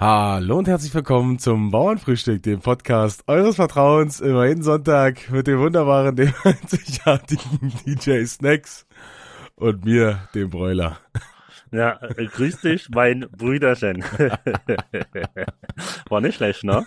Hallo 0.00 0.56
und 0.56 0.66
herzlich 0.66 0.94
willkommen 0.94 1.38
zum 1.38 1.70
Bauernfrühstück, 1.70 2.42
dem 2.42 2.60
Podcast 2.60 3.28
eures 3.28 3.56
Vertrauens, 3.56 4.20
immer 4.20 4.46
jeden 4.46 4.62
Sonntag 4.62 5.30
mit 5.30 5.46
dem 5.46 5.58
wunderbaren, 5.58 6.16
dem 6.16 6.32
einzigartigen 6.42 7.70
DJ 7.84 8.24
Snacks 8.24 8.86
und 9.56 9.84
mir, 9.84 10.26
dem 10.34 10.48
Bräuler. 10.48 10.98
Ja, 11.70 12.00
grüß 12.16 12.62
dich, 12.62 12.88
mein 12.88 13.28
Brüderchen. 13.30 14.02
war 16.08 16.22
nicht 16.22 16.36
schlecht, 16.36 16.64
ne? 16.64 16.86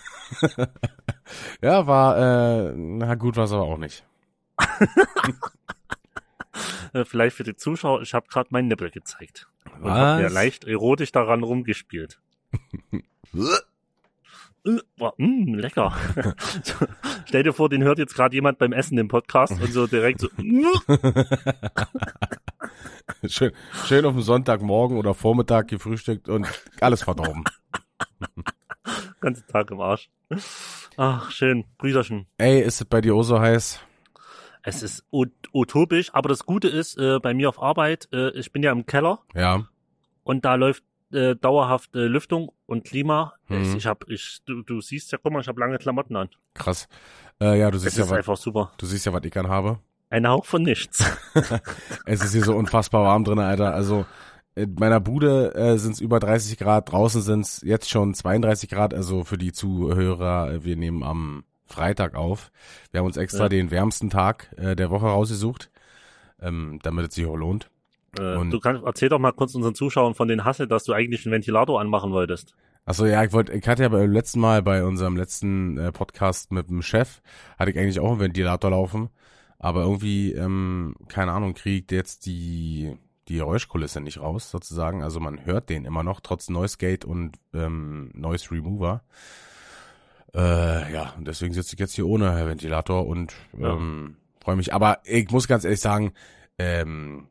ja, 1.62 1.86
war, 1.86 2.18
äh, 2.18 2.72
na 2.74 3.14
gut, 3.14 3.36
war 3.36 3.44
es 3.44 3.52
aber 3.52 3.62
auch 3.62 3.78
nicht. 3.78 4.04
Vielleicht 7.04 7.36
für 7.36 7.44
die 7.44 7.54
Zuschauer, 7.54 8.02
ich 8.02 8.12
habe 8.12 8.26
gerade 8.26 8.48
meinen 8.50 8.66
Nippel 8.66 8.90
gezeigt. 8.90 9.46
Und 9.76 9.84
Was? 9.84 9.98
hab 9.98 10.20
mir 10.20 10.30
leicht 10.30 10.64
erotisch 10.64 11.12
daran 11.12 11.44
rumgespielt. 11.44 12.18
Boah, 14.96 15.12
mm, 15.18 15.54
lecker. 15.56 15.92
So, 16.62 16.86
Stell 17.26 17.42
dir 17.42 17.52
vor, 17.52 17.68
den 17.68 17.82
hört 17.82 17.98
jetzt 17.98 18.14
gerade 18.14 18.34
jemand 18.34 18.58
beim 18.58 18.72
Essen 18.72 18.96
im 18.96 19.08
Podcast 19.08 19.60
und 19.60 19.72
so 19.72 19.86
direkt 19.86 20.20
so. 20.20 20.28
schön, 23.26 23.52
schön 23.86 24.06
auf 24.06 24.14
dem 24.14 24.22
Sonntagmorgen 24.22 24.96
oder 24.96 25.14
Vormittag 25.14 25.68
gefrühstückt 25.68 26.28
und 26.28 26.46
alles 26.80 27.02
verdorben. 27.02 27.44
ganzen 29.20 29.46
Tag 29.48 29.70
im 29.70 29.80
Arsch. 29.80 30.08
Ach, 30.96 31.30
schön, 31.30 31.64
Brüderchen. 31.78 32.26
Ey, 32.38 32.62
ist 32.62 32.80
es 32.80 32.86
bei 32.86 33.00
dir 33.00 33.14
auch 33.14 33.22
so 33.22 33.40
heiß? 33.40 33.80
Es 34.62 34.82
ist 34.82 35.04
ut 35.10 35.30
utopisch, 35.52 36.14
aber 36.14 36.30
das 36.30 36.46
Gute 36.46 36.68
ist, 36.68 36.96
äh, 36.96 37.18
bei 37.20 37.34
mir 37.34 37.50
auf 37.50 37.60
Arbeit, 37.60 38.08
äh, 38.12 38.30
ich 38.30 38.50
bin 38.50 38.62
ja 38.62 38.72
im 38.72 38.86
Keller 38.86 39.20
Ja. 39.34 39.68
und 40.22 40.44
da 40.46 40.54
läuft 40.54 40.84
äh, 41.12 41.36
dauerhaft 41.36 41.94
äh, 41.94 42.06
Lüftung 42.06 42.52
und 42.66 42.84
Klima. 42.84 43.34
Mhm. 43.48 43.62
Ich, 43.62 43.74
ich 43.76 43.86
hab, 43.86 44.08
ich, 44.08 44.40
du, 44.46 44.62
du 44.62 44.80
siehst 44.80 45.12
ja, 45.12 45.18
guck 45.22 45.32
mal, 45.32 45.40
ich 45.40 45.48
habe 45.48 45.60
lange 45.60 45.78
Klamotten 45.78 46.16
an. 46.16 46.28
Krass. 46.54 46.88
Äh, 47.40 47.58
ja, 47.58 47.66
du 47.70 47.72
Das 47.76 47.82
siehst 47.82 47.94
ist 47.94 47.98
ja, 47.98 48.04
was, 48.10 48.18
einfach 48.18 48.36
super. 48.36 48.72
du 48.78 48.86
siehst 48.86 49.06
ja, 49.06 49.12
was 49.12 49.22
ich 49.24 49.36
anhabe. 49.36 49.78
Ein 50.10 50.28
Hauch 50.28 50.44
von 50.44 50.62
nichts. 50.62 51.04
Es 52.06 52.22
ist 52.22 52.32
hier 52.32 52.44
so 52.44 52.54
unfassbar 52.54 53.02
warm 53.04 53.24
drin, 53.24 53.38
Alter. 53.38 53.74
Also 53.74 54.06
in 54.54 54.74
meiner 54.74 55.00
Bude 55.00 55.54
äh, 55.54 55.78
sind 55.78 55.92
es 55.92 56.00
über 56.00 56.20
30 56.20 56.56
Grad, 56.58 56.92
draußen 56.92 57.22
sind 57.22 57.40
es 57.40 57.60
jetzt 57.62 57.90
schon 57.90 58.14
32 58.14 58.70
Grad. 58.70 58.94
Also 58.94 59.24
für 59.24 59.38
die 59.38 59.52
Zuhörer, 59.52 60.52
äh, 60.52 60.64
wir 60.64 60.76
nehmen 60.76 61.02
am 61.02 61.44
Freitag 61.66 62.14
auf. 62.14 62.52
Wir 62.92 63.00
haben 63.00 63.06
uns 63.06 63.16
extra 63.16 63.44
Ja. 63.44 63.48
den 63.48 63.70
wärmsten 63.72 64.10
Tag 64.10 64.54
äh, 64.56 64.76
der 64.76 64.90
Woche 64.90 65.06
rausgesucht, 65.06 65.70
ähm, 66.40 66.78
damit 66.82 67.08
es 67.08 67.14
sich 67.16 67.26
auch 67.26 67.36
lohnt. 67.36 67.68
Äh, 68.18 68.36
Und- 68.36 68.50
du 68.50 68.60
kannst, 68.60 68.82
erzähl 68.84 69.08
doch 69.08 69.18
mal 69.18 69.32
kurz 69.32 69.54
unseren 69.54 69.74
Zuschauern 69.74 70.14
von 70.14 70.28
den 70.28 70.44
Hassel, 70.44 70.66
dass 70.66 70.84
du 70.84 70.92
eigentlich 70.92 71.24
einen 71.26 71.32
Ventilator 71.32 71.80
anmachen 71.80 72.12
wolltest. 72.12 72.54
Achso, 72.86 73.06
ja, 73.06 73.24
ich 73.24 73.32
wollte, 73.32 73.52
ich 73.52 73.66
hatte 73.66 73.82
ja 73.82 73.88
beim 73.88 74.10
letzten 74.10 74.40
Mal 74.40 74.62
bei 74.62 74.84
unserem 74.84 75.16
letzten 75.16 75.78
äh, 75.78 75.90
Podcast 75.90 76.52
mit 76.52 76.68
dem 76.68 76.82
Chef, 76.82 77.22
hatte 77.58 77.70
ich 77.70 77.78
eigentlich 77.78 77.98
auch 78.00 78.10
einen 78.10 78.20
Ventilator 78.20 78.70
laufen, 78.70 79.08
aber 79.58 79.82
irgendwie, 79.82 80.32
ähm, 80.32 80.94
keine 81.08 81.32
Ahnung, 81.32 81.54
kriegt 81.54 81.92
jetzt 81.92 82.26
die 82.26 82.96
die 83.28 83.36
Geräuschkulisse 83.36 84.02
nicht 84.02 84.20
raus, 84.20 84.50
sozusagen. 84.50 85.02
Also 85.02 85.20
man 85.20 85.46
hört 85.46 85.70
den 85.70 85.86
immer 85.86 86.02
noch, 86.02 86.20
trotz 86.20 86.50
Noise 86.50 86.76
Gate 86.76 87.06
und 87.06 87.38
ähm, 87.54 88.10
Noise 88.14 88.50
Remover. 88.50 89.02
Äh, 90.34 90.92
ja, 90.92 91.14
und 91.16 91.26
deswegen 91.26 91.54
sitze 91.54 91.74
ich 91.74 91.80
jetzt 91.80 91.94
hier 91.94 92.06
ohne 92.06 92.46
Ventilator 92.46 93.06
und 93.06 93.32
ähm, 93.58 94.16
freue 94.42 94.56
mich. 94.56 94.74
Aber 94.74 94.98
ich 95.04 95.30
muss 95.30 95.48
ganz 95.48 95.64
ehrlich 95.64 95.80
sagen, 95.80 96.12
ähm, 96.58 97.28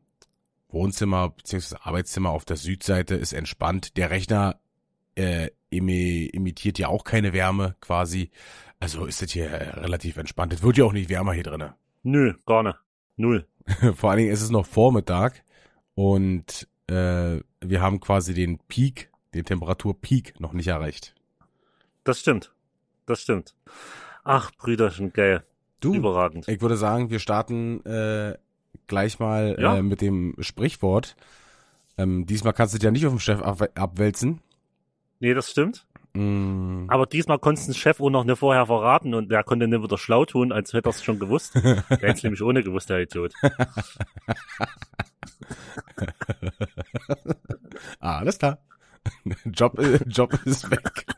Wohnzimmer 0.73 1.29
bzw. 1.29 1.77
Arbeitszimmer 1.81 2.31
auf 2.31 2.45
der 2.45 2.57
Südseite 2.57 3.15
ist 3.15 3.33
entspannt. 3.33 3.95
Der 3.97 4.09
Rechner 4.09 4.59
äh, 5.15 5.49
imi 5.69 6.25
imitiert 6.25 6.79
ja 6.79 6.87
auch 6.87 7.03
keine 7.03 7.33
Wärme 7.33 7.75
quasi. 7.79 8.31
Also 8.79 9.05
ist 9.05 9.21
das 9.21 9.31
hier 9.31 9.49
äh, 9.49 9.79
relativ 9.79 10.17
entspannt. 10.17 10.53
Es 10.53 10.63
wird 10.63 10.77
ja 10.77 10.85
auch 10.85 10.93
nicht 10.93 11.09
wärmer 11.09 11.33
hier 11.33 11.43
drinne. 11.43 11.75
Nö, 12.03 12.33
gar 12.45 12.63
nicht. 12.63 12.77
Null. 13.15 13.47
Vor 13.95 14.09
allen 14.09 14.19
Dingen 14.19 14.31
ist 14.31 14.41
es 14.41 14.49
noch 14.49 14.65
Vormittag 14.65 15.43
und 15.95 16.67
äh, 16.87 17.39
wir 17.61 17.81
haben 17.81 17.99
quasi 17.99 18.33
den 18.33 18.59
Peak, 18.67 19.09
den 19.33 19.45
Temperaturpeak 19.45 20.39
noch 20.39 20.53
nicht 20.53 20.67
erreicht. 20.67 21.15
Das 22.03 22.19
stimmt. 22.19 22.51
Das 23.05 23.21
stimmt. 23.21 23.55
Ach, 24.23 24.51
Brüderchen, 24.57 25.13
geil. 25.13 25.43
Du, 25.79 25.93
Überragend. 25.93 26.47
ich 26.47 26.61
würde 26.61 26.77
sagen, 26.77 27.09
wir 27.09 27.19
starten 27.19 27.85
äh, 27.85 28.37
gleich 28.87 29.19
mal 29.19 29.55
Ja. 29.59 29.77
äh, 29.77 29.81
mit 29.83 30.01
dem 30.01 30.35
Sprichwort. 30.39 31.15
Ähm, 31.97 32.25
diesmal 32.25 32.53
kannst 32.53 32.73
du 32.73 32.77
dich 32.79 32.85
ja 32.85 32.91
nicht 32.91 33.05
auf 33.05 33.13
den 33.13 33.19
Chef 33.19 33.41
ab 33.41 33.61
abwälzen. 33.75 34.41
Nee, 35.19 35.33
das 35.33 35.51
stimmt. 35.51 35.85
Mm, 36.15 36.85
Aber 36.89 37.05
diesmal 37.07 37.39
konntest 37.39 37.67
den 37.67 37.73
Chef 37.73 37.99
auch 37.99 38.09
noch 38.11 38.23
nicht 38.23 38.37
vorher 38.37 38.65
verraten 38.67 39.13
und 39.15 39.29
der 39.31 39.43
konnte 39.43 39.67
nicht 39.67 39.81
wieder 39.81 39.97
schlau 39.97 40.25
tun, 40.25 40.51
als 40.51 40.73
hätte 40.73 40.89
er 40.89 40.91
es 40.91 41.03
schon 41.03 41.17
gewusst. 41.19 41.55
Der 41.55 41.75
hätte 41.89 42.05
es 42.07 42.23
nämlich 42.23 42.41
ohne 42.43 42.61
gewusst, 42.63 42.89
der 42.91 42.99
Idiot. 43.01 43.33
ah, 47.99 48.19
alles 48.19 48.37
klar. 48.37 48.59
Job, 49.45 49.77
äh, 49.79 49.99
Job 50.07 50.33
ist 50.45 50.69
weg. 50.71 51.05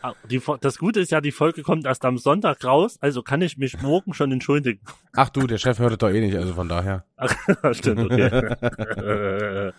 Ah, 0.00 0.14
Die, 0.30 0.40
das 0.60 0.78
Gute 0.78 1.00
ist 1.00 1.10
ja, 1.10 1.20
die 1.20 1.32
Folge 1.32 1.62
kommt 1.62 1.84
erst 1.84 2.04
am 2.04 2.18
Sonntag 2.18 2.64
raus, 2.64 2.98
also 3.00 3.22
kann 3.24 3.42
ich 3.42 3.58
mich 3.58 3.82
morgen 3.82 4.14
schon 4.14 4.30
entschuldigen. 4.30 4.80
Ach 5.14 5.28
du, 5.28 5.48
der 5.48 5.58
Chef 5.58 5.80
hört 5.80 5.90
es 5.90 5.98
doch 5.98 6.10
eh 6.10 6.20
nicht, 6.20 6.36
also 6.36 6.54
von 6.54 6.68
daher. 6.68 7.04
Ach, 7.16 7.34
stimmt, 7.74 8.04
okay. 8.12 9.72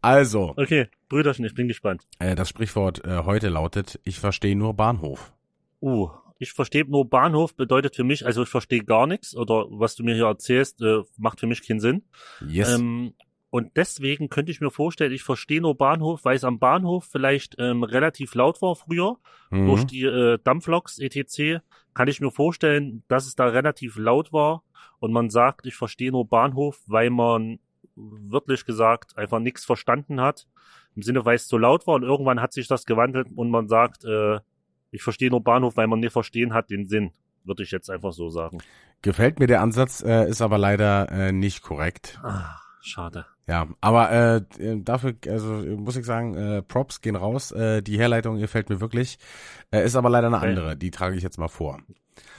Also, 0.00 0.52
okay, 0.56 0.88
Brüderchen, 1.08 1.44
ich 1.44 1.54
bin 1.54 1.68
gespannt. 1.68 2.02
äh, 2.18 2.34
das 2.34 2.48
Sprichwort 2.48 3.04
äh, 3.04 3.22
heute 3.24 3.48
lautet, 3.48 4.00
ich 4.04 4.18
verstehe 4.18 4.56
nur 4.56 4.74
Bahnhof. 4.74 5.32
Uh, 5.80 6.10
ich 6.38 6.52
verstehe 6.52 6.84
nur 6.84 7.08
Bahnhof 7.08 7.54
bedeutet 7.54 7.94
für 7.96 8.04
mich, 8.04 8.26
also 8.26 8.42
ich 8.42 8.48
verstehe 8.48 8.82
gar 8.84 9.06
nichts 9.06 9.34
oder 9.36 9.66
was 9.70 9.94
du 9.94 10.02
mir 10.02 10.14
hier 10.16 10.26
erzählst, 10.26 10.82
äh, 10.82 11.02
macht 11.16 11.40
für 11.40 11.46
mich 11.46 11.66
keinen 11.66 11.80
Sinn. 11.80 12.02
Yes. 12.46 12.74
Ähm, 12.78 13.14
und 13.54 13.76
deswegen 13.76 14.30
könnte 14.30 14.50
ich 14.50 14.60
mir 14.60 14.72
vorstellen, 14.72 15.12
ich 15.12 15.22
verstehe 15.22 15.60
nur 15.60 15.76
Bahnhof, 15.76 16.24
weil 16.24 16.34
es 16.34 16.42
am 16.42 16.58
Bahnhof 16.58 17.04
vielleicht 17.04 17.54
ähm, 17.60 17.84
relativ 17.84 18.34
laut 18.34 18.60
war 18.60 18.74
früher. 18.74 19.18
Mhm. 19.50 19.66
Durch 19.66 19.84
die 19.84 20.02
äh, 20.02 20.40
Dampfloks 20.42 20.98
etc. 20.98 21.62
kann 21.94 22.08
ich 22.08 22.20
mir 22.20 22.32
vorstellen, 22.32 23.04
dass 23.06 23.26
es 23.26 23.36
da 23.36 23.46
relativ 23.46 23.96
laut 23.96 24.32
war 24.32 24.64
und 24.98 25.12
man 25.12 25.30
sagt, 25.30 25.66
ich 25.66 25.76
verstehe 25.76 26.10
nur 26.10 26.26
Bahnhof, 26.26 26.82
weil 26.86 27.10
man 27.10 27.60
wörtlich 27.94 28.64
gesagt 28.64 29.16
einfach 29.16 29.38
nichts 29.38 29.64
verstanden 29.64 30.20
hat. 30.20 30.48
Im 30.96 31.02
Sinne, 31.02 31.24
weil 31.24 31.36
es 31.36 31.46
zu 31.46 31.56
laut 31.56 31.86
war 31.86 31.94
und 31.94 32.02
irgendwann 32.02 32.40
hat 32.40 32.52
sich 32.52 32.66
das 32.66 32.86
gewandelt 32.86 33.28
und 33.36 33.50
man 33.50 33.68
sagt, 33.68 34.04
äh, 34.04 34.40
ich 34.90 35.04
verstehe 35.04 35.30
nur 35.30 35.44
Bahnhof, 35.44 35.76
weil 35.76 35.86
man 35.86 36.00
nicht 36.00 36.12
verstehen 36.12 36.54
hat 36.54 36.70
den 36.70 36.88
Sinn. 36.88 37.12
Würde 37.44 37.62
ich 37.62 37.70
jetzt 37.70 37.88
einfach 37.88 38.14
so 38.14 38.30
sagen. 38.30 38.58
Gefällt 39.02 39.38
mir 39.38 39.46
der 39.46 39.60
Ansatz, 39.60 40.02
äh, 40.02 40.28
ist 40.28 40.42
aber 40.42 40.58
leider 40.58 41.08
äh, 41.12 41.30
nicht 41.30 41.62
korrekt. 41.62 42.18
Ah, 42.24 42.56
schade. 42.80 43.26
Ja, 43.46 43.68
aber 43.80 44.10
äh, 44.10 44.42
dafür, 44.80 45.14
also 45.28 45.48
muss 45.76 45.96
ich 45.96 46.06
sagen, 46.06 46.34
äh, 46.34 46.62
Props 46.62 47.02
gehen 47.02 47.16
raus. 47.16 47.52
Äh, 47.52 47.82
die 47.82 47.98
Herleitung 47.98 48.38
gefällt 48.38 48.70
mir 48.70 48.80
wirklich. 48.80 49.18
Äh, 49.70 49.84
ist 49.84 49.96
aber 49.96 50.08
leider 50.08 50.28
eine 50.28 50.38
Okay. 50.38 50.48
andere. 50.48 50.76
Die 50.76 50.90
trage 50.90 51.16
ich 51.16 51.22
jetzt 51.22 51.38
mal 51.38 51.48
vor. 51.48 51.78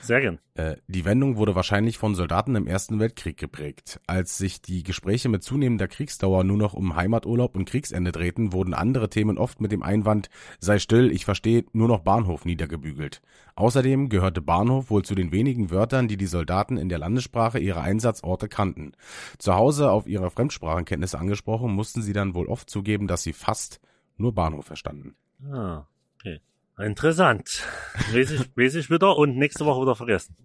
Sehr 0.01 0.21
gern. 0.21 0.39
Äh, 0.53 0.75
die 0.87 1.03
Wendung 1.03 1.37
wurde 1.37 1.55
wahrscheinlich 1.55 1.97
von 1.97 2.15
Soldaten 2.15 2.55
im 2.55 2.67
Ersten 2.67 2.99
Weltkrieg 2.99 3.37
geprägt. 3.37 3.99
Als 4.07 4.37
sich 4.37 4.61
die 4.61 4.83
Gespräche 4.83 5.29
mit 5.29 5.43
zunehmender 5.43 5.87
Kriegsdauer 5.87 6.43
nur 6.43 6.57
noch 6.57 6.73
um 6.73 6.95
Heimaturlaub 6.95 7.55
und 7.55 7.65
Kriegsende 7.65 8.11
drehten, 8.11 8.53
wurden 8.53 8.73
andere 8.73 9.09
Themen 9.09 9.37
oft 9.37 9.61
mit 9.61 9.71
dem 9.71 9.83
Einwand 9.83 10.29
sei 10.59 10.79
still, 10.79 11.11
ich 11.11 11.25
verstehe, 11.25 11.65
nur 11.73 11.87
noch 11.87 12.01
Bahnhof 12.01 12.45
niedergebügelt. 12.45 13.21
Außerdem 13.55 14.09
gehörte 14.09 14.41
Bahnhof 14.41 14.89
wohl 14.89 15.03
zu 15.03 15.15
den 15.15 15.31
wenigen 15.31 15.71
Wörtern, 15.71 16.07
die 16.07 16.17
die 16.17 16.25
Soldaten 16.25 16.77
in 16.77 16.89
der 16.89 16.99
Landessprache 16.99 17.59
ihrer 17.59 17.81
Einsatzorte 17.81 18.47
kannten. 18.47 18.93
Zu 19.39 19.55
Hause 19.55 19.91
auf 19.91 20.07
ihre 20.07 20.29
Fremdsprachenkenntnisse 20.29 21.17
angesprochen, 21.17 21.71
mussten 21.71 22.01
sie 22.01 22.13
dann 22.13 22.35
wohl 22.35 22.47
oft 22.47 22.69
zugeben, 22.69 23.07
dass 23.07 23.23
sie 23.23 23.33
fast 23.33 23.79
nur 24.17 24.33
Bahnhof 24.33 24.65
verstanden. 24.65 25.15
Ah, 25.51 25.85
okay. 26.15 26.41
Interessant. 26.77 27.63
Weiß 28.11 28.31
ich, 28.31 28.41
weiß 28.57 28.75
ich 28.75 28.89
wieder 28.89 29.17
und 29.17 29.37
nächste 29.37 29.65
Woche 29.65 29.81
wieder 29.81 29.95
vergessen. 29.95 30.35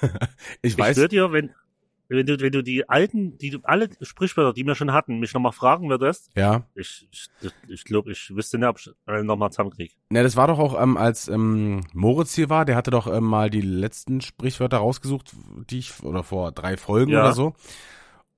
Ich 0.62 0.72
Ich 0.74 0.78
weiß, 0.78 0.96
würde 0.98 1.08
dir, 1.08 1.32
wenn, 1.32 1.50
wenn 2.08 2.26
du, 2.26 2.38
wenn 2.40 2.52
du 2.52 2.62
die 2.62 2.86
alten, 2.88 3.38
die 3.38 3.58
alle 3.62 3.88
Sprichwörter, 4.02 4.52
die 4.52 4.64
wir 4.64 4.74
schon 4.74 4.92
hatten, 4.92 5.18
mich 5.18 5.32
nochmal 5.32 5.52
fragen 5.52 5.88
würdest, 5.88 6.30
ja, 6.36 6.64
ich, 6.74 7.08
ich, 7.10 7.28
ich 7.68 7.84
glaube, 7.84 8.12
ich 8.12 8.34
wüsste 8.36 8.58
nicht, 8.58 8.68
ob 8.68 8.78
ich 8.78 8.90
alle 9.06 9.24
nochmal 9.24 9.50
zusammenkriege. 9.50 9.94
Ne, 10.10 10.22
das 10.22 10.36
war 10.36 10.48
doch 10.48 10.58
auch, 10.58 10.80
ähm, 10.80 10.96
als 10.98 11.28
ähm, 11.28 11.80
Moritz 11.94 12.34
hier 12.34 12.50
war, 12.50 12.64
der 12.66 12.76
hatte 12.76 12.90
doch 12.90 13.06
ähm, 13.06 13.24
mal 13.24 13.48
die 13.48 13.62
letzten 13.62 14.20
Sprichwörter 14.20 14.76
rausgesucht, 14.76 15.32
die 15.70 15.78
ich, 15.78 16.02
oder 16.02 16.22
vor 16.22 16.52
drei 16.52 16.76
Folgen 16.76 17.12
Ja. 17.12 17.20
oder 17.22 17.32
so. 17.32 17.54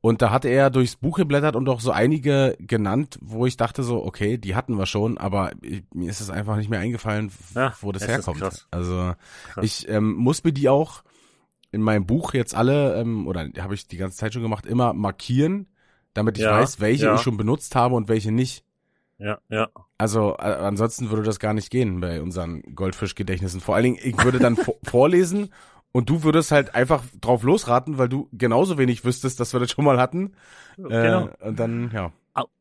Und 0.01 0.23
da 0.23 0.31
hatte 0.31 0.49
er 0.49 0.71
durchs 0.71 0.95
Buch 0.97 1.17
geblättert 1.17 1.57
und 1.57 1.69
auch 1.69 1.81
so 1.81 1.91
einige 1.91 2.57
genannt, 2.61 3.19
wo 3.21 3.47
ich 3.47 3.57
dachte 3.57 3.83
so, 3.83 4.05
okay, 4.05 4.39
die 4.39 4.55
hatten 4.55 4.77
wir 4.79 4.87
schon, 4.87 5.19
aber 5.19 5.51
ich, 5.61 5.83
mir 5.93 6.09
ist 6.09 6.21
es 6.21 6.31
einfach 6.31 6.57
nicht 6.57 6.71
mehr 6.71 6.79
eingefallen, 6.81 7.33
Ja, 7.55 7.75
wo 7.81 7.91
das 7.91 8.07
herkommt. 8.07 8.39
krass. 8.39 8.69
Also 8.71 9.15
Krass. 9.53 9.65
ich 9.65 9.89
ähm, 9.89 10.15
muss 10.15 10.45
mir 10.45 10.53
die 10.53 10.69
auch 10.69 11.03
in 11.73 11.83
meinem 11.83 12.07
Buch 12.07 12.33
jetzt 12.33 12.55
alle, 12.55 12.95
ähm, 13.01 13.27
oder 13.27 13.49
habe 13.59 13.75
ich 13.75 13.89
die 13.89 13.97
ganze 13.97 14.17
Zeit 14.17 14.33
schon 14.33 14.43
gemacht, 14.43 14.67
immer 14.67 14.93
markieren, 14.93 15.67
damit 16.15 16.39
ich 16.39 16.45
Ja, 16.45 16.53
weiß, 16.53 16.81
welche 16.81 17.07
ja. 17.07 17.15
ich 17.17 17.23
schon 17.23 17.37
benutzt 17.37 17.75
habe 17.75 17.97
und 17.97 18.09
welche 18.09 18.31
nicht. 18.31 18.65
Ja, 19.19 19.39
ja. 19.51 19.69
Also 19.99 20.37
äh, 20.39 20.43
ansonsten 20.43 21.11
würde 21.11 21.25
das 21.25 21.41
gar 21.41 21.55
nicht 21.55 21.71
gehen 21.71 22.01
bei 22.01 22.23
unseren 22.23 22.63
Goldfischgedächtnissen. 22.77 23.61
Vor 23.61 23.75
allen 23.75 23.83
Dingen, 23.85 23.99
ich 24.01 24.23
würde 24.23 24.39
dann 24.39 24.57
vo- 24.57 24.77
vorlesen 24.89 25.53
und 25.93 26.09
du 26.11 26.23
würdest 26.23 26.51
halt 26.51 26.75
einfach 26.75 27.03
drauf 27.21 27.43
losraten, 27.43 27.99
weil 27.99 28.09
du 28.09 28.29
genauso 28.33 28.79
wenig 28.79 29.05
wüsstest, 29.05 29.41
dass 29.41 29.53
wir 29.53 29.61
das 29.61 29.71
schon 29.71 29.85
mal 29.85 29.99
hatten. 29.99 30.33
Genau. 30.77 31.29
Äh, 31.41 31.49
und 31.49 31.59
dann, 31.59 31.91
ja. 31.93 32.13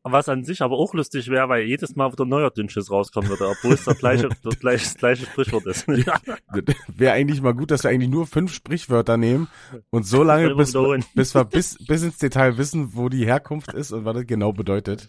Was 0.02 0.28
an 0.28 0.42
sich 0.42 0.60
aber 0.60 0.76
auch 0.76 0.92
lustig 0.92 1.28
wäre, 1.28 1.48
weil 1.48 1.62
jedes 1.62 1.94
Mal 1.94 2.10
wieder 2.10 2.24
ein 2.24 2.28
neuer 2.28 2.50
Dünnschiss 2.50 2.90
rauskommen 2.90 3.28
würde, 3.30 3.46
obwohl 3.48 3.74
es 3.74 3.84
der 3.84 3.94
gleiche, 3.94 4.28
das 4.42 4.58
gleiche, 4.58 4.84
das 4.84 4.96
gleiche 4.96 5.26
Sprichwort 5.26 5.66
ist. 5.66 5.86
Wäre 6.88 7.12
eigentlich 7.12 7.40
mal 7.42 7.54
gut, 7.54 7.70
dass 7.70 7.84
wir 7.84 7.90
eigentlich 7.90 8.10
nur 8.10 8.26
fünf 8.26 8.52
Sprichwörter 8.52 9.16
nehmen 9.16 9.46
und 9.90 10.04
so 10.04 10.24
lange, 10.24 10.52
bis, 10.56 10.74
bis 11.14 11.34
wir 11.34 11.44
bis, 11.44 11.78
bis 11.86 12.02
ins 12.02 12.18
Detail 12.18 12.58
wissen, 12.58 12.96
wo 12.96 13.08
die 13.08 13.24
Herkunft 13.24 13.72
ist 13.72 13.92
und 13.92 14.04
was 14.04 14.16
das 14.16 14.26
genau 14.26 14.52
bedeutet. 14.52 15.08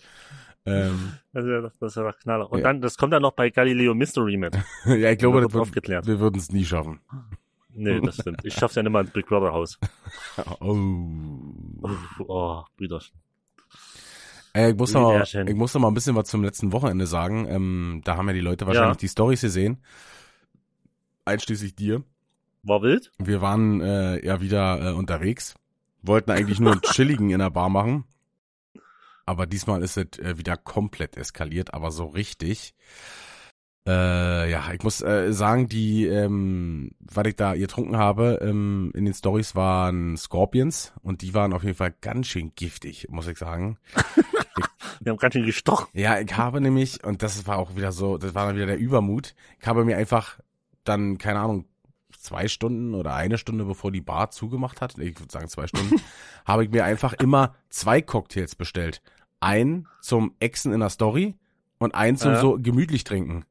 Ähm, 0.66 1.14
Das 1.34 1.46
ja, 1.46 1.62
das 1.62 1.74
ist 1.82 1.96
ja 1.96 2.04
der 2.04 2.14
Knaller. 2.14 2.52
Und 2.52 2.60
Ja. 2.60 2.66
dann, 2.66 2.82
das 2.82 2.98
kommt 2.98 3.14
dann 3.14 3.22
noch 3.22 3.32
bei 3.34 3.50
Galileo 3.50 3.96
Mystery 3.96 4.38
mit. 4.38 4.56
ja, 4.86 5.10
ich 5.10 5.18
glaube, 5.18 5.42
das 5.42 5.54
wird, 5.54 6.06
wir 6.06 6.20
würden 6.20 6.38
es 6.38 6.52
nie 6.52 6.66
schaffen. 6.66 7.00
Nee, 7.74 8.02
das 8.02 8.16
stimmt. 8.16 8.40
Ich 8.44 8.54
schaff's 8.54 8.76
ja 8.76 8.84
nicht 8.84 8.92
mal 8.92 9.02
ins 9.02 9.12
Big 9.12 9.28
Brother 9.28 9.54
Haus. 9.54 9.78
Oh. 10.60 10.76
Oh, 12.28 12.64
Brüderchen. 12.78 13.16
Äh, 14.54 14.72
ich, 14.72 14.76
muss 14.76 14.94
noch 14.94 15.02
mal, 15.02 15.24
ich 15.24 15.56
muss 15.56 15.74
noch 15.74 15.82
mal 15.82 15.88
ein 15.90 15.94
bisschen 15.94 16.16
was 16.16 16.28
zum 16.28 16.44
letzten 16.44 16.72
Wochenende 16.72 17.06
sagen. 17.08 17.48
Ähm, 17.48 18.02
da 18.04 18.18
haben 18.18 18.28
ja 18.28 18.34
die 18.34 18.40
Leute 18.42 18.66
wahrscheinlich 18.66 18.96
Ja. 18.96 19.00
die 19.00 19.08
Stories 19.08 19.42
gesehen. 19.42 19.84
Einschließlich 21.26 21.76
dir. 21.76 22.04
War 22.64 22.82
wild? 22.82 23.12
Wir 23.20 23.42
waren 23.42 23.82
äh, 23.82 24.26
ja 24.26 24.42
wieder 24.42 24.90
äh, 24.92 24.94
unterwegs. 24.94 25.56
Wollten 26.02 26.32
eigentlich 26.32 26.60
nur 26.60 26.72
einen 26.72 26.82
chilligen 26.94 27.30
in 27.30 27.40
der 27.40 27.52
Bar 27.52 27.70
machen. 27.70 28.06
Aber 29.26 29.46
diesmal 29.46 29.84
ist 29.84 29.98
es 29.98 30.18
äh, 30.20 30.38
wieder 30.38 30.58
komplett 30.58 31.16
eskaliert, 31.16 31.74
aber 31.74 31.92
so 31.92 32.06
richtig. 32.08 32.74
Äh, 33.88 34.52
ja, 34.52 34.72
ich 34.74 34.84
muss 34.84 35.02
äh, 35.02 35.32
sagen, 35.34 35.68
die, 35.68 36.06
ähm, 36.06 36.92
was 37.00 37.26
ich 37.26 37.36
da 37.36 37.56
getrunken 37.56 37.98
habe, 37.98 38.40
ähm, 38.42 38.92
in 38.94 39.06
den 39.06 39.14
Stories 39.14 39.56
waren 39.56 40.18
Scorpions 40.18 40.94
und 41.02 41.22
die 41.22 41.34
waren 41.34 41.54
auf 41.54 41.64
jeden 41.64 41.76
Fall 41.76 41.94
ganz 42.02 42.28
schön 42.28 42.52
giftig, 42.56 43.08
muss 43.10 43.28
ich 43.28 43.38
sagen. 43.38 43.78
Wir 45.02 45.12
haben 45.12 45.18
ganz 45.18 45.34
schön 45.34 45.46
gestochen. 45.46 45.88
Ja, 45.94 46.20
ich 46.20 46.36
habe 46.36 46.60
nämlich, 46.60 47.04
und 47.06 47.24
das 47.24 47.48
war 47.48 47.58
auch 47.58 47.76
wieder 47.76 47.92
so, 47.92 48.18
das 48.18 48.36
war 48.36 48.46
dann 48.48 48.56
wieder 48.58 48.66
der 48.66 48.78
Übermut, 48.78 49.34
ich 49.60 49.66
habe 49.66 49.86
mir 49.86 49.98
einfach 49.98 50.40
dann, 50.84 51.18
keine 51.18 51.40
Ahnung, 51.40 51.66
zwei 52.18 52.48
Stunden 52.48 52.94
oder 52.94 53.14
eine 53.16 53.38
Stunde 53.38 53.64
bevor 53.64 53.92
die 53.92 54.02
Bar 54.02 54.30
zugemacht 54.32 54.82
hat, 54.82 54.98
ich 54.98 55.18
würde 55.20 55.32
sagen 55.32 55.48
zwei 55.48 55.68
Stunden, 55.68 55.96
habe 56.46 56.66
ich 56.66 56.70
mir 56.70 56.84
einfach 56.84 57.14
immer 57.14 57.56
zwei 57.70 58.02
Cocktails 58.02 58.56
bestellt. 58.56 59.02
Einen 59.40 59.88
zum 60.02 60.34
Exen 60.40 60.74
in 60.74 60.82
der 60.82 60.90
Story 60.90 61.36
und 61.78 61.96
einen 61.96 62.18
zum 62.18 62.34
Ja. 62.34 62.42
so 62.42 62.58
gemütlich 62.60 63.06
trinken. 63.06 63.46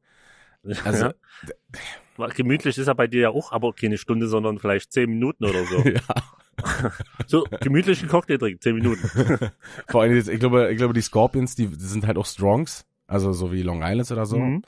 Also, 0.85 1.07
ja. 1.07 2.27
Gemütlich 2.35 2.77
ist 2.79 2.89
er 2.89 2.95
bei 2.95 3.07
dir 3.07 3.21
ja 3.21 3.31
auch, 3.31 3.53
aber 3.53 3.73
keine 3.73 3.97
Stunde, 3.97 4.27
sondern 4.27 4.59
vielleicht 4.59 4.93
zehn 4.93 5.09
Minuten 5.09 5.45
oder 5.45 5.65
so. 5.65 5.79
ja. 5.89 6.01
So, 7.27 7.47
gemütlichen 7.61 8.09
Cocktail 8.09 8.39
trinken, 8.39 8.61
zehn 8.61 8.75
Minuten. 8.75 9.09
Vor 9.89 10.03
allem, 10.03 10.17
jetzt, 10.17 10.29
ich 10.29 10.41
glaube, 10.41 10.73
ich 10.73 10.77
glaube, 10.77 10.95
die 10.95 11.01
Scorpions, 11.01 11.55
die 11.55 11.69
sind 11.77 12.07
halt 12.07 12.19
auch 12.19 12.27
Strongs, 12.27 12.87
also 13.07 13.33
so 13.33 13.53
wie 13.53 13.63
Long 13.63 13.83
Islands 13.83 14.11
oder 14.11 14.27
so. 14.27 14.39
Mhm. 14.39 14.63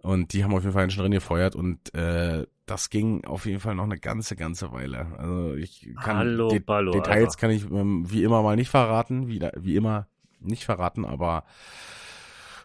Und 0.00 0.32
die 0.32 0.44
haben 0.44 0.54
auf 0.54 0.62
jeden 0.62 0.72
Fall 0.72 0.90
schon 0.90 1.02
drin 1.02 1.12
gefeuert 1.12 1.56
und 1.56 1.92
äh, 1.94 2.46
das 2.66 2.88
ging 2.88 3.24
auf 3.24 3.46
jeden 3.46 3.60
Fall 3.60 3.74
noch 3.74 3.84
eine 3.84 3.98
ganze, 3.98 4.36
ganze 4.36 4.70
Weile. 4.72 5.06
Also 5.18 5.54
ich 5.54 5.88
kann 6.00 6.18
Hallo, 6.18 6.48
De 6.48 6.60
Ballo, 6.60 6.92
Details 6.92 7.34
Alter. 7.34 7.36
kann 7.38 7.50
ich 7.50 7.64
ähm, 7.70 8.04
wie 8.08 8.22
immer 8.22 8.42
mal 8.42 8.56
nicht 8.56 8.70
verraten, 8.70 9.28
wie, 9.28 9.40
wie 9.56 9.76
immer 9.76 10.06
nicht 10.40 10.64
verraten, 10.64 11.04
aber 11.04 11.44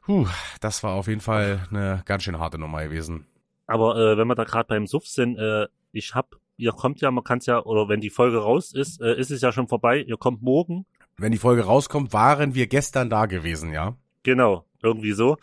puh, 0.05 0.27
das 0.61 0.83
war 0.83 0.93
auf 0.93 1.07
jeden 1.07 1.21
Fall 1.21 1.67
eine 1.69 2.01
ganz 2.05 2.23
schön 2.23 2.39
harte 2.39 2.57
Nummer 2.57 2.83
gewesen. 2.83 3.25
Aber 3.67 3.95
äh, 3.97 4.17
wenn 4.17 4.27
wir 4.27 4.35
da 4.35 4.43
gerade 4.43 4.67
beim 4.67 4.87
Suff 4.87 5.07
sind, 5.07 5.37
äh, 5.37 5.67
ich 5.91 6.13
hab, 6.15 6.35
ihr 6.57 6.71
kommt 6.71 7.01
ja, 7.01 7.11
man 7.11 7.23
kann's 7.23 7.45
ja, 7.45 7.63
oder 7.63 7.87
wenn 7.89 8.01
die 8.01 8.09
Folge 8.09 8.37
raus 8.39 8.73
ist, 8.73 9.01
äh, 9.01 9.15
ist 9.15 9.31
es 9.31 9.41
ja 9.41 9.51
schon 9.51 9.67
vorbei. 9.67 9.99
Ihr 10.01 10.17
kommt 10.17 10.41
morgen, 10.41 10.85
Wenn 11.17 11.31
die 11.31 11.37
Folge 11.37 11.63
rauskommt, 11.65 12.11
waren 12.13 12.55
wir 12.55 12.67
gestern 12.67 13.09
da 13.09 13.25
gewesen, 13.25 13.71
ja? 13.71 13.95
genau, 14.23 14.65
irgendwie 14.81 15.11
so. 15.13 15.37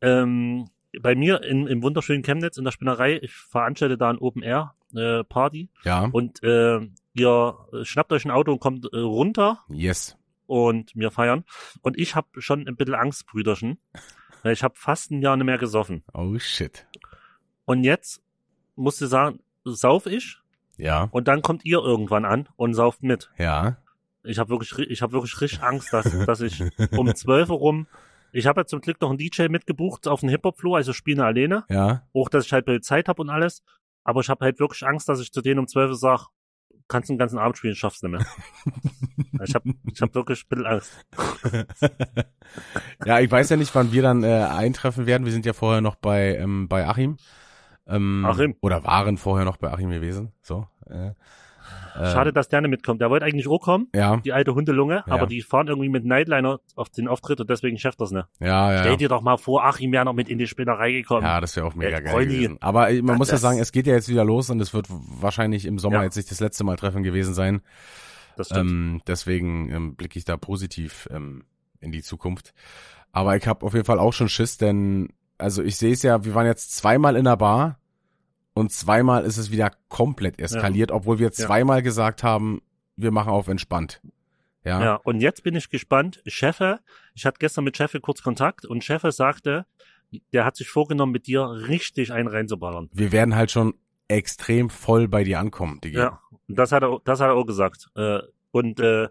Ähm, 0.00 0.68
bei 1.02 1.14
mir 1.14 1.42
in, 1.44 1.66
im 1.66 1.82
wunderschönen 1.82 2.22
Chemnitz 2.22 2.56
in 2.58 2.64
der 2.64 2.72
Spinnerei, 2.72 3.18
ich 3.22 3.32
veranstalte 3.32 3.96
da 3.98 4.10
ein 4.10 4.18
Open 4.18 4.42
Air 4.42 4.74
äh, 4.94 5.24
Party 5.24 5.68
Ja. 5.84 6.08
und 6.12 6.42
äh, 6.42 6.80
ihr 7.14 7.54
schnappt 7.84 8.12
euch 8.12 8.24
ein 8.26 8.30
Auto 8.30 8.52
und 8.52 8.60
kommt 8.60 8.86
äh, 8.92 8.98
runter 8.98 9.60
Yes. 9.70 10.17
Und 10.48 10.90
wir 10.96 11.10
feiern. 11.12 11.44
Und 11.82 11.96
ich 11.98 12.16
habe 12.16 12.40
schon 12.40 12.66
ein 12.66 12.74
bisschen 12.76 12.94
Angst, 12.94 13.26
Brüderchen. 13.26 13.78
weil 14.42 14.52
Ich 14.52 14.64
habe 14.64 14.74
fast 14.76 15.10
ein 15.12 15.22
Jahr 15.22 15.36
nicht 15.36 15.46
mehr 15.46 15.58
gesoffen. 15.58 16.02
Oh 16.14 16.36
shit. 16.38 16.86
Und 17.64 17.84
jetzt 17.84 18.22
musst 18.74 19.00
du 19.00 19.06
sagen, 19.06 19.40
sauf 19.64 20.06
ich 20.06 20.38
Ja. 20.76 21.08
und 21.12 21.28
dann 21.28 21.42
kommt 21.42 21.64
ihr 21.64 21.78
irgendwann 21.78 22.24
an 22.24 22.48
und 22.56 22.74
sauft 22.74 23.02
mit. 23.02 23.30
Ja. 23.38 23.76
Ich 24.24 24.38
habe 24.38 24.50
wirklich, 24.50 24.72
ich 24.90 25.02
habe 25.02 25.12
wirklich 25.12 25.40
richtig 25.40 25.62
Angst, 25.62 25.92
dass, 25.92 26.04
dass 26.26 26.40
ich 26.40 26.62
um 26.96 27.14
12 27.14 27.50
Uhr 27.50 27.56
rum, 27.58 27.86
ich 28.32 28.46
habe 28.46 28.60
ja 28.60 28.66
zum 28.66 28.80
Glück 28.80 29.00
noch 29.00 29.08
einen 29.10 29.18
DJ 29.18 29.48
mitgebucht 29.48 30.06
auf 30.08 30.20
den 30.20 30.28
Hip-Hop-Floor, 30.28 30.76
also 30.78 30.92
spiele 30.92 31.24
alleine. 31.24 31.64
Ja. 31.68 32.06
Auch, 32.14 32.28
dass 32.28 32.46
ich 32.46 32.52
halt 32.52 32.84
Zeit 32.84 33.08
habe 33.08 33.22
und 33.22 33.30
alles. 33.30 33.62
Aber 34.04 34.20
ich 34.20 34.28
habe 34.28 34.44
halt 34.44 34.58
wirklich 34.60 34.86
Angst, 34.86 35.08
dass 35.08 35.20
ich 35.20 35.32
zu 35.32 35.40
denen 35.42 35.58
um 35.60 35.66
12 35.68 35.90
Uhr 35.90 35.96
sag, 35.96 36.26
kannst 36.88 37.10
den 37.10 37.18
ganzen 37.18 37.38
Abend 37.38 37.58
spielen, 37.58 37.74
schaffst 37.74 38.02
nicht 38.02 38.12
mehr. 38.12 38.26
ich 39.44 39.54
habe 39.54 39.70
ich 39.92 40.00
hab 40.00 40.14
wirklich 40.14 40.44
ein 40.44 40.48
bisschen 40.48 40.66
Angst. 40.66 41.06
ja, 43.04 43.20
ich 43.20 43.30
weiß 43.30 43.50
ja 43.50 43.56
nicht, 43.56 43.74
wann 43.74 43.92
wir 43.92 44.02
dann 44.02 44.24
äh, 44.24 44.46
eintreffen 44.50 45.06
werden. 45.06 45.24
Wir 45.24 45.32
sind 45.32 45.46
ja 45.46 45.52
vorher 45.52 45.80
noch 45.80 45.96
bei, 45.96 46.36
ähm, 46.36 46.68
bei 46.68 46.86
Achim. 46.86 47.16
Ähm, 47.86 48.24
Achim. 48.26 48.56
Oder 48.60 48.84
waren 48.84 49.16
vorher 49.16 49.44
noch 49.44 49.56
bei 49.56 49.70
Achim 49.70 49.90
gewesen. 49.90 50.32
So. 50.42 50.66
Äh, 50.86 51.12
Schade, 51.94 52.32
dass 52.32 52.48
der 52.48 52.60
nicht 52.60 52.70
mitkommt. 52.70 53.00
Der 53.00 53.10
wollte 53.10 53.26
eigentlich 53.26 53.48
auch 53.48 53.58
kommen, 53.60 53.88
Ja, 53.92 54.18
die 54.18 54.32
alte 54.32 54.54
Hundelunge, 54.54 55.02
Ja. 55.06 55.12
aber 55.14 55.26
die 55.26 55.42
fahren 55.42 55.66
irgendwie 55.66 55.88
mit 55.88 56.04
Nightliner 56.04 56.60
auf 56.76 56.90
den 56.90 57.08
Auftritt 57.08 57.40
und 57.40 57.50
deswegen 57.50 57.76
schafft 57.76 58.00
das 58.00 58.12
nicht. 58.12 58.26
ja, 58.38 58.72
ja. 58.72 58.78
Stell 58.80 58.96
dir 58.98 59.08
doch 59.08 59.20
mal 59.20 59.36
vor, 59.36 59.64
Achim 59.64 59.90
wäre 59.90 60.04
noch 60.04 60.12
mit 60.12 60.28
in 60.28 60.38
die 60.38 60.46
Spinnerei 60.46 60.92
gekommen. 60.92 61.24
Ja, 61.26 61.40
das 61.40 61.56
wäre 61.56 61.66
auch 61.66 61.74
mega 61.74 61.98
Äh, 61.98 62.02
geil 62.02 62.12
Freunde, 62.12 62.34
gewesen. 62.36 62.56
Aber 62.60 62.88
äh, 62.90 62.98
man 63.02 63.06
das- 63.08 63.18
muss 63.18 63.30
ja 63.32 63.36
sagen, 63.38 63.58
es 63.58 63.72
geht 63.72 63.88
ja 63.88 63.94
jetzt 63.94 64.08
wieder 64.08 64.24
los 64.24 64.48
und 64.48 64.60
es 64.60 64.72
wird 64.72 64.86
wahrscheinlich 64.88 65.64
im 65.66 65.78
Sommer 65.80 65.96
Ja. 65.96 66.02
jetzt 66.04 66.16
nicht 66.16 66.30
das 66.30 66.38
letzte 66.38 66.62
Mal 66.62 66.76
Treffen 66.76 67.02
gewesen 67.02 67.34
sein. 67.34 67.62
das 68.36 68.46
stimmt. 68.46 68.70
Ähm, 68.70 69.00
deswegen 69.08 69.68
ähm, 69.72 69.96
blicke 69.96 70.16
ich 70.20 70.24
da 70.24 70.36
positiv 70.36 71.08
ähm, 71.10 71.42
in 71.80 71.90
die 71.90 72.02
Zukunft. 72.02 72.54
Aber 73.10 73.36
ich 73.36 73.48
habe 73.48 73.66
auf 73.66 73.74
jeden 73.74 73.86
Fall 73.86 73.98
auch 73.98 74.12
schon 74.12 74.28
Schiss, 74.28 74.56
denn 74.58 75.08
also 75.38 75.64
ich 75.64 75.76
sehe 75.76 75.92
es 75.92 76.02
ja, 76.04 76.24
wir 76.24 76.34
waren 76.36 76.46
jetzt 76.46 76.76
zweimal 76.76 77.16
in 77.16 77.24
der 77.24 77.36
Bar 77.36 77.80
und 78.58 78.72
zweimal 78.72 79.24
ist 79.24 79.36
es 79.38 79.50
wieder 79.50 79.70
komplett 79.88 80.38
eskaliert, 80.40 80.90
obwohl 80.90 81.18
wir 81.18 81.26
Ja. 81.28 81.32
zweimal 81.32 81.82
gesagt 81.82 82.22
haben, 82.22 82.60
wir 82.96 83.10
machen 83.10 83.30
auf 83.30 83.48
entspannt. 83.48 84.00
Ja, 84.64 84.82
Ja, 84.82 84.94
und 84.96 85.20
jetzt 85.20 85.42
bin 85.44 85.54
ich 85.54 85.70
gespannt. 85.70 86.20
Chefe, 86.26 86.80
ich 87.14 87.24
hatte 87.24 87.38
gestern 87.38 87.64
mit 87.64 87.76
Chefe 87.76 88.00
kurz 88.00 88.22
Kontakt 88.22 88.66
und 88.66 88.82
Chefe 88.84 89.12
sagte, 89.12 89.66
der 90.32 90.44
hat 90.44 90.56
sich 90.56 90.68
vorgenommen, 90.68 91.12
mit 91.12 91.26
dir 91.26 91.42
richtig 91.68 92.12
einen 92.12 92.28
reinzuballern. 92.28 92.88
wir 92.92 93.12
werden 93.12 93.34
halt 93.36 93.50
schon 93.50 93.74
extrem 94.08 94.70
voll 94.70 95.06
bei 95.06 95.22
dir 95.22 95.38
ankommen, 95.38 95.80
Digi. 95.82 95.98
Ja, 95.98 96.20
das 96.48 96.72
hat 96.72 96.82
er, 96.82 96.98
das 97.04 97.20
hat 97.20 97.28
er 97.28 97.34
auch 97.34 97.44
gesagt. 97.44 97.88
Äh, 97.94 98.20
und 98.50 98.80
äh, 98.80 99.08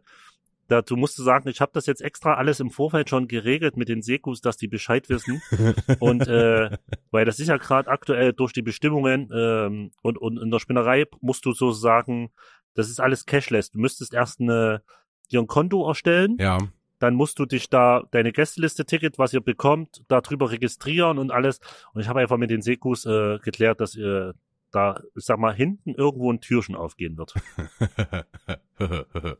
dazu 0.67 0.95
musst 0.95 1.17
du 1.17 1.23
sagen, 1.23 1.49
ich 1.49 1.61
habe 1.61 1.71
das 1.73 1.85
jetzt 1.85 2.01
extra 2.01 2.35
alles 2.35 2.59
im 2.59 2.69
Vorfeld 2.69 3.09
schon 3.09 3.27
geregelt 3.27 3.77
mit 3.77 3.89
den 3.89 4.01
Sekus, 4.01 4.41
dass 4.41 4.57
die 4.57 4.67
Bescheid 4.67 5.09
wissen. 5.09 5.41
und 5.99 6.27
äh, 6.27 6.77
weil 7.11 7.25
das 7.25 7.39
ist 7.39 7.47
ja 7.47 7.57
gerade 7.57 7.89
aktuell 7.89 8.33
durch 8.33 8.53
die 8.53 8.61
Bestimmungen 8.61 9.29
ähm, 9.33 9.91
und, 10.01 10.17
und 10.17 10.37
in 10.37 10.51
der 10.51 10.59
Spinnerei 10.59 11.05
musst 11.21 11.45
du 11.45 11.53
so 11.53 11.71
sagen, 11.71 12.31
das 12.73 12.89
ist 12.89 12.99
alles 12.99 13.25
cashless. 13.25 13.71
Du 13.71 13.79
müsstest 13.79 14.13
erst 14.13 14.39
eine, 14.39 14.83
dir 15.31 15.39
ein 15.39 15.47
Konto 15.47 15.87
erstellen. 15.87 16.37
Ja, 16.39 16.59
dann 16.99 17.13
musst 17.13 17.39
du 17.39 17.45
dich 17.45 17.69
da 17.69 18.03
deine 18.11 18.31
Gästeliste-Ticket, 18.31 19.19
was 19.19 19.33
ihr 19.33 19.41
bekommt, 19.41 20.03
darüber 20.07 20.51
registrieren 20.51 21.19
und 21.19 21.31
alles. 21.31 21.59
Und 21.93 22.01
ich 22.01 22.07
habe 22.07 22.19
einfach 22.19 22.37
mit 22.37 22.49
den 22.49 22.61
Sekus 22.61 23.05
äh, 23.05 23.37
geklärt, 23.39 23.81
dass 23.81 23.95
ihr 23.95 24.33
da, 24.71 25.01
ich 25.15 25.25
sag 25.25 25.39
mal, 25.39 25.53
hinten 25.53 25.93
irgendwo 25.93 26.31
ein 26.31 26.41
Türchen 26.41 26.75
aufgehen 26.75 27.17
wird. 27.17 27.33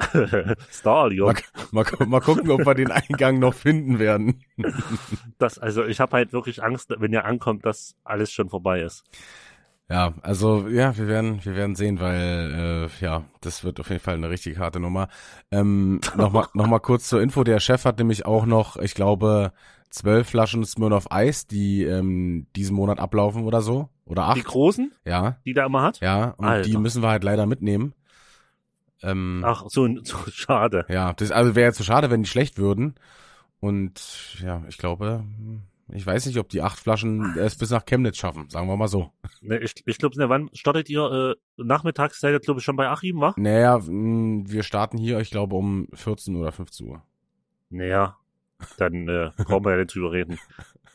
Star, 0.72 1.08
Leon. 1.08 1.36
mal, 1.72 1.84
gu- 1.84 2.04
mal 2.06 2.20
gucken, 2.20 2.50
ob 2.50 2.64
wir 2.66 2.74
den 2.74 2.90
Eingang 2.90 3.38
noch 3.38 3.54
finden 3.54 3.98
werden. 3.98 4.42
Das, 5.38 5.58
also 5.58 5.84
ich 5.84 6.00
habe 6.00 6.16
halt 6.16 6.32
wirklich 6.32 6.62
Angst, 6.62 6.94
wenn 6.98 7.12
ihr 7.12 7.24
ankommt, 7.24 7.64
dass 7.66 7.96
alles 8.04 8.32
schon 8.32 8.48
vorbei 8.48 8.80
ist. 8.82 9.04
Ja, 9.88 10.14
also 10.22 10.68
ja, 10.68 10.96
wir 10.96 11.08
werden, 11.08 11.44
wir 11.44 11.56
werden 11.56 11.74
sehen, 11.74 11.98
weil 11.98 12.88
äh, 13.00 13.04
ja, 13.04 13.24
das 13.40 13.64
wird 13.64 13.80
auf 13.80 13.90
jeden 13.90 14.00
Fall 14.00 14.14
eine 14.14 14.30
richtig 14.30 14.58
harte 14.58 14.78
Nummer. 14.78 15.08
Ähm, 15.50 16.00
Nochmal 16.16 16.46
noch 16.54 16.66
mal 16.68 16.78
kurz 16.78 17.08
zur 17.08 17.20
Info, 17.20 17.42
der 17.42 17.58
Chef 17.58 17.84
hat 17.84 17.98
nämlich 17.98 18.24
auch 18.24 18.46
noch, 18.46 18.76
ich 18.76 18.94
glaube, 18.94 19.52
zwölf 19.90 20.28
Flaschen 20.28 20.64
Smirnoff 20.64 21.10
Eis, 21.10 21.48
die 21.48 21.82
ähm, 21.82 22.46
diesen 22.54 22.76
Monat 22.76 23.00
ablaufen 23.00 23.42
oder 23.42 23.62
so. 23.62 23.88
Oder 24.06 24.32
Die 24.34 24.40
acht. 24.40 24.44
großen, 24.44 24.92
Ja, 25.04 25.38
die 25.44 25.54
da 25.54 25.66
immer 25.66 25.82
hat? 25.82 26.00
ja, 26.00 26.34
und 26.36 26.46
Alter. 26.46 26.68
die 26.68 26.76
müssen 26.76 27.02
wir 27.02 27.08
halt 27.10 27.24
leider 27.24 27.46
mitnehmen. 27.46 27.92
Ähm, 29.02 29.42
Ach, 29.44 29.64
so, 29.68 29.88
so 30.04 30.16
schade. 30.30 30.84
Ja, 30.88 31.12
das 31.12 31.30
also 31.30 31.54
wäre 31.54 31.68
jetzt 31.68 31.78
so 31.78 31.84
schade, 31.84 32.10
wenn 32.10 32.22
die 32.22 32.28
schlecht 32.28 32.58
würden. 32.58 32.94
Und 33.60 34.38
ja, 34.42 34.62
ich 34.68 34.78
glaube, 34.78 35.24
ich 35.92 36.06
weiß 36.06 36.26
nicht, 36.26 36.38
ob 36.38 36.48
die 36.48 36.62
acht 36.62 36.78
Flaschen 36.78 37.36
es 37.36 37.56
bis 37.56 37.70
nach 37.70 37.84
Chemnitz 37.84 38.16
schaffen, 38.16 38.48
sagen 38.48 38.68
wir 38.68 38.76
mal 38.76 38.88
so. 38.88 39.12
Ne, 39.42 39.58
ich 39.58 39.74
ich 39.84 39.98
glaube, 39.98 40.16
ne, 40.18 40.28
wann 40.28 40.50
startet 40.54 40.88
ihr? 40.88 41.36
Äh, 41.58 41.62
nachmittags 41.62 42.20
seid 42.20 42.32
ihr, 42.32 42.40
glaube 42.40 42.60
ich, 42.60 42.64
schon 42.64 42.76
bei 42.76 42.88
Achim, 42.88 43.20
wa? 43.20 43.34
Naja, 43.36 43.78
mh, 43.78 44.50
wir 44.50 44.62
starten 44.62 44.98
hier, 44.98 45.20
ich 45.20 45.30
glaube, 45.30 45.56
um 45.56 45.88
14 45.92 46.36
oder 46.36 46.52
15 46.52 46.88
Uhr. 46.88 47.02
Naja, 47.68 48.16
dann 48.78 49.08
äh, 49.08 49.30
brauchen 49.36 49.64
wir 49.64 49.72
ja 49.72 49.78
nicht 49.78 49.94
drüber 49.94 50.12
reden. 50.12 50.38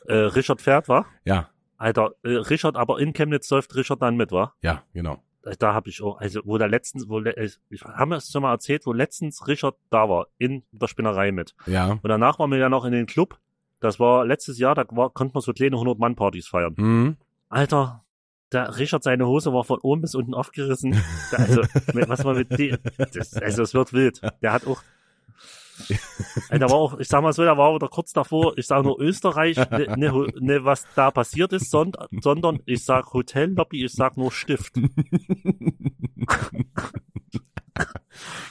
Äh, 0.08 0.16
Richard 0.16 0.62
fährt, 0.62 0.88
wa? 0.88 1.06
Ja, 1.24 1.50
Alter, 1.78 2.12
äh, 2.24 2.30
Richard, 2.30 2.78
aber 2.78 3.00
in 3.00 3.14
Chemnitz 3.14 3.50
läuft 3.50 3.76
Richard 3.76 4.02
dann 4.02 4.16
mit, 4.16 4.32
wa? 4.32 4.54
ja, 4.62 4.84
genau. 4.94 5.22
Da 5.60 5.74
habe 5.74 5.90
ich 5.90 6.02
auch, 6.02 6.20
also 6.20 6.42
wo 6.44 6.58
der 6.58 6.68
letztens, 6.68 7.08
wo 7.08 7.22
ich 7.22 7.84
haben 7.84 8.10
wir 8.10 8.18
es 8.18 8.32
schon 8.32 8.42
mal 8.42 8.52
erzählt, 8.52 8.86
wo 8.86 8.94
letztens 8.94 9.48
Richard 9.48 9.76
da 9.92 10.10
war, 10.10 10.28
in 10.40 10.64
der 10.72 10.88
Spinnerei 10.88 11.32
mit. 11.32 11.54
Ja. 11.68 11.92
Und 11.92 12.10
danach 12.10 12.40
waren 12.40 12.50
wir 12.52 12.58
ja 12.58 12.70
noch 12.70 12.86
in 12.86 12.92
den 12.92 13.06
Club. 13.06 13.38
Das 13.80 14.00
war 14.00 14.26
letztes 14.26 14.58
Jahr, 14.58 14.74
da 14.74 14.86
war, 14.90 15.12
konnten 15.12 15.36
wir 15.36 15.42
so 15.42 15.54
kleine 15.54 15.76
100-Mann-Partys 15.76 16.48
feiern. 16.48 16.74
Mhm. 16.78 17.18
Alter, 17.50 18.04
der 18.52 18.78
Richard, 18.78 19.04
seine 19.04 19.28
Hose 19.28 19.54
war 19.54 19.64
von 19.64 19.80
oben 19.80 20.02
bis 20.02 20.16
unten 20.16 20.34
aufgerissen. 20.34 21.00
Da, 21.32 21.38
also, 21.44 21.62
was 22.08 22.24
man 22.24 22.38
mit 22.38 22.58
dem, 22.58 22.78
das, 23.14 23.36
also 23.36 23.62
es 23.62 23.74
wird 23.74 23.94
wild. 23.94 24.22
Der 24.42 24.54
hat 24.54 24.66
auch, 24.66 24.82
Alter, 26.50 26.70
war 26.70 26.78
auch, 26.78 27.00
ich 27.00 27.08
sag 27.08 27.22
mal 27.22 27.34
so, 27.34 27.44
der 27.44 27.58
war 27.58 27.76
wieder 27.76 27.88
kurz 27.88 28.14
davor, 28.14 28.58
ich 28.58 28.68
sag 28.68 28.84
nur 28.84 29.00
Österreich, 29.00 29.58
ne, 29.58 29.96
ne, 29.98 30.28
ne, 30.40 30.66
was 30.66 30.88
da 30.96 31.12
passiert 31.12 31.54
ist, 31.54 31.70
sondern, 31.70 32.08
sondern 32.22 32.60
ich 32.66 32.84
sag 32.86 33.14
Hotellobby, 33.14 33.86
ich 33.86 33.94
sag 33.94 34.18
nur 34.18 34.32
Stift. 34.32 34.74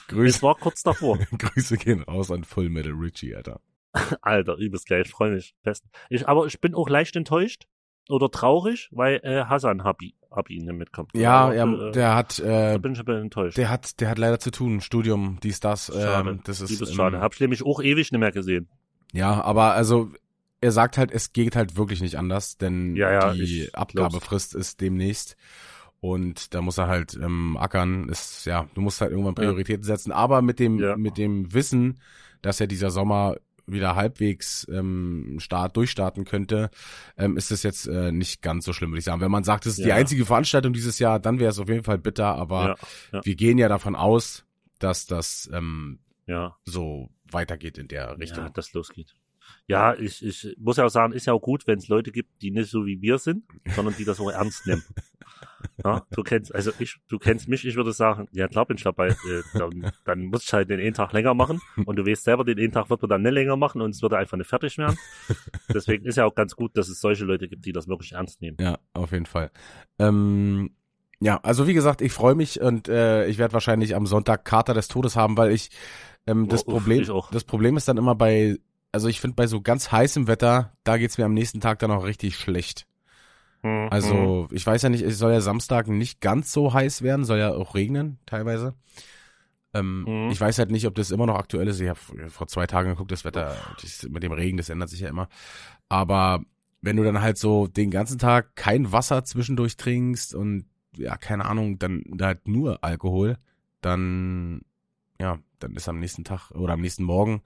Grüße, 0.07 0.37
Es 0.37 0.43
war 0.43 0.55
kurz 0.55 0.83
davor. 0.83 1.17
Grüße 1.37 1.77
gehen 1.77 2.03
raus 2.03 2.31
an 2.31 2.43
Full 2.43 2.69
Metal 2.69 2.93
Richie, 2.93 3.35
Alter. 3.35 3.59
Alter, 4.21 4.57
übelst 4.57 4.87
geil, 4.87 5.03
ich 5.05 5.11
freue 5.11 5.31
mich 5.31 5.55
fest. 5.63 5.85
Ich, 6.09 6.27
aber 6.27 6.45
ich 6.45 6.59
bin 6.59 6.75
auch 6.75 6.89
leicht 6.89 7.15
enttäuscht 7.15 7.67
oder 8.09 8.29
traurig, 8.29 8.89
weil 8.91 9.19
äh, 9.23 9.45
Hassan 9.45 9.83
hab, 9.83 9.99
i- 10.35 10.37
hab 10.37 10.49
ihn 10.49 10.65
nicht 10.65 10.77
mitkommen. 10.77 11.07
Ja, 11.13 11.45
Aber, 11.45 11.55
ja 11.55 11.87
äh, 11.87 11.91
der 11.91 12.15
hat, 12.15 12.39
da 12.39 12.73
äh, 12.75 12.79
bin 12.79 12.93
ich 12.93 12.99
ein 12.99 13.05
bisschen 13.05 13.21
enttäuscht. 13.23 13.57
der 13.57 13.69
hat, 13.69 13.99
der 13.99 14.09
hat 14.09 14.17
leider 14.17 14.39
zu 14.39 14.51
tun. 14.51 14.81
Studium, 14.81 15.37
dies, 15.43 15.59
das. 15.59 15.87
Schade. 15.93 16.29
Ähm, 16.29 16.39
das 16.43 16.61
ist, 16.61 16.71
Übelst 16.71 16.93
ähm, 16.93 16.97
schade. 16.97 17.19
Hab 17.21 17.33
ich 17.33 17.39
nämlich 17.39 17.63
auch 17.65 17.81
ewig 17.81 18.11
nicht 18.11 18.19
mehr 18.19 18.31
gesehen. 18.31 18.67
Ja, 19.13 19.41
aber 19.43 19.73
also 19.73 20.09
er 20.61 20.71
sagt 20.71 20.97
halt, 20.97 21.11
es 21.11 21.31
geht 21.33 21.55
halt 21.55 21.77
wirklich 21.77 22.01
nicht 22.01 22.17
anders, 22.17 22.57
denn 22.57 22.95
Ja, 22.95 23.11
ja, 23.11 23.33
die 23.33 23.69
Abgabefrist 23.73 24.55
ist 24.55 24.81
demnächst 24.81 25.35
und 26.01 26.53
da 26.53 26.61
muss 26.61 26.77
er 26.77 26.87
halt 26.87 27.13
ähm, 27.21 27.55
ackern. 27.57 28.09
Ist 28.09 28.45
ja, 28.45 28.67
du 28.73 28.81
musst 28.81 29.01
halt 29.01 29.11
irgendwann 29.11 29.35
Ja. 29.37 29.43
Prioritäten 29.43 29.83
setzen, 29.83 30.11
aber 30.11 30.41
mit 30.41 30.59
dem 30.59 30.79
Ja. 30.79 30.97
mit 30.97 31.17
dem 31.17 31.53
Wissen, 31.53 31.99
dass 32.41 32.59
er 32.59 32.67
dieser 32.67 32.89
Sommer 32.91 33.35
wieder 33.67 33.95
halbwegs 33.95 34.67
ähm, 34.71 35.37
Start 35.39 35.75
durchstarten 35.77 36.25
könnte, 36.25 36.69
ähm, 37.17 37.37
ist 37.37 37.51
es 37.51 37.63
jetzt 37.63 37.87
äh, 37.87 38.11
nicht 38.11 38.41
ganz 38.41 38.65
so 38.65 38.73
schlimm, 38.73 38.91
würde 38.91 38.99
ich 38.99 39.05
sagen. 39.05 39.21
Wenn 39.21 39.31
man 39.31 39.43
sagt, 39.43 39.65
es 39.65 39.73
ist 39.77 39.83
die 39.85 39.89
Ja. 39.89 39.95
einzige 39.95 40.25
Veranstaltung 40.25 40.73
dieses 40.73 40.99
Jahr, 40.99 41.19
dann 41.19 41.39
wäre 41.39 41.49
es 41.51 41.59
auf 41.59 41.69
jeden 41.69 41.83
Fall 41.83 41.97
bitter, 41.97 42.35
aber 42.35 42.67
Ja, 42.69 42.75
ja. 43.13 43.25
wir 43.25 43.35
gehen 43.35 43.57
ja 43.57 43.67
davon 43.69 43.95
aus, 43.95 44.45
dass 44.79 45.05
das 45.05 45.49
ähm, 45.53 45.99
Ja, 46.27 46.55
so 46.63 47.09
weitergeht 47.31 47.77
in 47.77 47.87
der 47.87 48.03
ja, 48.05 48.11
Richtung. 48.11 48.51
dass 48.53 48.73
losgeht. 48.73 49.15
Ja, 49.67 49.93
ich, 49.95 50.23
ich 50.25 50.55
muss 50.59 50.77
ja 50.77 50.85
auch 50.85 50.89
sagen, 50.89 51.13
ist 51.13 51.25
ja 51.27 51.33
auch 51.33 51.41
gut, 51.41 51.65
wenn 51.67 51.77
es 51.79 51.87
Leute 51.87 52.11
gibt, 52.11 52.41
die 52.41 52.51
nicht 52.51 52.69
so 52.69 52.85
wie 52.85 53.01
wir 53.01 53.17
sind, 53.19 53.43
sondern 53.75 53.95
die 53.95 54.05
das 54.05 54.19
auch 54.19 54.29
ernst 54.31 54.65
nehmen. 54.67 54.83
Ja, 55.83 56.03
du 56.11 56.23
kennst, 56.23 56.53
also 56.55 56.71
ich, 56.79 56.97
du 57.09 57.19
kennst 57.19 57.47
mich, 57.47 57.65
ich 57.65 57.75
würde 57.75 57.91
sagen, 57.91 58.27
ja 58.31 58.47
klar 58.47 58.65
bin 58.65 58.77
ich 58.77 58.83
dabei, 58.83 59.09
äh, 59.09 59.43
dann, 59.53 59.91
dann 60.05 60.25
muss 60.25 60.43
ich 60.45 60.53
halt 60.53 60.69
den 60.69 60.79
einen 60.79 60.93
Tag 60.93 61.11
länger 61.13 61.33
machen 61.33 61.61
und 61.85 61.95
du 61.97 62.05
weißt 62.05 62.23
selber, 62.23 62.43
den 62.43 62.57
einen 62.59 62.71
Tag 62.71 62.89
wird 62.89 63.01
man 63.01 63.09
dann 63.09 63.21
nicht 63.23 63.33
länger 63.33 63.55
machen 63.57 63.81
und 63.81 63.91
es 63.91 64.01
wird 64.01 64.13
einfach 64.13 64.37
nicht 64.37 64.49
fertig 64.49 64.77
werden. 64.77 64.97
Deswegen 65.73 66.05
ist 66.05 66.15
ja 66.15 66.25
auch 66.25 66.35
ganz 66.35 66.55
gut, 66.55 66.77
dass 66.77 66.89
es 66.89 66.99
solche 67.01 67.25
Leute 67.25 67.47
gibt, 67.47 67.65
die 67.65 67.71
das 67.73 67.87
wirklich 67.87 68.13
ernst 68.13 68.41
nehmen. 68.41 68.57
Ja, 68.59 68.79
auf 68.93 69.11
jeden 69.11 69.25
Fall. 69.25 69.51
Ähm, 69.99 70.71
ja, 71.19 71.39
also 71.43 71.67
wie 71.67 71.73
gesagt, 71.73 72.01
ich 72.01 72.11
freue 72.11 72.35
mich 72.35 72.59
und 72.61 72.87
äh, 72.89 73.25
ich 73.27 73.37
werde 73.37 73.53
wahrscheinlich 73.53 73.95
am 73.95 74.05
Sonntag 74.05 74.45
Kater 74.45 74.73
des 74.73 74.87
Todes 74.87 75.15
haben, 75.15 75.37
weil 75.37 75.51
ich 75.51 75.69
ähm, 76.27 76.47
das 76.49 76.67
Oh, 76.67 76.73
uff, 76.73 76.83
Problem, 76.83 77.01
ich 77.03 77.09
auch. 77.09 77.31
das 77.31 77.43
Problem 77.43 77.77
ist 77.77 77.87
dann 77.87 77.97
immer 77.97 78.15
bei, 78.15 78.57
also 78.91 79.07
ich 79.07 79.19
finde 79.21 79.35
bei 79.35 79.47
so 79.47 79.61
ganz 79.61 79.91
heißem 79.91 80.27
Wetter, 80.27 80.73
da 80.83 80.97
geht's 80.97 81.17
mir 81.17 81.25
am 81.25 81.33
nächsten 81.33 81.61
Tag 81.61 81.79
dann 81.79 81.91
auch 81.91 82.05
richtig 82.05 82.37
schlecht. 82.37 82.85
Mhm. 83.65 83.87
Also 83.89 84.47
ich 84.51 84.65
weiß 84.65 84.83
ja 84.83 84.89
nicht, 84.89 85.01
es 85.01 85.17
soll 85.17 85.31
ja 85.33 85.41
Samstag 85.41 85.87
nicht 85.87 86.21
ganz 86.21 86.51
so 86.51 86.73
heiß 86.73 87.01
werden, 87.01 87.25
soll 87.25 87.39
ja 87.39 87.53
auch 87.53 87.73
regnen 87.75 88.19
teilweise. 88.25 88.75
Ähm, 89.73 90.03
Mhm. 90.07 90.31
Ich 90.31 90.39
weiß 90.39 90.59
halt 90.59 90.71
nicht, 90.71 90.85
ob 90.85 90.95
das 90.95 91.11
immer 91.11 91.25
noch 91.25 91.37
aktuell 91.37 91.67
ist. 91.67 91.79
Ich 91.79 91.89
habe 91.89 91.99
vor 92.29 92.47
zwei 92.47 92.67
Tagen 92.67 92.89
geguckt, 92.89 93.11
das 93.11 93.25
Wetter 93.25 93.55
das, 93.81 94.03
mit 94.09 94.23
dem 94.23 94.31
Regen, 94.31 94.57
das 94.57 94.69
ändert 94.69 94.89
sich 94.89 94.99
ja 94.99 95.09
immer. 95.09 95.27
Aber 95.89 96.43
wenn 96.81 96.95
du 96.95 97.03
dann 97.03 97.21
halt 97.21 97.37
so 97.37 97.67
den 97.67 97.89
ganzen 97.89 98.19
Tag 98.19 98.55
kein 98.55 98.91
Wasser 98.91 99.23
zwischendurch 99.23 99.75
trinkst 99.77 100.35
und 100.35 100.65
ja, 100.95 101.17
keine 101.17 101.45
Ahnung, 101.45 101.79
dann 101.79 102.03
halt 102.21 102.47
nur 102.47 102.83
Alkohol, 102.83 103.37
dann 103.81 104.61
ja, 105.19 105.39
dann 105.59 105.75
ist 105.75 105.89
am 105.89 105.99
nächsten 105.99 106.23
Tag 106.23 106.51
oder 106.51 106.73
am 106.73 106.81
nächsten 106.81 107.03
Morgen 107.03 107.41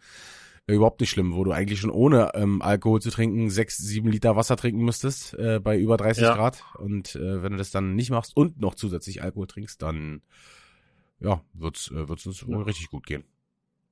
überhaupt 0.73 0.99
nicht 1.01 1.09
schlimm, 1.09 1.33
wo 1.35 1.43
du 1.43 1.51
eigentlich 1.51 1.79
schon 1.79 1.89
ohne 1.91 2.31
ähm, 2.35 2.61
Alkohol 2.61 3.01
zu 3.01 3.09
trinken 3.11 3.49
sechs, 3.49 3.77
sieben 3.77 4.09
Liter 4.09 4.35
Wasser 4.35 4.55
trinken 4.57 4.83
müsstest 4.83 5.33
äh, 5.35 5.59
bei 5.63 5.77
über 5.77 5.97
30 5.97 6.23
Ja. 6.23 6.35
Grad. 6.35 6.63
Und 6.77 7.15
äh, 7.15 7.41
wenn 7.43 7.53
du 7.53 7.57
das 7.57 7.71
dann 7.71 7.95
nicht 7.95 8.09
machst 8.11 8.35
und 8.35 8.59
noch 8.59 8.75
zusätzlich 8.75 9.21
Alkohol 9.23 9.47
trinkst, 9.47 9.81
dann 9.81 10.21
ja, 11.19 11.41
wird's, 11.53 11.91
äh, 11.91 12.07
wird's 12.07 12.25
uns 12.25 12.45
wohl 12.47 12.63
richtig 12.63 12.89
gut 12.89 13.05
gehen. 13.05 13.23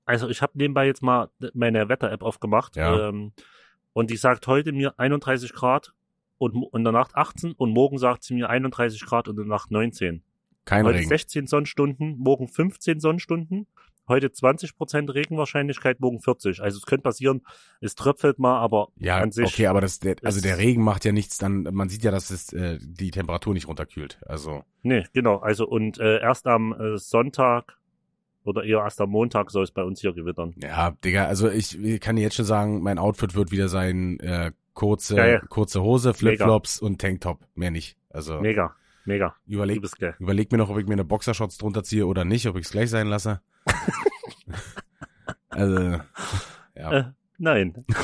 Also 0.06 0.30
ich 0.30 0.42
habe 0.42 0.54
nebenbei 0.56 0.86
jetzt 0.86 1.04
mal 1.04 1.30
meine 1.54 1.90
Wetter-App 1.90 2.24
aufgemacht 2.24 2.76
Ja. 2.78 3.10
ähm, 3.10 3.34
und 3.94 4.10
die 4.10 4.16
sagt 4.18 4.48
heute 4.48 4.72
mir 4.72 4.98
31 5.00 5.54
Grad 5.54 5.94
und 6.38 6.56
in 6.74 6.84
der 6.84 6.94
Nacht 6.94 7.16
18 7.16 7.54
und 7.54 7.72
morgen 7.72 7.98
sagt 7.98 8.24
sie 8.24 8.34
mir 8.36 8.50
31 8.50 9.04
Grad 9.06 9.28
und 9.28 9.38
in 9.38 9.48
der 9.48 9.56
Nacht 9.56 9.72
19. 9.72 10.24
Kein 10.66 10.86
heute 10.86 11.00
Regen. 11.00 11.10
16 11.10 11.48
Sonnenstunden, 11.48 12.18
morgen 12.20 12.48
15 12.48 13.00
Sonnenstunden, 13.00 13.68
heute 14.08 14.28
20% 14.28 15.14
Regenwahrscheinlichkeit, 15.14 16.00
morgen 16.00 16.20
40. 16.20 16.62
Also 16.62 16.78
es 16.78 16.86
könnte 16.86 17.04
passieren, 17.04 17.42
es 17.82 17.96
tröpfelt 17.96 18.40
mal, 18.40 18.60
aber 18.60 18.90
Ja, 18.98 19.18
an 19.18 19.32
sich, 19.32 19.46
okay, 19.46 19.68
aber 19.68 19.82
das, 19.82 20.00
der, 20.00 20.16
also 20.24 20.42
der 20.42 20.58
Regen 20.58 20.84
macht 20.84 21.06
ja 21.06 21.12
nichts, 21.12 21.38
dann, 21.38 21.64
man 21.72 21.90
sieht 21.90 22.04
ja, 22.04 22.12
dass 22.12 22.30
es 22.30 22.54
äh, 22.54 22.80
die 22.82 23.12
Temperatur 23.12 23.54
nicht 23.54 23.68
runterkühlt. 23.68 24.20
Also, 24.26 24.64
nee, 24.82 25.06
genau. 25.14 25.38
Also 25.38 25.68
und 25.68 26.00
äh, 26.00 26.20
erst 26.20 26.48
am 26.48 26.74
äh, 26.74 26.98
Sonntag 26.98 27.78
oder 28.44 28.64
eher 28.64 28.80
erst 28.80 29.02
am 29.02 29.10
Montag 29.10 29.52
soll 29.52 29.64
es 29.64 29.72
bei 29.72 29.84
uns 29.84 30.00
hier 30.00 30.14
gewittern. 30.14 30.56
ja, 30.58 30.92
Digga, 31.04 31.26
also 31.26 31.50
ich, 31.50 31.78
ich 31.84 32.00
kann 32.00 32.16
dir 32.16 32.22
jetzt 32.22 32.36
schon 32.36 32.46
sagen, 32.46 32.82
mein 32.82 32.98
Outfit 32.98 33.36
wird 33.36 33.52
wieder 33.52 33.68
sein, 33.68 34.20
äh, 34.22 34.52
kurze, 34.74 35.16
Geil. 35.16 35.42
kurze 35.50 35.82
Hose, 35.82 36.14
Flipflops 36.14 36.80
und 36.80 37.02
Tanktop. 37.02 37.40
Mehr 37.56 37.72
nicht. 37.72 37.98
Also 38.10 38.40
Mega, 38.40 38.76
mega. 39.08 39.36
überleg, 39.48 39.82
überleg 40.20 40.52
mir 40.52 40.58
noch, 40.60 40.70
ob 40.70 40.78
ich 40.78 40.86
mir 40.86 40.94
eine 40.94 41.06
Boxershorts 41.06 41.58
drunter 41.58 41.84
ziehe 41.84 42.06
oder 42.06 42.26
nicht, 42.26 42.46
ob 42.48 42.56
ich 42.58 42.66
es 42.66 42.72
gleich 42.72 42.90
sein 42.90 43.08
lasse. 43.08 43.42
also, 45.50 46.00
ja. 46.76 46.92
Äh, 46.92 47.04
nein. 47.38 47.86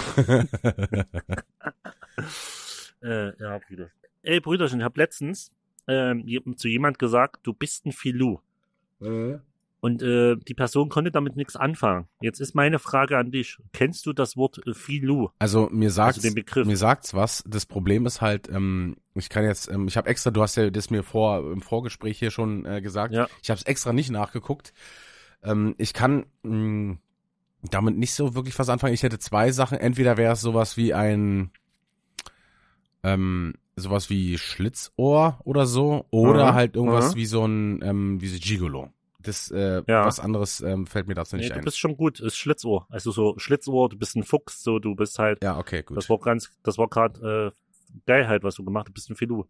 Äh, 3.02 3.38
ja, 3.42 3.58
Brüder. 3.58 3.90
Ey, 4.22 4.40
Brüderchen, 4.40 4.80
ich 4.80 4.84
habe 4.86 5.00
letztens 5.00 5.52
ähm, 5.88 6.24
je- 6.26 6.42
zu 6.56 6.70
jemand 6.70 7.00
gesagt, 7.00 7.42
du 7.44 7.54
bist 7.54 7.86
ein 7.86 7.92
Filou. 7.92 8.40
Und 9.84 10.02
äh, 10.02 10.38
die 10.38 10.54
Person 10.54 10.88
konnte 10.88 11.12
damit 11.12 11.36
nichts 11.36 11.58
anfangen. 11.58 12.08
Jetzt 12.22 12.40
ist 12.40 12.56
meine 12.56 12.80
Frage 12.80 13.18
an 13.18 13.32
dich. 13.32 13.58
Kennst 13.74 14.06
du 14.06 14.14
das 14.14 14.38
Wort 14.38 14.66
äh, 14.66 14.74
Filou? 14.74 15.28
Also 15.40 15.68
mir 15.74 15.92
sagt's, 15.92 16.20
Also 16.20 16.30
den 16.30 16.36
Begriff. 16.36 16.66
mir 16.66 16.78
sagt's 16.78 17.14
was. 17.14 17.44
Das 17.46 17.66
Problem 17.66 18.06
ist 18.06 18.22
halt, 18.22 18.48
ähm, 18.48 18.96
ich 19.14 19.28
kann 19.28 19.44
jetzt, 19.44 19.70
ähm, 19.70 19.90
ich 19.90 19.98
habe 19.98 20.08
extra, 20.10 20.32
du 20.32 20.42
hast 20.42 20.56
ja 20.56 20.70
das 20.70 20.90
mir 20.90 21.04
vor 21.04 21.52
im 21.52 21.62
Vorgespräch 21.62 22.18
hier 22.18 22.32
schon 22.32 22.66
äh, 22.66 22.82
gesagt. 22.82 23.14
Ja. 23.14 23.28
Ich 23.42 23.50
habe 23.50 23.60
es 23.60 23.66
extra 23.66 23.92
nicht 23.92 24.10
nachgeguckt. 24.10 24.72
Ähm, 25.44 25.76
ich 25.78 25.92
kann 25.94 26.28
mh, 26.44 26.96
damit 27.70 27.98
nicht 27.98 28.14
so 28.14 28.36
wirklich 28.36 28.58
was 28.58 28.70
anfangen. 28.70 28.94
Ich 28.94 29.04
hätte 29.04 29.20
zwei 29.20 29.52
Sachen. 29.52 29.78
Entweder 29.78 30.16
wäre 30.16 30.32
es 30.32 30.40
sowas 30.40 30.78
wie 30.78 30.94
ein, 30.94 31.52
ähm, 33.04 33.54
sowas 33.76 34.10
wie 34.10 34.38
Schlitzohr 34.38 35.40
oder 35.44 35.66
so, 35.66 36.06
oder 36.10 36.52
Mhm. 36.52 36.56
halt 36.56 36.76
irgendwas 36.78 37.12
Mhm. 37.12 37.18
wie 37.18 37.26
so 37.26 37.46
ein, 37.46 37.82
ähm, 37.84 38.22
wie 38.22 38.28
so 38.30 38.38
Gigolo. 38.40 38.90
Das, 39.24 39.50
äh, 39.52 39.82
Ja. 39.88 40.06
was 40.06 40.20
anderes 40.20 40.62
ähm, 40.62 40.86
fällt 40.88 41.08
mir 41.08 41.14
dazu 41.16 41.36
Nee, 41.36 41.44
nicht 41.44 41.54
du 41.56 41.60
ein. 41.60 41.64
bist 41.66 41.80
schon 41.80 41.98
gut. 41.98 42.20
Ist 42.20 42.38
Schlitzohr. 42.38 42.86
Also 42.90 43.12
so 43.12 43.36
Schlitzohr, 43.38 43.90
du 43.90 43.98
bist 43.98 44.16
ein 44.16 44.24
Fuchs, 44.24 44.62
so 44.64 44.80
du 44.80 44.96
bist 44.96 45.18
halt. 45.20 45.44
Ja, 45.44 45.58
okay, 45.58 45.84
gut. 45.84 45.98
Das 45.98 46.10
war 46.10 46.20
ganz, 46.20 46.52
das 46.64 46.78
war 46.78 46.88
gerade 46.90 47.54
äh, 47.54 48.00
geil 48.06 48.28
halt, 48.28 48.44
was 48.44 48.56
du 48.56 48.64
gemacht 48.64 48.84
hast. 48.86 48.90
Du 48.90 48.94
bist 48.94 49.10
ein 49.10 49.16
Filou. 49.16 49.46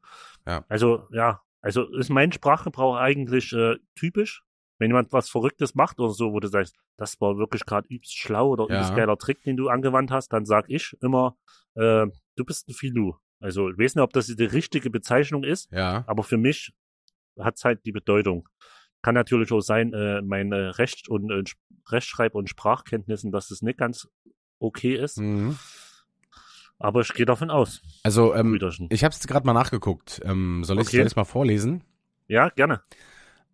Ja. 0.48 0.64
Also 0.70 1.08
ja, 1.12 1.42
also 1.62 1.84
ist 1.96 2.10
mein 2.10 2.32
Sprachgebrauch 2.32 2.96
eigentlich 2.96 3.52
äh, 3.54 3.76
typisch. 3.96 4.44
Wenn 4.80 4.90
jemand 4.90 5.14
was 5.14 5.30
Verrücktes 5.30 5.76
macht 5.76 6.00
oder 6.00 6.12
so, 6.14 6.34
wo 6.34 6.40
du 6.40 6.48
sagst, 6.48 6.76
das 6.98 7.22
war 7.22 7.38
wirklich 7.38 7.66
gerade 7.66 7.88
übelst 7.90 8.18
schlau 8.18 8.50
oder 8.50 8.66
Ja. 8.70 8.76
übelst 8.78 8.96
geiler 8.96 9.18
Trick, 9.18 9.42
den 9.44 9.56
du 9.56 9.70
angewandt 9.70 10.12
hast, 10.12 10.34
dann 10.34 10.46
sag 10.46 10.66
ich 10.70 10.98
immer, 11.02 11.38
äh, 11.76 12.08
du 12.36 12.44
bist 12.46 12.68
ein 12.68 12.74
Filou. 12.74 13.16
Also 13.40 13.70
ich 13.70 13.78
weiß 13.78 13.96
nicht, 13.96 14.04
ob 14.04 14.12
das 14.14 14.28
die 14.28 14.44
richtige 14.44 14.90
Bezeichnung 14.90 15.44
ist, 15.44 15.72
ja. 15.72 16.04
aber 16.08 16.24
für 16.24 16.38
mich 16.38 16.74
hat's 17.40 17.64
halt 17.66 17.86
die 17.86 17.92
Bedeutung. 17.92 18.48
Kann 19.04 19.14
natürlich 19.14 19.52
auch 19.52 19.62
sein, 19.62 19.94
äh, 19.94 20.22
meine 20.24 20.80
Recht- 20.80 21.08
und 21.10 21.30
äh, 21.30 21.44
Rechtschreib- 21.90 22.34
und 22.34 22.50
Sprachkenntnissen, 22.50 23.32
dass 23.32 23.52
es 23.52 23.62
nicht 23.62 23.78
ganz 23.78 24.08
okay 24.60 24.96
ist. 24.96 25.20
Mhm. 25.20 25.60
Aber 26.80 27.02
ich 27.02 27.14
gehe 27.14 27.26
davon 27.26 27.50
aus. 27.52 27.82
Also, 28.04 28.34
ähm, 28.34 28.60
ich 28.90 29.04
habe 29.04 29.14
es 29.14 29.28
gerade 29.28 29.46
mal 29.46 29.54
nachgeguckt. 29.54 30.22
Ähm, 30.26 30.64
soll 30.64 30.78
ich 30.80 30.88
Okay. 30.88 30.98
soll 30.98 31.06
ich's 31.06 31.16
mal 31.16 31.24
vorlesen? 31.26 31.84
Ja, 32.28 32.50
gerne. 32.50 32.82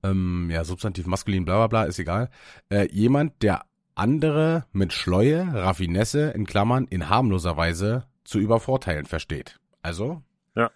Ähm, 0.03 0.49
ja, 0.51 0.63
Substantiv 0.63 1.05
maskulin, 1.07 1.43
bla 1.45 1.57
bla 1.57 1.67
bla, 1.67 1.83
ist 1.83 1.99
egal. 1.99 2.29
Äh, 2.69 2.87
jemand, 2.91 3.41
der 3.43 3.65
andere 3.95 4.65
mit 4.71 4.93
Schleue, 4.93 5.51
Raffinesse, 5.53 6.29
in 6.31 6.45
Klammern, 6.45 6.85
in 6.87 7.09
harmloser 7.09 7.57
Weise 7.57 8.05
zu 8.23 8.39
übervorteilen 8.39 9.05
versteht. 9.05 9.59
Also? 9.81 10.23
Ja. 10.55 10.71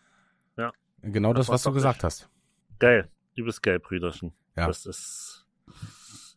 Ja. 0.58 0.74
Genau 1.02 1.32
das, 1.34 1.48
Das 1.48 1.54
was 1.54 1.64
du 1.64 1.72
gesagt 1.72 2.04
hast. 2.04 2.30
Geil. 2.80 3.08
Übelst 3.36 3.64
geil, 3.64 3.80
Brüderchen. 3.80 4.34
Ja. 4.56 4.68
Das 4.68 4.86
ist. 4.86 5.46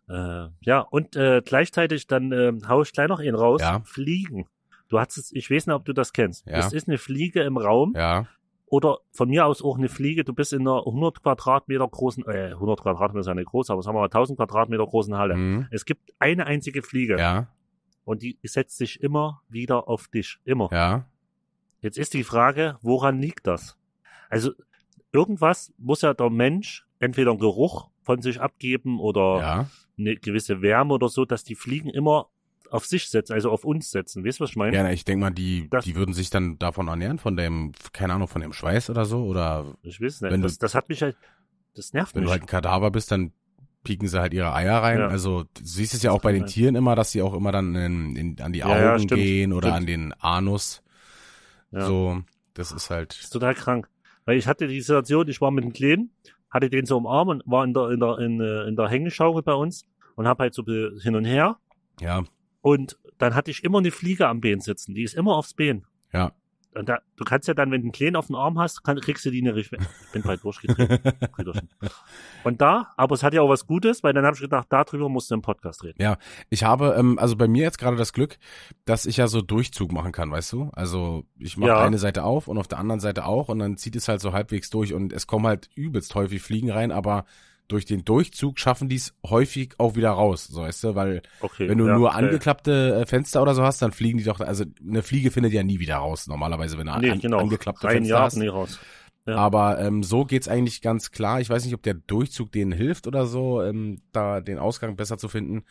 Äh, 0.08 0.48
ja, 0.60 0.80
und 0.80 1.16
äh, 1.16 1.42
gleichzeitig 1.44 2.06
dann 2.06 2.32
äh, 2.32 2.52
hau 2.68 2.82
ich 2.82 2.92
gleich 2.92 3.08
noch 3.08 3.20
einen 3.20 3.34
raus. 3.34 3.60
Ja. 3.60 3.80
Fliegen. 3.84 4.46
Du 4.88 5.00
hast 5.00 5.16
es, 5.18 5.32
ich 5.32 5.50
weiß 5.50 5.66
nicht, 5.66 5.74
ob 5.74 5.84
du 5.84 5.92
das 5.92 6.12
kennst. 6.12 6.46
Ja. 6.46 6.58
Es 6.58 6.72
ist 6.72 6.86
eine 6.88 6.98
Fliege 6.98 7.42
im 7.42 7.56
Raum 7.56 7.92
Ja, 7.96 8.26
oder 8.66 8.98
von 9.12 9.28
mir 9.28 9.46
aus 9.46 9.62
auch 9.62 9.78
eine 9.78 9.88
Fliege. 9.88 10.24
Du 10.24 10.32
bist 10.32 10.52
in 10.52 10.60
einer 10.60 10.78
100 10.78 11.22
Quadratmeter 11.22 11.88
großen, 11.88 12.24
äh, 12.26 12.52
100 12.52 12.80
Quadratmeter 12.80 13.20
ist 13.20 13.26
ja 13.26 13.34
nicht 13.34 13.46
groß, 13.48 13.70
aber 13.70 13.82
sagen 13.82 13.96
wir 13.96 14.00
mal 14.00 14.06
1000 14.06 14.38
Quadratmeter 14.38 14.86
großen 14.86 15.16
Halle. 15.16 15.36
mhm. 15.36 15.66
Es 15.70 15.84
gibt 15.84 16.12
eine 16.18 16.46
einzige 16.46 16.82
Fliege 16.82 17.18
ja, 17.18 17.48
und 18.04 18.22
die 18.22 18.38
setzt 18.44 18.76
sich 18.76 19.00
immer 19.02 19.42
wieder 19.48 19.88
auf 19.88 20.08
dich. 20.08 20.38
Immer. 20.44 20.68
ja, 20.72 21.06
Jetzt 21.80 21.98
ist 21.98 22.14
die 22.14 22.24
Frage, 22.24 22.78
woran 22.80 23.20
liegt 23.20 23.46
das? 23.46 23.76
Also 24.28 24.52
irgendwas 25.12 25.72
muss 25.78 26.02
ja 26.02 26.14
der 26.14 26.30
Mensch 26.30 26.85
entweder 26.98 27.30
einen 27.30 27.40
Geruch 27.40 27.88
von 28.02 28.22
sich 28.22 28.40
abgeben 28.40 29.00
oder 29.00 29.38
ja. 29.40 29.70
eine 29.98 30.16
gewisse 30.16 30.62
Wärme 30.62 30.94
oder 30.94 31.08
so, 31.08 31.24
dass 31.24 31.44
die 31.44 31.54
Fliegen 31.54 31.90
immer 31.90 32.28
auf 32.70 32.84
sich 32.86 33.08
setzen, 33.08 33.32
also 33.32 33.50
auf 33.50 33.64
uns 33.64 33.90
setzen. 33.90 34.24
Weißt 34.24 34.40
du, 34.40 34.44
was 34.44 34.50
ich 34.50 34.56
meine? 34.56 34.76
Ja, 34.76 34.90
ich 34.90 35.04
denke 35.04 35.20
mal, 35.24 35.30
die, 35.30 35.68
Das- 35.70 35.84
die 35.84 35.94
würden 35.94 36.14
sich 36.14 36.30
dann 36.30 36.58
davon 36.58 36.88
ernähren, 36.88 37.18
von 37.18 37.36
dem, 37.36 37.72
keine 37.92 38.14
Ahnung, 38.14 38.26
von 38.28 38.40
dem 38.42 38.52
Schweiß 38.52 38.90
oder 38.90 39.04
so. 39.04 39.24
Oder 39.24 39.76
Ich 39.82 40.00
weiß 40.00 40.20
nicht. 40.22 40.32
Wenn 40.32 40.40
du- 40.40 40.46
das, 40.48 40.58
das 40.58 40.74
hat 40.74 40.88
mich 40.88 41.02
halt, 41.02 41.16
das 41.74 41.92
nervt 41.92 42.14
wenn 42.14 42.22
mich. 42.22 42.28
du 42.28 42.32
halt 42.32 42.42
ein 42.42 42.46
Kadaver 42.46 42.90
bist, 42.90 43.12
dann 43.12 43.32
pieken 43.84 44.08
sie 44.08 44.18
halt 44.20 44.34
ihre 44.34 44.52
Eier 44.52 44.82
rein. 44.82 44.98
Ja. 44.98 45.06
Also 45.06 45.44
du 45.44 45.48
siehst 45.62 45.94
es 45.94 46.02
ja 46.02 46.10
Das 46.10 46.18
auch 46.18 46.22
bei 46.22 46.32
den. 46.32 46.46
Tieren 46.46 46.74
immer, 46.74 46.96
dass 46.96 47.12
sie 47.12 47.22
auch 47.22 47.34
immer 47.34 47.52
dann 47.52 47.72
in, 47.76 48.16
in, 48.16 48.40
an 48.40 48.52
die 48.52 48.58
Ja, 48.60 48.66
Augen 48.66 48.80
ja, 48.80 48.98
stimmt, 48.98 49.20
gehen 49.22 49.52
oder 49.52 49.68
stimmt. 49.68 49.76
an 49.82 49.86
den 49.86 50.12
Anus. 50.14 50.82
Ja. 51.70 51.86
So, 51.86 52.22
das 52.54 52.72
ist 52.72 52.90
halt. 52.90 53.10
Das 53.12 53.20
ist 53.24 53.30
total 53.30 53.54
krank. 53.54 53.88
Weil 54.24 54.38
ich 54.38 54.48
hatte 54.48 54.66
die 54.66 54.80
Situation, 54.80 55.28
ich 55.28 55.40
war 55.40 55.52
mit 55.52 55.62
dem 55.62 55.72
Kleinen, 55.72 56.10
hatte 56.50 56.70
den 56.70 56.86
so 56.86 56.98
im 56.98 57.06
Arm 57.06 57.28
und 57.28 57.42
war 57.46 57.64
in 57.64 57.74
der, 57.74 57.90
in 57.90 58.00
der, 58.00 58.18
in, 58.18 58.40
äh, 58.40 58.68
in 58.68 58.76
der 58.76 58.88
Hängeschaukel 58.88 59.42
bei 59.42 59.54
uns 59.54 59.84
und 60.14 60.26
hab 60.26 60.38
halt 60.38 60.54
so 60.54 60.64
hin 60.64 61.14
und 61.14 61.24
her. 61.24 61.58
Ja, 62.00 62.24
Und 62.60 62.98
dann 63.18 63.34
hatte 63.34 63.50
ich 63.50 63.64
immer 63.64 63.78
eine 63.78 63.90
Fliege 63.90 64.28
am 64.28 64.40
Bein 64.40 64.60
sitzen. 64.60 64.94
Die 64.94 65.02
ist 65.02 65.14
immer 65.14 65.36
aufs 65.36 65.54
Bein. 65.54 65.84
ja. 66.12 66.32
Und 66.76 66.88
da, 66.88 66.98
du 67.16 67.24
kannst 67.24 67.48
ja 67.48 67.54
dann, 67.54 67.70
wenn 67.70 67.80
du 67.80 67.86
einen 67.86 67.92
Kleinen 67.92 68.16
auf 68.16 68.26
den 68.26 68.36
Arm 68.36 68.58
hast, 68.58 68.84
kann, 68.84 69.00
kriegst 69.00 69.24
du 69.24 69.30
die 69.30 69.42
nicht 69.42 69.72
weg. 69.72 69.80
Ich 70.06 70.12
bin 70.12 70.22
bald 70.22 70.42
durchgedreht. 70.44 71.00
Brüderchen. 71.32 71.68
Und 72.44 72.60
da, 72.60 72.92
aber 72.96 73.14
es 73.14 73.22
hat 73.22 73.34
ja 73.34 73.40
auch 73.42 73.48
was 73.48 73.66
Gutes, 73.66 74.02
weil 74.02 74.12
dann 74.12 74.24
habe 74.24 74.34
ich 74.34 74.40
gedacht, 74.40 74.66
darüber 74.70 75.08
musst 75.08 75.30
du 75.30 75.34
im 75.34 75.42
Podcast 75.42 75.82
reden. 75.84 76.16
Ich 76.50 76.64
habe, 76.64 76.94
ähm, 76.98 77.18
also 77.18 77.36
bei 77.36 77.48
mir 77.48 77.62
jetzt 77.62 77.78
gerade 77.78 77.96
das 77.96 78.12
Glück, 78.12 78.38
dass 78.84 79.06
ich 79.06 79.16
ja 79.16 79.26
so 79.26 79.40
Durchzug 79.42 79.92
machen 79.92 80.12
kann, 80.12 80.30
weißt 80.30 80.52
du? 80.52 80.70
Also 80.72 81.24
ich 81.38 81.56
mache 81.56 81.70
Ja. 81.70 81.80
eine 81.80 81.98
Seite 81.98 82.24
auf 82.24 82.48
und 82.48 82.58
auf 82.58 82.68
der 82.68 82.78
anderen 82.78 83.00
Seite 83.00 83.24
auch 83.24 83.48
und 83.48 83.58
dann 83.58 83.76
zieht 83.76 83.96
es 83.96 84.08
halt 84.08 84.20
so 84.20 84.32
halbwegs 84.32 84.70
durch 84.70 84.92
und 84.94 85.12
es 85.12 85.26
kommen 85.26 85.46
halt 85.46 85.68
übelst 85.74 86.14
häufig 86.14 86.42
Fliegen 86.42 86.70
rein, 86.70 86.92
aber 86.92 87.24
durch 87.68 87.84
den 87.84 88.04
Durchzug 88.04 88.58
schaffen 88.58 88.88
die 88.88 88.96
es 88.96 89.14
häufig 89.26 89.74
auch 89.78 89.96
wieder 89.96 90.10
raus, 90.10 90.46
so 90.46 90.62
weißt 90.62 90.84
du, 90.84 90.94
weil 90.94 91.22
Okay. 91.40 91.68
wenn 91.68 91.78
du 91.78 91.86
ja, 91.86 91.96
nur 91.96 92.08
okay. 92.10 92.18
angeklappte 92.18 92.94
äh, 93.02 93.06
Fenster 93.06 93.42
oder 93.42 93.54
so 93.54 93.62
hast, 93.62 93.82
dann 93.82 93.92
fliegen 93.92 94.18
die 94.18 94.24
doch, 94.24 94.40
also 94.40 94.64
eine 94.86 95.02
Fliege 95.02 95.30
findet 95.30 95.52
ja 95.52 95.62
nie 95.62 95.78
wieder 95.80 95.96
raus, 95.96 96.26
normalerweise, 96.26 96.78
wenn 96.78 96.86
du 96.86 96.98
Nee, 96.98 97.10
an, 97.10 97.18
genau. 97.20 97.38
angeklappte 97.38 97.88
Ein 97.88 97.94
Fenster 97.96 98.14
Jahr, 98.14 98.22
hast. 98.24 98.36
nee, 98.36 98.48
raus. 98.48 98.78
Ja. 99.26 99.34
Aber 99.36 99.80
ähm, 99.80 100.04
so 100.04 100.24
geht's 100.24 100.46
eigentlich 100.46 100.82
ganz 100.82 101.10
klar. 101.10 101.40
Ich 101.40 101.50
weiß 101.50 101.64
nicht, 101.64 101.74
ob 101.74 101.82
der 101.82 101.94
Durchzug 101.94 102.52
denen 102.52 102.70
hilft 102.70 103.08
oder 103.08 103.26
so, 103.26 103.60
ähm, 103.60 103.98
da 104.12 104.40
den 104.40 104.58
Ausgang 104.58 104.94
besser 104.94 105.18
zu 105.18 105.28
finden. 105.28 105.64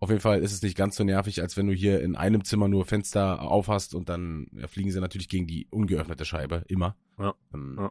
Auf 0.00 0.08
jeden 0.08 0.22
Fall 0.22 0.40
ist 0.40 0.52
es 0.52 0.62
nicht 0.62 0.76
ganz 0.78 0.96
so 0.96 1.04
nervig, 1.04 1.42
als 1.42 1.56
wenn 1.58 1.66
du 1.66 1.74
hier 1.74 2.00
in 2.00 2.16
einem 2.16 2.42
Zimmer 2.44 2.68
nur 2.68 2.86
Fenster 2.86 3.42
aufhast 3.42 3.94
und 3.94 4.08
dann 4.08 4.46
fliegen 4.66 4.90
sie 4.90 4.98
natürlich 4.98 5.28
gegen 5.28 5.46
die 5.46 5.66
ungeöffnete 5.70 6.24
Scheibe, 6.24 6.64
immer. 6.68 6.96
Ja. 7.18 7.34
Ähm, 7.52 7.76
Ja. 7.78 7.90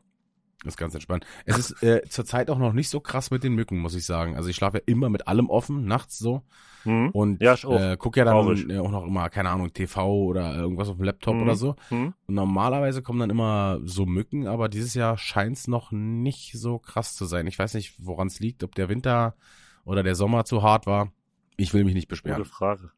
Ist 0.64 0.78
ganz 0.78 0.94
entspannt. 0.94 1.26
Es 1.46 1.58
ist 1.58 1.82
äh, 1.82 2.04
zurzeit 2.08 2.50
auch 2.52 2.60
noch 2.60 2.74
nicht 2.74 2.90
so 2.90 3.00
krass 3.00 3.32
mit 3.32 3.44
den 3.44 3.54
Mücken, 3.56 3.80
muss 3.80 3.96
ich 3.96 4.06
sagen. 4.06 4.36
Also 4.36 4.48
ich 4.50 4.56
schlafe 4.56 4.78
ja 4.78 4.84
immer 4.86 5.10
mit 5.10 5.28
allem 5.28 5.50
offen, 5.50 5.86
nachts 5.86 6.20
so. 6.20 6.44
Hm? 6.84 7.10
Und 7.12 7.42
Ja, 7.42 7.54
äh, 7.56 7.98
guck 7.98 8.16
ja 8.18 8.26
dann 8.26 8.36
Traurig. 8.36 8.78
auch 8.80 8.92
noch 8.92 9.06
immer, 9.06 9.30
keine 9.30 9.50
Ahnung, 9.50 9.74
TV 9.74 10.08
oder 10.24 10.56
irgendwas 10.56 10.88
auf 10.90 10.98
dem 10.98 11.04
Laptop 11.06 11.36
Mhm. 11.36 11.42
oder 11.42 11.56
so. 11.56 11.76
Hm? 11.90 12.14
Und 12.28 12.36
normalerweise 12.36 13.02
kommen 13.02 13.20
dann 13.20 13.32
immer 13.32 13.80
so 13.84 14.06
Mücken, 14.06 14.46
aber 14.48 14.70
dieses 14.70 14.94
Jahr 14.94 15.18
scheint 15.18 15.58
es 15.58 15.68
noch 15.68 15.92
nicht 15.92 16.54
so 16.54 16.78
krass 16.78 17.16
zu 17.16 17.26
sein. 17.26 17.48
Ich 17.48 17.58
weiß 17.58 17.74
nicht, 17.74 17.96
woran 17.98 18.28
es 18.28 18.40
liegt, 18.40 18.64
ob 18.64 18.76
der 18.76 18.88
Winter 18.88 19.36
oder 19.84 20.04
der 20.04 20.14
Sommer 20.16 20.46
zu 20.46 20.62
hart 20.62 20.86
war. 20.86 21.12
Ich 21.58 21.74
will 21.74 21.84
mich 21.84 21.96
nicht 21.96 22.08
beschweren. 22.08 22.38
Gute 22.38 22.50
Frage. 22.50 22.92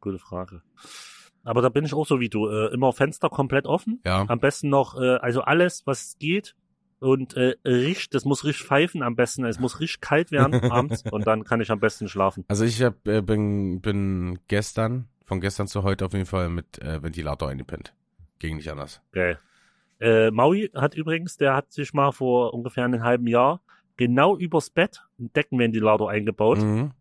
Gute 0.00 0.18
Frage. 0.20 0.62
Aber 1.44 1.62
da 1.62 1.68
bin 1.68 1.84
ich 1.84 1.94
auch 1.94 2.06
so 2.06 2.20
wie 2.20 2.28
du. 2.28 2.48
Äh, 2.48 2.72
immer 2.72 2.92
Fenster 2.92 3.28
komplett 3.28 3.66
offen. 3.66 4.00
Ja, 4.04 4.24
Am 4.28 4.38
besten 4.38 4.68
noch, 4.68 4.96
äh, 5.00 5.16
also 5.16 5.40
alles, 5.42 5.82
was 5.86 6.16
geht. 6.20 6.54
Und 7.02 7.36
äh, 7.36 7.56
riecht, 7.64 8.14
das 8.14 8.24
muss 8.24 8.44
richtig 8.44 8.64
pfeifen 8.64 9.02
am 9.02 9.16
besten. 9.16 9.44
Es 9.44 9.58
muss 9.58 9.80
richtig 9.80 10.00
kalt 10.00 10.30
werden 10.30 10.54
abends 10.70 11.02
und 11.10 11.26
dann 11.26 11.42
kann 11.42 11.60
ich 11.60 11.72
am 11.72 11.80
besten 11.80 12.06
schlafen. 12.06 12.44
also 12.46 12.64
ich 12.64 12.80
hab, 12.80 13.06
äh, 13.08 13.20
bin, 13.20 13.80
bin 13.80 14.38
gestern, 14.46 15.08
von 15.24 15.40
gestern 15.40 15.66
zu 15.66 15.82
heute 15.82 16.06
auf 16.06 16.12
jeden 16.12 16.26
Fall 16.26 16.48
mit 16.48 16.78
äh, 16.78 17.02
Ventilator 17.02 17.48
eingepennt. 17.48 17.92
Ging 18.38 18.56
nicht 18.56 18.70
anders. 18.70 19.02
Geil. 19.10 19.40
Äh, 19.98 20.30
Maui 20.30 20.70
hat 20.74 20.94
übrigens, 20.94 21.36
der 21.36 21.56
hat 21.56 21.72
sich 21.72 21.92
mal 21.92 22.12
vor 22.12 22.54
ungefähr 22.54 22.84
einem 22.84 23.02
halben 23.02 23.26
Jahr 23.26 23.60
genau 23.96 24.36
übers 24.36 24.70
Bett 24.70 25.02
einen 25.18 25.32
Deckenventilator 25.32 26.08
eingebaut. 26.08 26.58
Mhm. 26.58 26.92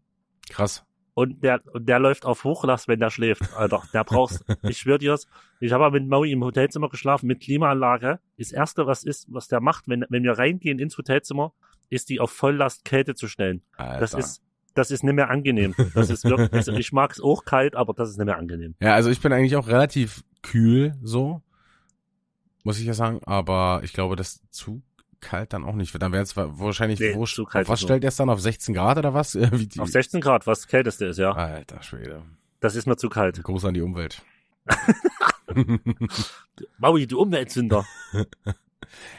Krass. 0.50 0.84
Und 1.22 1.44
der, 1.44 1.62
und 1.72 1.88
der 1.88 2.00
läuft 2.00 2.26
auf 2.26 2.44
Hochlast, 2.44 2.88
wenn 2.88 3.00
der 3.00 3.12
schläft. 3.12 3.44
Alter, 3.56 3.84
der 3.94 4.04
brauchst, 4.04 4.44
ich 4.64 4.80
schwör 4.80 4.98
dir's. 4.98 5.28
Ich 5.60 5.72
habe 5.72 5.92
mit 5.92 6.10
Maui 6.10 6.32
im 6.32 6.44
Hotelzimmer 6.44 6.90
geschlafen 6.90 7.28
mit 7.28 7.42
Klimaanlage. 7.42 8.20
Das 8.40 8.52
erste, 8.52 8.88
was 8.88 9.04
ist, 9.04 9.28
was 9.30 9.48
der 9.48 9.62
macht, 9.62 9.88
wenn, 9.88 10.04
wenn 10.10 10.24
wir 10.24 10.32
reingehen 10.32 10.80
ins 10.80 10.98
Hotelzimmer, 10.98 11.54
ist 11.92 12.10
die 12.10 12.20
auf 12.20 12.32
Volllast 12.32 12.86
Kälte 12.86 13.14
zu 13.14 13.28
stellen. 13.28 13.62
Alter. 13.78 14.00
Das 14.00 14.16
ist, 14.16 14.42
das 14.74 14.90
ist 14.90 15.04
nicht 15.04 15.14
mehr 15.14 15.30
angenehm. 15.30 15.76
Das 15.94 16.10
ist 16.10 16.26
wirklich, 16.26 16.52
also 16.54 16.72
ich 16.72 16.92
mag 16.92 17.12
es 17.12 17.22
auch 17.22 17.46
kalt, 17.46 17.76
aber 17.76 17.94
das 17.94 18.10
ist 18.10 18.18
nicht 18.18 18.26
mehr 18.26 18.40
angenehm. 18.40 18.74
Ja, 18.80 18.96
also 18.96 19.12
ich 19.12 19.22
bin 19.22 19.32
eigentlich 19.32 19.56
auch 19.56 19.68
relativ 19.68 20.24
kühl 20.42 20.96
so, 21.04 21.44
muss 22.64 22.80
ich 22.80 22.86
ja 22.88 22.96
sagen, 22.96 23.20
aber 23.26 23.82
ich 23.84 23.94
glaube, 23.94 24.16
das 24.16 24.42
zu 24.50 24.82
kalt 25.22 25.54
dann 25.54 25.64
auch 25.64 25.76
nicht. 25.76 25.94
Dann 26.02 26.12
wäre 26.12 26.24
es 26.24 26.36
wahrscheinlich, 26.36 27.00
Nee, 27.00 27.16
wo, 27.16 27.26
zu 27.26 27.46
kalt 27.46 27.70
was 27.70 27.82
stellt 27.82 28.04
er 28.04 28.10
es 28.10 28.16
dann 28.16 28.30
auf 28.30 28.42
16 28.42 28.74
Grad 28.76 28.98
oder 28.98 29.14
was? 29.14 29.32
Die, 29.54 29.80
Auf 29.80 29.90
16 29.90 30.20
Grad, 30.22 30.48
was 30.48 30.62
das 30.62 30.68
kälteste 30.68 31.06
ist, 31.06 31.18
ja. 31.18 31.32
Alter 31.32 31.82
Schwede. 31.84 32.24
Das 32.60 32.76
ist 32.76 32.86
mir 32.86 32.98
zu 32.98 33.10
kalt. 33.10 33.42
Gruß 33.42 33.66
an 33.66 33.74
die 33.74 33.82
Umwelt. 33.82 34.22
Maui, 36.78 37.08
du 37.08 37.20
Umweltsünder. 37.20 37.86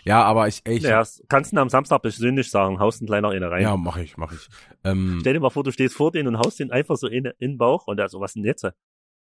ja, 0.05 0.23
aber 0.23 0.49
ich, 0.49 0.63
ich 0.67 0.83
Ja, 0.83 1.03
kannst 1.29 1.53
du 1.53 1.59
am 1.59 1.69
Samstag 1.69 2.03
persönlich 2.03 2.51
sagen, 2.51 2.79
haust 2.79 3.03
ein 3.03 3.07
kleiner 3.07 3.31
eine 3.31 3.51
rein. 3.51 3.63
ja, 3.63 3.77
mach 3.77 3.97
ich, 3.97 4.17
mach 4.17 4.33
ich. 4.33 4.49
Ähm, 4.85 5.19
Stell 5.21 5.35
dir 5.35 5.41
mal 5.41 5.51
vor, 5.51 5.65
du 5.65 5.73
stehst 5.73 5.95
vor 5.97 6.13
denen 6.13 6.29
und 6.29 6.39
haust 6.39 6.61
den 6.61 6.71
einfach 6.71 6.97
so 6.97 7.09
in, 7.09 7.25
in 7.27 7.53
den 7.53 7.59
Bauch 7.59 7.87
und 7.87 7.97
der 7.97 8.09
so, 8.09 8.21
was 8.21 8.35
denn 8.35 8.45
jetzt? 8.45 8.67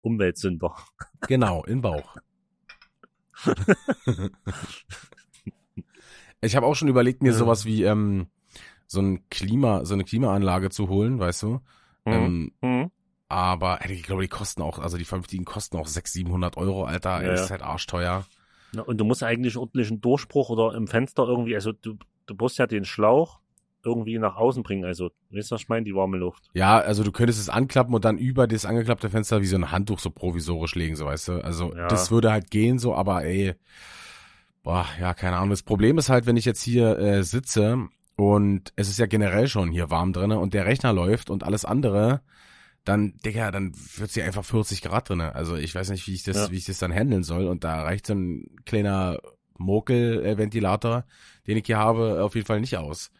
Umweltsünder. 0.01 0.75
genau, 1.27 1.63
in 1.63 1.81
Bauch. 1.81 2.15
Ich 6.41 6.55
habe 6.55 6.65
auch 6.65 6.75
schon 6.75 6.87
überlegt, 6.87 7.21
mir 7.23 7.31
Ja. 7.31 7.37
sowas 7.37 7.65
wie 7.65 7.83
ähm, 7.83 8.27
so 8.87 9.01
ein 9.01 9.27
Klima, 9.29 9.85
so 9.85 9.93
eine 9.93 10.03
Klimaanlage 10.03 10.69
zu 10.69 10.89
holen, 10.89 11.19
weißt 11.19 11.43
du? 11.43 11.59
Ähm, 12.05 12.51
Mhm. 12.61 12.91
aber 13.27 13.79
ey, 13.85 13.93
ich 13.93 14.03
glaube, 14.03 14.23
die 14.23 14.27
kosten 14.27 14.61
auch, 14.61 14.79
also 14.79 14.97
die 14.97 15.05
vernünftigen 15.05 15.45
kosten 15.45 15.77
auch 15.77 15.87
600, 15.87 16.07
700 16.07 16.57
Euro, 16.57 16.85
Alter. 16.85 17.23
Ja, 17.23 17.33
ist 17.33 17.51
halt 17.51 17.61
arschteuer. 17.61 18.25
Ja, 18.75 18.81
und 18.83 18.97
du 18.97 19.05
musst 19.05 19.23
eigentlich 19.23 19.57
ordentlichen 19.57 20.01
Durchbruch 20.01 20.49
oder 20.49 20.75
im 20.75 20.87
Fenster 20.87 21.23
irgendwie, 21.23 21.55
also 21.55 21.71
du, 21.71 21.95
du 22.25 22.35
musst 22.35 22.57
ja 22.57 22.67
den 22.67 22.85
Schlauch 22.85 23.39
irgendwie 23.83 24.17
nach 24.19 24.35
außen 24.35 24.63
bringen. 24.63 24.85
Also, 24.85 25.11
weißt 25.31 25.51
du, 25.51 25.55
was 25.55 25.61
ich 25.61 25.69
meine? 25.69 25.85
Die 25.85 25.95
warme 25.95 26.17
Luft. 26.17 26.49
Ja, 26.53 26.79
also 26.79 27.03
du 27.03 27.11
könntest 27.11 27.39
es 27.39 27.49
anklappen 27.49 27.93
und 27.93 28.05
dann 28.05 28.17
über 28.17 28.47
das 28.47 28.65
angeklappte 28.65 29.09
Fenster 29.09 29.41
wie 29.41 29.45
so 29.47 29.55
ein 29.55 29.71
Handtuch 29.71 29.99
so 29.99 30.09
provisorisch 30.09 30.75
legen, 30.75 30.95
so 30.95 31.05
weißt 31.05 31.27
du. 31.29 31.43
Also 31.43 31.73
Ja. 31.75 31.87
das 31.87 32.11
würde 32.11 32.31
halt 32.31 32.51
gehen, 32.51 32.77
so, 32.79 32.93
aber 32.93 33.23
ey, 33.23 33.55
boah, 34.63 34.85
ja, 34.99 35.13
keine 35.13 35.37
Ahnung. 35.37 35.49
Das 35.51 35.63
Problem 35.63 35.97
ist 35.97 36.09
halt, 36.09 36.25
wenn 36.25 36.37
ich 36.37 36.45
jetzt 36.45 36.61
hier 36.61 36.97
äh, 36.99 37.23
sitze 37.23 37.87
und 38.15 38.73
es 38.75 38.89
ist 38.89 38.99
ja 38.99 39.05
generell 39.05 39.47
schon 39.47 39.71
hier 39.71 39.89
warm 39.89 40.13
drinne 40.13 40.39
und 40.39 40.53
der 40.53 40.65
Rechner 40.65 40.93
läuft 40.93 41.29
und 41.29 41.43
alles 41.43 41.65
andere, 41.65 42.21
dann, 42.85 43.17
Digga, 43.25 43.51
dann 43.51 43.73
wird's 43.97 44.13
hier 44.13 44.25
einfach 44.25 44.45
40 44.45 44.81
Grad 44.81 45.09
drinne. 45.09 45.35
Also 45.35 45.55
ich 45.55 45.75
weiß 45.75 45.89
nicht, 45.89 46.07
wie 46.07 46.13
ich 46.13 46.23
das, 46.23 46.37
Ja. 46.37 46.51
wie 46.51 46.57
ich 46.57 46.65
das 46.65 46.79
dann 46.79 46.93
handeln 46.93 47.23
soll. 47.23 47.47
Und 47.47 47.63
da 47.63 47.81
reicht 47.83 48.07
so 48.07 48.13
ein 48.13 48.45
kleiner 48.65 49.19
Mokel-Ventilator, 49.57 51.05
den 51.47 51.57
ich 51.57 51.65
hier 51.65 51.77
habe, 51.77 52.23
auf 52.23 52.35
jeden 52.35 52.47
Fall 52.47 52.61
nicht 52.61 52.77
aus. 52.77 53.11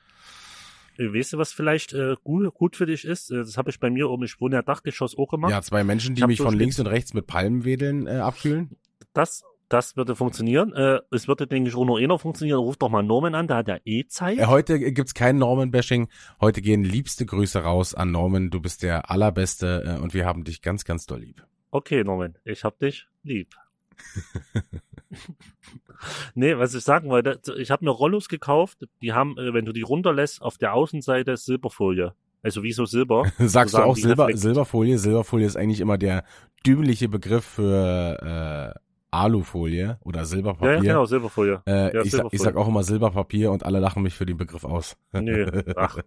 äh, 0.98 1.14
weißt 1.14 1.34
du, 1.34 1.38
was 1.38 1.52
vielleicht 1.54 1.94
äh, 1.94 2.16
gut, 2.24 2.54
gut 2.54 2.76
für 2.76 2.86
dich 2.86 3.06
ist? 3.06 3.32
Äh, 3.32 3.38
das 3.38 3.58
habe 3.58 3.70
ich 3.70 3.80
bei 3.80 3.90
mir 3.90 4.10
oben, 4.10 4.24
ich 4.24 4.40
wohne 4.42 4.56
ja 4.56 4.62
Dachgeschoss 4.62 5.18
auch 5.18 5.28
gemacht. 5.28 5.52
Ja, 5.52 5.62
zwei 5.62 5.84
Menschen, 5.84 6.16
die 6.16 6.26
mich 6.26 6.40
von 6.42 6.54
links 6.56 6.80
und 6.80 6.88
rechts 6.88 7.14
mit 7.14 7.28
Palmenwedeln 7.28 8.08
äh, 8.08 8.18
abkühlen. 8.18 8.72
Das, 9.14 9.44
das 9.70 9.96
würde 9.96 10.16
funktionieren. 10.16 10.74
Äh, 10.74 11.00
es 11.12 11.28
würde, 11.28 11.48
denke 11.48 11.70
ich, 11.70 11.76
auch 11.76 11.86
nur 11.86 12.00
einer 12.00 12.20
funktionieren. 12.20 12.60
Ruf 12.60 12.78
doch 12.78 12.90
mal 12.90 13.04
Norman 13.04 13.36
an, 13.36 13.48
der 13.48 13.58
hat 13.58 13.68
ja 13.68 13.78
eh 13.86 14.06
Zeit. 14.08 14.40
Äh, 14.40 14.48
heute 14.48 14.80
gibt's 14.80 15.14
kein 15.14 15.38
Norman-Bashing. 15.38 16.10
Heute 16.42 16.62
gehen 16.62 16.84
liebste 16.84 17.26
Grüße 17.26 17.60
raus 17.60 17.94
an 17.94 18.12
Norman. 18.12 18.50
Du 18.50 18.60
bist 18.60 18.84
der 18.84 19.10
allerbeste 19.10 19.98
äh, 19.98 20.02
und 20.02 20.14
wir 20.14 20.26
haben 20.26 20.44
dich 20.44 20.62
ganz, 20.62 20.86
ganz 20.86 21.06
doll 21.06 21.22
lieb. 21.22 21.46
Okay, 21.72 22.04
Norman, 22.04 22.36
ich 22.46 22.64
hab 22.64 22.80
dich 22.80 23.08
lieb. 23.24 23.56
nee, 26.34 26.58
was 26.58 26.74
ich 26.74 26.84
sagen 26.84 27.10
wollte, 27.10 27.40
ich 27.58 27.70
habe 27.70 27.86
mir 27.86 27.92
Rollos 27.92 28.28
gekauft, 28.28 28.88
die 29.02 29.14
haben, 29.14 29.38
äh, 29.38 29.54
wenn 29.54 29.66
du 29.66 29.72
die 29.72 29.82
runterlässt, 29.82 30.42
auf 30.42 30.58
der 30.58 30.74
Außenseite 30.74 31.38
Silberfolie. 31.38 32.14
Also 32.42 32.64
wie 32.64 32.72
so 32.72 32.86
Silber. 32.86 33.32
Sagst 33.38 33.76
du 33.76 33.80
auch 33.80 33.98
Silber, 33.98 34.30
Silberfolie? 34.36 34.98
Silberfolie 34.98 35.46
ist 35.46 35.58
eigentlich 35.58 35.82
immer 35.82 35.98
der 35.98 36.24
dümmliche 36.66 37.10
Begriff 37.10 37.46
für 37.46 38.76
äh, 38.76 38.80
Alufolie 39.12 39.98
oder 40.04 40.26
Silberpapier. 40.26 40.74
ja, 40.76 40.80
genau, 40.82 41.06
Silberfolie. 41.06 41.62
Äh, 41.66 41.72
Ja, 41.72 41.88
ich, 41.88 41.94
sag, 41.94 42.04
ich 42.04 42.12
Silberfolie. 42.12 42.40
sag 42.40 42.56
auch 42.58 42.68
immer 42.68 42.84
Silberpapier 42.84 43.52
und 43.52 43.64
alle 43.66 43.80
lachen 43.80 44.04
mich 44.04 44.14
für 44.16 44.26
den 44.26 44.38
Begriff 44.38 44.64
aus. 44.64 44.98
Nee, 45.14 45.46
ach. 45.76 45.98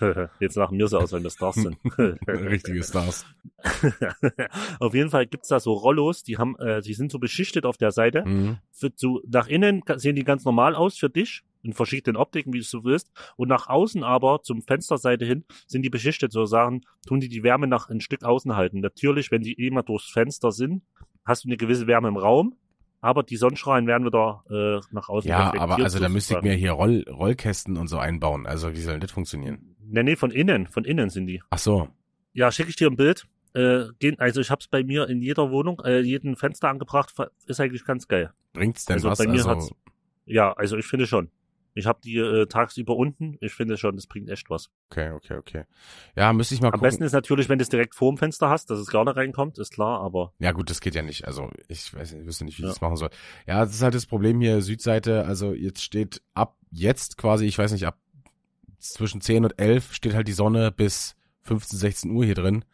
Jetzt 0.40 0.56
lachen 0.56 0.78
mir 0.78 0.88
so 0.88 0.98
aus, 0.98 1.12
wenn 1.12 1.22
wir 1.22 1.30
Stars 1.30 1.56
sind. 1.56 1.76
Richtige 2.26 2.82
Stars. 2.82 3.26
Auf 4.80 4.94
jeden 4.94 5.10
Fall 5.10 5.26
gibt's 5.26 5.48
da 5.48 5.60
so 5.60 5.74
Rollos, 5.74 6.22
die 6.22 6.38
haben, 6.38 6.56
äh, 6.58 6.80
die 6.80 6.94
sind 6.94 7.12
so 7.12 7.18
beschichtet 7.18 7.66
auf 7.66 7.76
der 7.76 7.92
Seite. 7.92 8.24
Mhm. 8.26 8.58
Für, 8.72 8.90
so, 8.96 9.20
nach 9.28 9.48
innen 9.48 9.82
sehen 9.96 10.16
die 10.16 10.24
ganz 10.24 10.44
normal 10.44 10.74
aus 10.74 10.96
für 10.96 11.10
dich, 11.10 11.42
in 11.62 11.72
verschiedenen 11.72 12.16
Optiken, 12.16 12.52
wie 12.52 12.58
du 12.58 12.64
so 12.64 12.84
willst. 12.84 13.12
Und 13.36 13.48
nach 13.48 13.68
außen 13.68 14.02
aber, 14.02 14.40
zum 14.42 14.62
Fensterseite 14.62 15.24
hin, 15.24 15.44
sind 15.66 15.82
die 15.82 15.90
beschichtet, 15.90 16.32
so 16.32 16.44
sagen, 16.46 16.80
tun 17.06 17.20
die 17.20 17.28
die 17.28 17.42
Wärme 17.44 17.66
nach 17.68 17.88
ein 17.88 18.00
Stück 18.00 18.24
außen 18.24 18.56
halten. 18.56 18.80
Natürlich, 18.80 19.30
wenn 19.30 19.42
die 19.42 19.70
mal 19.70 19.82
durchs 19.82 20.10
Fenster 20.10 20.50
sind, 20.50 20.82
hast 21.24 21.44
du 21.44 21.48
eine 21.48 21.56
gewisse 21.56 21.86
Wärme 21.86 22.08
im 22.08 22.16
Raum, 22.16 22.56
aber 23.00 23.22
die 23.22 23.36
Sonnenstrahlen 23.36 23.86
werden 23.86 24.06
wieder 24.06 24.44
äh, 24.50 24.80
nach 24.94 25.08
außen 25.08 25.28
Ja, 25.28 25.52
aber 25.58 25.76
also 25.76 25.98
da 25.98 26.08
müsste 26.08 26.34
ich 26.36 26.42
mir 26.42 26.54
hier 26.54 26.72
Roll, 26.72 27.04
Rollkästen 27.08 27.76
und 27.76 27.88
so 27.88 27.98
einbauen. 27.98 28.46
Also 28.46 28.72
wie 28.72 28.80
soll 28.80 28.94
denn 28.94 29.00
das 29.00 29.10
funktionieren? 29.12 29.76
Nee, 29.80 30.02
nee, 30.04 30.16
von 30.16 30.30
innen, 30.30 30.66
von 30.68 30.84
innen 30.84 31.10
sind 31.10 31.26
die. 31.26 31.42
Ach 31.50 31.58
so. 31.58 31.88
Ja, 32.32 32.50
schicke 32.50 32.70
ich 32.70 32.76
dir 32.76 32.88
ein 32.88 32.96
Bild. 32.96 33.26
Äh, 33.54 33.84
also 34.18 34.40
ich 34.40 34.50
habe 34.50 34.60
es 34.60 34.68
bei 34.68 34.82
mir 34.82 35.08
in 35.08 35.20
jeder 35.20 35.50
Wohnung, 35.50 35.80
äh, 35.84 36.00
jeden 36.00 36.36
Fenster 36.36 36.68
angebracht, 36.70 37.12
ist 37.46 37.60
eigentlich 37.60 37.84
ganz 37.84 38.08
geil. 38.08 38.32
Bringt's 38.54 38.86
denn 38.86 38.94
Also 38.94 39.10
was? 39.10 39.18
bei 39.18 39.26
mir 39.26 39.32
also, 39.32 39.50
hat's- 39.50 39.70
Ja, 40.24 40.52
also 40.52 40.76
ich 40.76 40.86
finde 40.86 41.06
schon. 41.06 41.30
Ich 41.74 41.86
habe 41.86 42.00
die 42.04 42.16
äh, 42.18 42.46
tagsüber 42.46 42.96
unten. 42.96 43.36
Ich 43.40 43.52
finde 43.54 43.76
schon, 43.78 43.96
das 43.96 44.06
bringt 44.06 44.28
echt 44.28 44.50
was. 44.50 44.70
okay, 44.90 45.10
okay, 45.12 45.36
okay. 45.36 45.64
Ja, 46.16 46.32
müsste 46.32 46.54
ich 46.54 46.60
mal 46.60 46.68
Am 46.68 46.72
gucken. 46.72 46.82
besten 46.82 47.02
ist 47.04 47.12
natürlich, 47.12 47.48
wenn 47.48 47.58
du 47.58 47.62
es 47.62 47.68
direkt 47.70 47.94
vor 47.94 48.12
dem 48.12 48.18
Fenster 48.18 48.50
hast, 48.50 48.68
dass 48.70 48.78
es 48.78 48.88
gar 48.88 49.04
nicht 49.04 49.16
reinkommt, 49.16 49.58
ist 49.58 49.72
klar, 49.72 50.00
aber 50.00 50.32
Ja 50.38 50.52
gut, 50.52 50.68
das 50.68 50.80
geht 50.80 50.94
ja 50.94 51.02
nicht. 51.02 51.26
Also 51.26 51.50
ich 51.68 51.94
weiß 51.94 52.12
nicht, 52.12 52.20
ich 52.22 52.26
wüsste 52.26 52.44
nicht, 52.44 52.58
wie 52.58 52.62
ich 52.62 52.66
Ja. 52.68 52.72
das 52.72 52.80
machen 52.82 52.96
soll. 52.96 53.10
Ja, 53.46 53.64
das 53.64 53.74
ist 53.74 53.82
halt 53.82 53.94
das 53.94 54.06
Problem 54.06 54.40
hier, 54.40 54.60
Südseite, 54.60 55.24
also 55.24 55.52
jetzt 55.54 55.82
steht 55.82 56.20
ab 56.34 56.56
jetzt 56.70 57.16
quasi, 57.16 57.46
ich 57.46 57.56
weiß 57.58 57.72
nicht, 57.72 57.86
ab 57.86 57.98
zwischen 58.78 59.20
10 59.20 59.44
und 59.44 59.58
11 59.58 59.94
steht 59.94 60.14
halt 60.14 60.28
die 60.28 60.32
Sonne 60.32 60.72
bis 60.72 61.14
15, 61.42 61.78
16 61.78 62.10
Uhr 62.10 62.24
hier 62.24 62.34
drin. 62.34 62.64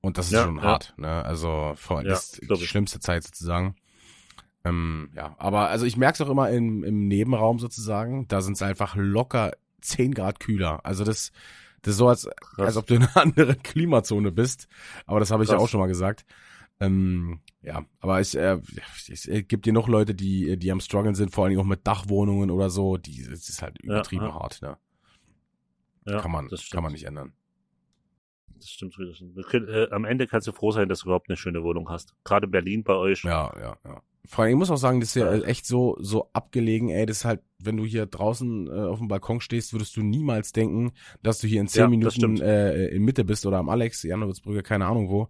Und 0.00 0.18
das 0.18 0.26
ist 0.26 0.32
Ja, 0.32 0.44
schon 0.44 0.56
ja. 0.58 0.62
hart, 0.62 0.94
ne? 0.98 1.24
Also 1.24 1.72
vor 1.76 2.04
das 2.04 2.34
ist 2.38 2.42
die 2.42 2.54
ich. 2.64 2.68
schlimmste 2.68 3.00
Zeit 3.00 3.24
sozusagen. 3.24 3.76
Ähm, 4.66 5.10
ja, 5.14 5.36
aber 5.38 5.68
also 5.68 5.86
ich 5.86 5.96
merke 5.96 6.14
es 6.14 6.26
auch 6.26 6.30
immer 6.30 6.50
im, 6.50 6.82
im 6.82 7.06
Nebenraum 7.06 7.58
sozusagen, 7.58 8.26
da 8.28 8.40
sind 8.40 8.54
es 8.54 8.62
einfach 8.62 8.96
locker 8.96 9.52
10 9.80 10.12
Grad 10.14 10.40
kühler. 10.40 10.84
Also 10.84 11.04
das, 11.04 11.30
das 11.82 11.92
ist 11.92 11.98
so, 11.98 12.08
als, 12.08 12.28
krass. 12.40 12.66
als 12.66 12.76
ob 12.76 12.86
du 12.86 12.94
in 12.94 13.02
einer 13.02 13.16
anderen 13.22 13.62
Klimazone 13.62 14.32
bist. 14.32 14.66
Aber 15.06 15.20
das 15.20 15.30
habe 15.30 15.44
ich 15.44 15.50
ja 15.50 15.58
auch 15.58 15.68
schon 15.68 15.80
mal 15.80 15.86
gesagt. 15.86 16.24
Ähm, 16.80 17.40
ja, 17.62 17.84
aber 18.00 18.20
ich, 18.20 18.36
äh, 18.36 18.58
es 19.08 19.28
gibt 19.46 19.64
hier 19.64 19.72
noch 19.72 19.88
Leute, 19.88 20.14
die, 20.14 20.58
die 20.58 20.72
am 20.72 20.80
struggeln 20.80 21.14
sind, 21.14 21.32
vor 21.32 21.46
allem 21.46 21.58
auch 21.58 21.64
mit 21.64 21.86
Dachwohnungen 21.86 22.50
oder 22.50 22.68
so. 22.68 22.96
Die, 22.96 23.20
es 23.22 23.48
ist 23.48 23.62
halt 23.62 23.78
Ja, 23.82 23.92
übertrieben 23.92 24.26
ja. 24.26 24.34
hart, 24.34 24.60
ne? 24.62 24.76
ja, 26.06 26.20
kann 26.20 26.30
man, 26.30 26.48
das 26.48 26.62
stimmt. 26.62 26.74
kann 26.74 26.82
man 26.82 26.92
nicht 26.92 27.04
ändern. 27.04 27.32
Das 28.56 28.68
stimmt. 28.68 28.98
Wir 28.98 29.44
können, 29.44 29.68
äh, 29.68 29.88
am 29.90 30.04
Ende 30.04 30.26
kannst 30.26 30.48
du 30.48 30.52
froh 30.52 30.70
sein, 30.70 30.88
dass 30.88 31.00
du 31.00 31.06
überhaupt 31.06 31.28
eine 31.28 31.36
schöne 31.36 31.62
Wohnung 31.62 31.88
hast. 31.88 32.14
Gerade 32.24 32.46
in 32.46 32.50
Berlin 32.50 32.84
bei 32.84 32.94
euch. 32.94 33.22
Ja, 33.22 33.52
ja, 33.58 33.76
ja. 33.84 34.02
Vor 34.26 34.44
allem, 34.44 34.52
ich 34.52 34.58
muss 34.58 34.70
auch 34.70 34.76
sagen, 34.76 35.00
das 35.00 35.10
ist 35.10 35.14
ja 35.16 35.32
echt 35.40 35.66
so, 35.66 35.96
so 36.00 36.30
abgelegen, 36.32 36.88
ey, 36.88 37.06
das 37.06 37.18
ist 37.18 37.24
halt, 37.24 37.40
wenn 37.58 37.76
du 37.76 37.84
hier 37.84 38.06
draußen 38.06 38.68
äh, 38.68 38.70
auf 38.70 38.98
dem 38.98 39.08
Balkon 39.08 39.40
stehst, 39.40 39.72
würdest 39.72 39.96
du 39.96 40.02
niemals 40.02 40.52
denken, 40.52 40.92
dass 41.22 41.38
du 41.38 41.46
hier 41.46 41.60
in 41.60 41.68
zehn 41.68 41.82
Ja, 41.82 41.88
Minuten 41.88 42.40
äh, 42.40 42.86
in 42.88 43.02
Mitte 43.04 43.24
bist 43.24 43.46
oder 43.46 43.58
am 43.58 43.68
Alex, 43.68 44.02
Janowitzbrücke, 44.02 44.62
keine 44.62 44.86
Ahnung 44.86 45.08
wo, 45.08 45.28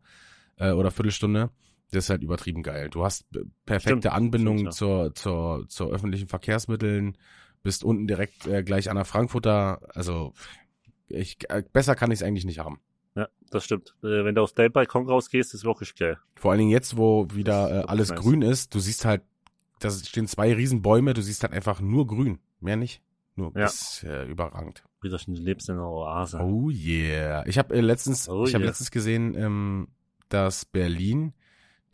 äh, 0.57 0.73
oder 0.73 0.91
Viertelstunde. 0.91 1.51
Das 1.93 2.05
ist 2.05 2.11
halt 2.11 2.23
übertrieben 2.23 2.63
geil. 2.63 2.89
Du 2.91 3.05
hast 3.05 3.27
perfekte 3.65 4.09
Stimmt, 4.09 4.15
Anbindung 4.15 4.57
stimmt, 4.59 4.67
ja. 4.67 4.73
zur, 4.73 5.15
zur, 5.15 5.69
zur 5.69 5.91
öffentlichen 5.91 6.29
Verkehrsmitteln, 6.29 7.17
bist 7.63 7.85
unten 7.85 8.07
direkt 8.07 8.47
äh, 8.47 8.63
gleich 8.63 8.91
an 8.91 8.97
der 8.97 9.05
Frankfurter, 9.05 9.81
also 9.95 10.33
ich, 11.09 11.39
äh, 11.49 11.63
besser 11.73 11.95
kann 11.95 12.11
ich 12.11 12.21
es 12.21 12.23
eigentlich 12.23 12.45
nicht 12.45 12.59
haben. 12.59 12.81
Ja, 13.17 13.29
das 13.51 13.65
stimmt. 13.65 13.97
Äh, 14.03 14.25
wenn 14.25 14.35
du 14.35 14.43
auf 14.43 14.53
deinen 14.53 14.73
Balkon 14.73 15.09
rausgehst, 15.09 15.55
ist 15.55 15.65
wirklich 15.65 15.95
geil. 15.95 16.19
Vor 16.35 16.51
allen 16.51 16.59
Dingen 16.59 16.71
jetzt, 16.71 16.97
wo 16.97 17.27
wieder 17.33 17.71
äh, 17.85 17.85
alles 17.87 18.11
nice. 18.11 18.21
grün 18.21 18.43
ist, 18.43 18.75
du 18.75 18.79
siehst 18.79 19.05
halt, 19.05 19.23
da 19.81 19.91
stehen 19.91 20.27
zwei 20.29 20.53
riesen 20.55 20.83
Bäume, 20.83 21.15
du 21.15 21.23
siehst 21.23 21.43
halt 21.43 21.53
einfach 21.53 21.81
nur 21.81 22.07
grün, 22.07 22.39
mehr 22.61 22.77
nicht. 22.77 23.03
Nur 23.35 23.53
Ja. 23.57 23.67
ist 23.67 24.05
äh, 24.05 24.25
überragend. 24.27 24.83
Wieder 25.03 25.19
du 25.19 25.33
lebst 25.33 25.69
in 25.69 25.77
einer 25.77 25.89
Oase. 25.91 26.39
Oh 26.41 26.71
yeah. 26.71 27.47
Ich 27.47 27.59
habe 27.59 27.75
äh, 27.75 27.81
letztens, 27.81 28.29
Oh 28.29 28.45
ich 28.45 28.55
habe 28.55 28.63
yeah. 28.63 28.71
letztens 28.71 28.91
gesehen, 28.91 29.35
ähm, 29.35 29.89
dass 30.29 30.65
Berlin 30.65 31.33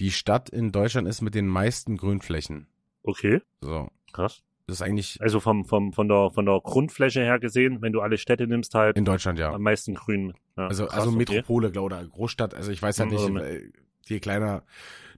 die 0.00 0.10
Stadt 0.10 0.48
in 0.48 0.72
Deutschland 0.72 1.06
ist 1.06 1.20
mit 1.20 1.34
den 1.34 1.46
meisten 1.46 1.96
Grünflächen. 1.96 2.66
Okay, 3.04 3.40
So, 3.60 3.88
krass. 4.12 4.42
Das 4.72 4.80
ist 4.80 4.86
eigentlich 4.86 5.20
Also 5.20 5.38
vom, 5.40 5.64
vom, 5.64 5.92
von 5.92 6.08
der, 6.08 6.30
von 6.30 6.46
der 6.46 6.60
Grundfläche 6.60 7.20
her 7.20 7.38
gesehen, 7.38 7.82
wenn 7.82 7.92
du 7.92 8.00
alle 8.00 8.18
Städte 8.18 8.46
nimmst, 8.46 8.74
halt 8.74 8.96
in 8.96 9.04
Deutschland 9.04 9.38
ja. 9.38 9.52
am 9.52 9.62
meisten 9.62 9.94
grün. 9.94 10.34
Ja, 10.56 10.66
Also, 10.66 10.86
krass, 10.86 10.98
also 10.98 11.10
okay. 11.10 11.18
Metropole, 11.18 11.70
glaube 11.70 11.86
oder 11.94 12.04
Großstadt. 12.04 12.54
Also 12.54 12.72
ich 12.72 12.82
weiß 12.82 13.00
halt 13.00 13.10
nicht, 13.10 13.24
Ähm, 13.26 13.36
äh, 13.36 13.60
je 14.06 14.20
kleiner 14.20 14.62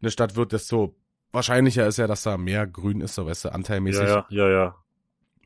eine 0.01 0.11
Stadt 0.11 0.37
wird, 0.37 0.53
desto 0.53 0.97
wahrscheinlicher 1.33 1.87
ist 1.87 1.99
ja, 1.99 2.07
dass 2.07 2.23
da 2.23 2.37
mehr 2.37 2.67
Grün 2.67 3.01
ist, 3.01 3.15
so 3.15 3.27
weißt 3.27 3.47
du, 3.47 3.53
anteilmäßig. 3.53 4.03
Ja, 4.03 4.27
ja, 4.29 4.49
ja, 4.49 4.51
ja. 4.51 4.77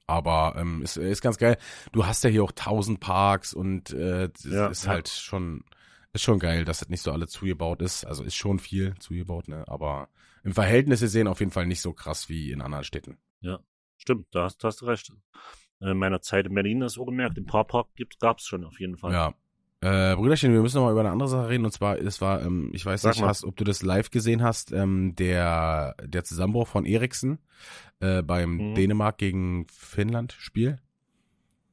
Aber 0.06 0.54
ähm, 0.56 0.82
ist, 0.82 0.96
ist 0.96 1.20
ganz 1.20 1.36
geil. 1.36 1.58
Du 1.92 2.06
hast 2.06 2.24
ja 2.24 2.30
hier 2.30 2.42
auch 2.42 2.52
tausend 2.52 3.00
Parks 3.00 3.52
und 3.52 3.90
äh, 3.90 4.30
Ja, 4.44 4.68
ist 4.68 4.86
ja. 4.86 4.92
halt 4.92 5.08
schon 5.08 5.64
ist 6.14 6.22
schon 6.22 6.38
geil, 6.38 6.64
dass 6.64 6.78
das 6.80 6.88
nicht 6.88 7.02
so 7.02 7.12
alle 7.12 7.28
zugebaut 7.28 7.82
ist. 7.82 8.06
Also 8.06 8.24
ist 8.24 8.34
schon 8.34 8.58
viel 8.58 8.94
zugebaut, 8.98 9.48
ne? 9.48 9.64
Aber 9.68 10.08
im 10.42 10.54
Verhältnis 10.54 11.00
gesehen 11.00 11.28
auf 11.28 11.40
jeden 11.40 11.52
Fall 11.52 11.66
nicht 11.66 11.82
so 11.82 11.92
krass 11.92 12.30
wie 12.30 12.50
in 12.50 12.62
anderen 12.62 12.84
Städten. 12.84 13.18
Stimmt, 13.98 14.26
da 14.30 14.44
hast, 14.44 14.62
da 14.64 14.68
hast 14.68 14.80
du 14.80 14.86
recht. 14.86 15.12
Äh, 15.80 15.90
In 15.90 15.98
meiner 15.98 16.22
Zeit 16.22 16.46
in 16.46 16.54
Berlin 16.54 16.80
ist 16.82 16.98
auch 16.98 17.06
gemerkt, 17.06 17.36
im 17.36 17.46
Park 17.46 17.70
gibt, 17.94 18.18
gab's 18.20 18.46
schon 18.46 18.64
auf 18.64 18.80
jeden 18.80 18.96
Fall. 18.96 19.12
Ja. 19.12 19.34
Äh, 19.80 20.16
Brüderchen, 20.16 20.52
wir 20.52 20.60
müssen 20.60 20.78
noch 20.78 20.86
mal 20.86 20.90
über 20.90 21.00
eine 21.00 21.12
andere 21.12 21.28
Sache 21.28 21.50
reden. 21.50 21.64
Und 21.64 21.70
zwar, 21.70 21.98
es 21.98 22.20
war, 22.20 22.42
ähm, 22.42 22.70
ich 22.72 22.84
weiß 22.84 23.02
Sag 23.02 23.14
nicht, 23.14 23.22
hast, 23.22 23.44
ob 23.44 23.54
du 23.56 23.62
das 23.62 23.82
live 23.82 24.10
gesehen 24.10 24.42
hast, 24.42 24.72
ähm, 24.72 25.14
der, 25.14 25.94
der 26.02 26.24
Zusammenbruch 26.24 26.66
von 26.66 26.84
Eriksen 26.84 27.38
äh, 28.00 28.22
beim 28.22 28.56
Mhm. 28.56 28.74
Dänemark 28.74 29.18
gegen 29.18 29.66
Finnland 29.68 30.32
Spiel. 30.32 30.78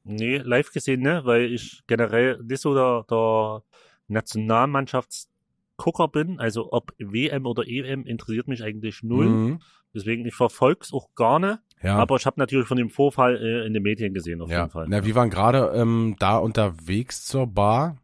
Nee, 0.04 0.36
live 0.36 0.72
gesehen, 0.72 1.02
ne? 1.02 1.22
Weil 1.24 1.52
ich 1.52 1.82
generell 1.88 2.40
nicht 2.44 2.62
so 2.62 2.74
der, 2.74 3.04
der 3.10 3.62
Nationalmannschaftsgucker 4.06 6.08
bin. 6.08 6.38
Also 6.38 6.72
ob 6.72 6.92
WM 6.98 7.46
oder 7.46 7.66
EM 7.66 8.04
interessiert 8.06 8.48
mich 8.48 8.62
eigentlich 8.62 9.02
null. 9.02 9.26
Mhm. 9.26 9.62
Deswegen, 9.94 10.26
ich 10.26 10.34
verfolg's 10.34 10.92
auch 10.92 11.14
gar 11.14 11.38
nicht. 11.38 11.58
Ja. 11.86 11.98
Aber 11.98 12.16
ich 12.16 12.26
habe 12.26 12.40
natürlich 12.40 12.66
von 12.66 12.76
dem 12.76 12.90
Vorfall 12.90 13.36
äh, 13.36 13.64
in 13.64 13.72
den 13.72 13.82
Medien 13.82 14.12
gesehen, 14.12 14.42
auf 14.42 14.50
ja. 14.50 14.62
jeden 14.62 14.70
Fall. 14.70 14.86
Na, 14.88 15.04
wir 15.04 15.14
waren 15.14 15.30
gerade 15.30 15.70
ähm, 15.72 16.16
da 16.18 16.36
unterwegs 16.36 17.24
zur 17.24 17.46
Bar. 17.46 17.96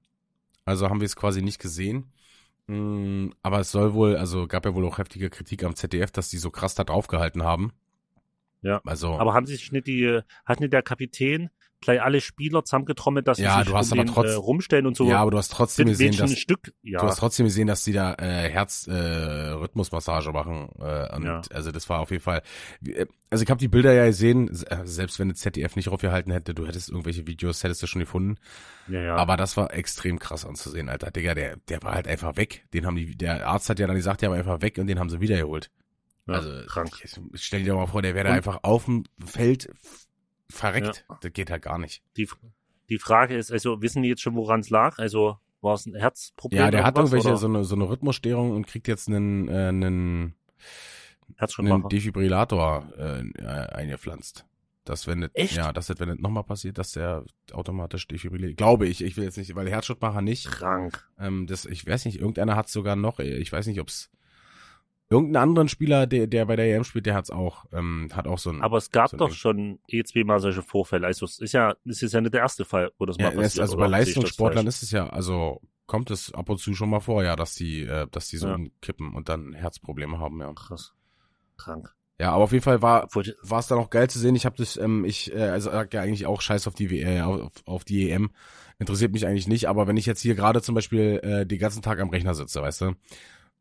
Also 0.65 0.89
haben 0.89 1.01
wir 1.01 1.07
es 1.07 1.17
quasi 1.17 1.43
nicht 1.43 1.61
gesehen. 1.61 2.13
Mm, 2.69 3.31
aber 3.43 3.59
es 3.59 3.73
soll 3.73 3.93
wohl, 3.93 4.17
also 4.17 4.47
gab 4.47 4.65
ja 4.67 4.75
wohl 4.77 4.87
auch 4.87 4.99
heftige 4.99 5.31
Kritik 5.31 5.65
am 5.65 5.75
ZDF, 5.75 6.13
dass 6.13 6.29
die 6.29 6.39
so 6.39 6.51
krass 6.51 6.77
da 6.77 6.85
draufgehalten 6.85 7.43
haben. 7.43 7.73
Ja. 8.63 8.81
Also, 8.85 9.15
Aber 9.15 9.35
haben 9.35 9.47
sich 9.47 9.73
nicht 9.73 9.89
die, 9.89 10.21
hat 10.45 10.61
nicht 10.61 10.73
der 10.73 10.83
Kapitän 10.83 11.51
gleich 11.83 12.01
alle 12.03 12.21
Spieler 12.21 12.65
zusammengetrommelt, 12.65 13.29
dass 13.29 13.37
sie 13.37 13.45
Ja, 13.45 13.59
sich 13.59 13.69
du 13.69 13.77
hast 13.77 13.93
um 13.93 13.99
aber 13.99 14.07
den, 14.07 14.15
trotz- 14.15 14.31
äh, 14.31 14.35
rumstellen 14.35 14.87
und 14.87 14.97
so 14.97 15.07
ja, 15.09 15.19
aber 15.21 15.31
du 15.33 15.39
hast 15.39 15.53
trotzdem 15.53 15.87
gesehen, 15.89 16.17
dass 16.17 16.37
Stück, 16.39 16.73
ja, 16.83 17.01
Du 17.01 17.07
hast 17.07 17.19
trotzdem 17.19 17.45
gesehen, 17.47 17.67
dass 17.67 17.85
die 17.85 17.93
da 17.93 18.15
äh, 18.15 18.49
Herz-Rhythmusmassage 18.49 20.33
machen. 20.33 20.69
Äh, 20.81 21.15
und 21.17 21.25
Ja. 21.25 21.43
also 21.53 21.73
das 21.73 21.89
war 21.89 22.01
auf 22.01 22.11
jeden 22.11 22.23
Fall. 22.23 22.43
äh, 22.87 23.07
Also 23.31 23.45
ich 23.45 23.51
habe 23.51 23.59
die 23.59 23.69
Bilder 23.69 23.93
ja 23.95 24.05
gesehen, 24.07 24.49
äh, 24.49 24.81
selbst 24.85 25.19
wenn 25.19 25.29
das 25.31 25.39
ZDF 25.39 25.75
nicht 25.77 25.89
aufgehalten 25.89 26.31
hätte, 26.33 26.55
du 26.55 26.67
hättest 26.67 26.91
irgendwelche 26.91 27.27
Videos, 27.27 27.65
hättest 27.65 27.83
du 27.83 27.87
schon 27.87 28.01
gefunden. 28.01 28.37
ja, 28.89 29.01
ja. 29.01 29.17
Aber 29.17 29.37
das 29.37 29.57
war 29.57 29.73
extrem 29.75 30.19
krass 30.19 30.45
anzusehen, 30.45 30.89
Alter. 30.89 31.11
Digga, 31.11 31.35
der, 31.35 31.57
der 31.69 31.83
war 31.83 31.95
halt 31.95 32.07
einfach 32.09 32.37
weg. 32.37 32.65
Den 32.75 32.85
haben 32.87 32.97
die, 32.97 33.17
der 33.17 33.47
Arzt 33.49 33.69
hat 33.71 33.79
ja 33.79 33.87
dann 33.87 33.97
gesagt, 33.97 34.23
der 34.23 34.31
war 34.31 34.37
einfach 34.37 34.61
weg 34.63 34.79
und 34.79 34.87
den 34.87 34.99
haben 34.99 35.09
sie 35.11 35.21
wiedergeholt. 35.21 35.71
ja, 36.29 36.35
also 36.35 36.67
krank. 36.67 36.91
ich- 37.03 37.19
stell 37.43 37.63
dir 37.65 37.73
doch 37.73 37.79
mal 37.79 37.87
vor, 37.87 38.03
der 38.03 38.15
wäre 38.15 38.29
da 38.29 38.35
einfach 38.35 38.61
auf 38.63 38.85
dem 38.85 39.05
Feld 39.25 39.69
verreckt. 40.53 41.05
Ja. 41.09 41.19
Das 41.21 41.33
geht 41.33 41.51
halt 41.51 41.63
gar 41.63 41.79
nicht. 41.79 42.03
Die, 42.17 42.29
die 42.89 42.99
Frage 42.99 43.37
ist, 43.37 43.51
also 43.51 43.83
wissen 43.83 44.03
die 44.03 44.09
jetzt 44.09 44.23
schon, 44.23 44.35
woran 44.35 44.61
es 44.61 44.71
lag? 44.71 44.99
Also 44.99 45.39
war 45.61 45.75
es 45.75 45.87
ein 45.87 45.95
Herzproblem? 45.95 46.61
Ja, 46.61 46.71
der 46.71 46.85
hat 46.85 46.97
irgendwelche 46.97 47.29
oder? 47.29 47.37
so 47.37 47.47
eine, 47.47 47.65
so 47.65 47.75
eine 47.75 47.89
Rhythmusstörung 47.89 48.51
und 48.51 48.67
kriegt 48.67 48.89
jetzt 48.89 49.09
einen, 49.09 49.49
äh, 49.49 49.69
einen, 49.69 50.35
einen. 51.39 51.89
Defibrillator 51.89 52.93
äh, 52.97 53.43
eingepflanzt. 53.43 54.47
Das 54.85 55.07
wenn 55.07 55.21
das, 55.21 55.31
Echt? 55.35 55.57
ja, 55.57 55.73
das 55.73 55.89
wenn 55.89 56.09
das 56.09 56.19
nochmal 56.19 56.43
passiert, 56.43 56.77
dass 56.77 56.93
der 56.93 57.25
automatisch 57.53 58.09
defibrilliert. 58.09 58.57
Glaube 58.57 58.89
ich, 58.89 59.03
ich 59.03 59.17
will 59.17 59.25
jetzt 59.25 59.37
nicht, 59.37 59.55
weil 59.55 59.71
Herzschrittmacher 59.71 60.23
nicht. 60.23 60.51
Krank. 60.51 61.09
Ähm, 61.21 61.47
das, 61.47 61.67
ich 61.67 61.87
weiß 61.87 62.05
nicht, 62.05 62.19
irgendeiner 62.19 62.57
hat 62.57 62.69
sogar 62.69 62.97
noch, 62.97 63.21
ich 63.21 63.53
weiß 63.53 63.69
nicht, 63.69 63.81
ob's 63.81 64.11
irgendeinen 65.13 65.43
anderen 65.51 65.69
Spieler, 65.69 66.07
der, 66.07 66.27
der 66.27 66.47
bei 66.47 66.57
der 66.57 66.75
EM 66.75 66.85
spielt, 66.85 67.07
der 67.07 67.15
hat's 67.15 67.31
auch, 67.31 67.67
ähm, 67.73 68.09
hat 68.13 68.27
auch 68.27 68.39
so 68.39 68.51
ein. 68.51 68.63
Aber 68.63 68.79
es 68.79 68.91
gab 68.91 69.11
so 69.11 69.17
doch 69.17 69.29
Ding. 69.29 69.37
schon 69.37 69.79
eh 69.89 70.03
zweimal 70.03 70.41
solche 70.41 70.63
Vorfälle. 70.63 71.07
Also 71.07 71.27
es 71.27 71.39
ist 71.39 71.53
ja, 71.53 71.75
es 71.85 72.03
ist 72.03 72.13
ja 72.13 72.21
nicht 72.21 72.35
der 72.35 72.41
erste 72.41 72.65
Fall, 72.65 72.91
wo 72.99 73.07
das 73.07 73.17
ja, 73.19 73.27
mal 73.31 73.37
passiert. 73.37 73.63
also 73.63 73.77
bei 73.77 73.87
Leistungssportlern 73.87 74.67
ist 74.67 74.83
es 74.83 74.91
ja, 74.91 75.09
also 75.09 75.61
kommt 75.87 76.11
es 76.11 76.33
ab 76.33 76.49
und 76.49 76.59
zu 76.59 76.75
schon 76.75 76.91
mal 76.91 77.01
vor, 77.01 77.23
ja, 77.23 77.37
dass 77.37 77.55
die, 77.55 77.83
äh, 77.83 78.07
dass 78.11 78.29
die 78.29 78.39
so 78.39 78.49
Ja. 78.49 78.59
kippen 78.81 79.15
und 79.15 79.29
dann 79.29 79.53
Herzprobleme 79.53 80.19
haben, 80.19 80.41
ja. 80.41 80.53
Krass. 80.55 80.95
Krank. 81.59 81.95
Ja, 82.19 82.33
aber 82.33 82.45
auf 82.45 82.53
jeden 82.53 82.63
Fall 82.65 82.83
war, 82.83 83.09
war 83.43 83.59
es 83.59 83.67
dann 83.67 83.79
auch 83.79 83.91
geil 83.91 84.09
zu 84.09 84.19
sehen. 84.19 84.37
Ich 84.37 84.47
habe 84.47 84.57
das, 84.57 84.77
ähm, 84.77 85.05
ich, 85.05 85.35
äh, 85.35 85.41
also 85.41 85.71
sag 85.71 85.93
ja 85.93 86.03
eigentlich 86.03 86.27
auch 86.27 86.41
Scheiß 86.41 86.67
auf 86.69 86.75
die 86.75 87.01
äh, 87.01 87.21
auf, 87.21 87.51
auf 87.65 87.85
die 87.85 88.11
EM. 88.11 88.31
Interessiert 88.79 89.13
mich 89.13 89.27
eigentlich 89.27 89.49
nicht, 89.49 89.69
aber 89.69 89.87
wenn 89.87 89.97
ich 89.97 90.07
jetzt 90.07 90.21
hier 90.21 90.35
gerade 90.35 90.63
zum 90.63 90.75
Beispiel 90.75 91.21
äh, 91.23 91.47
den 91.47 91.59
ganzen 91.59 91.83
Tag 91.83 92.01
am 92.01 92.11
Rechner 92.11 92.35
sitze, 92.35 92.63
weißt 92.63 92.81
du, 92.83 92.93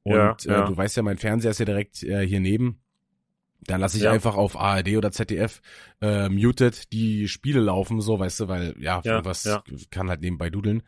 und 0.04 0.16
Ja, 0.16 0.36
äh, 0.46 0.48
ja. 0.48 0.66
du 0.66 0.76
weißt 0.76 0.98
ja, 0.98 1.04
mein 1.04 1.18
Fernseher 1.18 1.52
ist 1.52 1.60
ja 1.60 1.66
direkt 1.66 2.04
äh, 2.04 2.26
hier 2.26 2.40
neben, 2.40 2.82
dann 3.68 3.82
lasse 3.82 3.98
ich 3.98 4.04
Ja. 4.04 4.12
einfach 4.12 4.36
auf 4.36 4.58
ARD 4.60 4.98
oder 4.98 5.12
ZDF 5.12 5.62
äh, 6.02 6.30
muted 6.30 6.92
die 6.94 7.28
Spiele 7.28 7.60
laufen, 7.60 8.02
so, 8.02 8.18
weißt 8.20 8.40
du, 8.42 8.48
weil 8.48 8.76
ja, 8.80 9.02
Ja, 9.04 9.24
was 9.24 9.44
ja. 9.44 9.64
kann 9.92 10.10
halt 10.10 10.22
nebenbei 10.22 10.50
dudeln. 10.50 10.84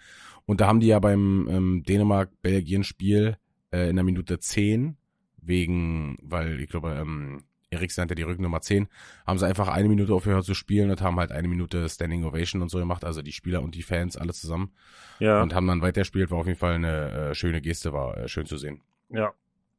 Und 0.45 0.59
da 0.59 0.67
haben 0.67 0.79
die 0.79 0.87
ja 0.87 0.99
beim 0.99 1.47
ähm, 1.49 1.83
Dänemark-Belgien-Spiel 1.87 3.37
äh, 3.71 3.89
in 3.89 3.95
der 3.95 4.03
Minute 4.03 4.39
10 4.39 4.97
wegen, 5.41 6.17
weil 6.21 6.59
ich 6.59 6.69
glaube, 6.69 6.95
ähm, 6.99 7.43
Eriksen 7.69 8.01
hatte 8.03 8.15
die 8.15 8.21
Rückennummer 8.23 8.61
10, 8.61 8.87
haben 9.25 9.39
sie 9.39 9.47
einfach 9.47 9.67
eine 9.67 9.89
Minute 9.89 10.13
aufgehört 10.13 10.45
zu 10.45 10.53
spielen 10.53 10.89
und 10.91 11.01
haben 11.01 11.17
halt 11.19 11.31
eine 11.31 11.47
Minute 11.47 11.89
Standing 11.89 12.23
Ovation 12.23 12.61
und 12.61 12.69
so 12.69 12.77
gemacht, 12.79 13.03
also 13.03 13.21
die 13.21 13.31
Spieler 13.31 13.61
und 13.63 13.75
die 13.75 13.81
Fans 13.81 14.15
alle 14.15 14.33
zusammen 14.33 14.71
ja, 15.19 15.41
und 15.41 15.53
haben 15.55 15.67
dann 15.67 15.81
weitergespielt, 15.81 16.29
war 16.31 16.39
auf 16.39 16.47
jeden 16.47 16.59
Fall 16.59 16.75
eine 16.75 17.11
äh, 17.31 17.35
schöne 17.35 17.61
Geste, 17.61 17.91
war 17.93 18.17
äh, 18.17 18.27
schön 18.27 18.45
zu 18.45 18.57
sehen. 18.57 18.81
Ja, 19.13 19.31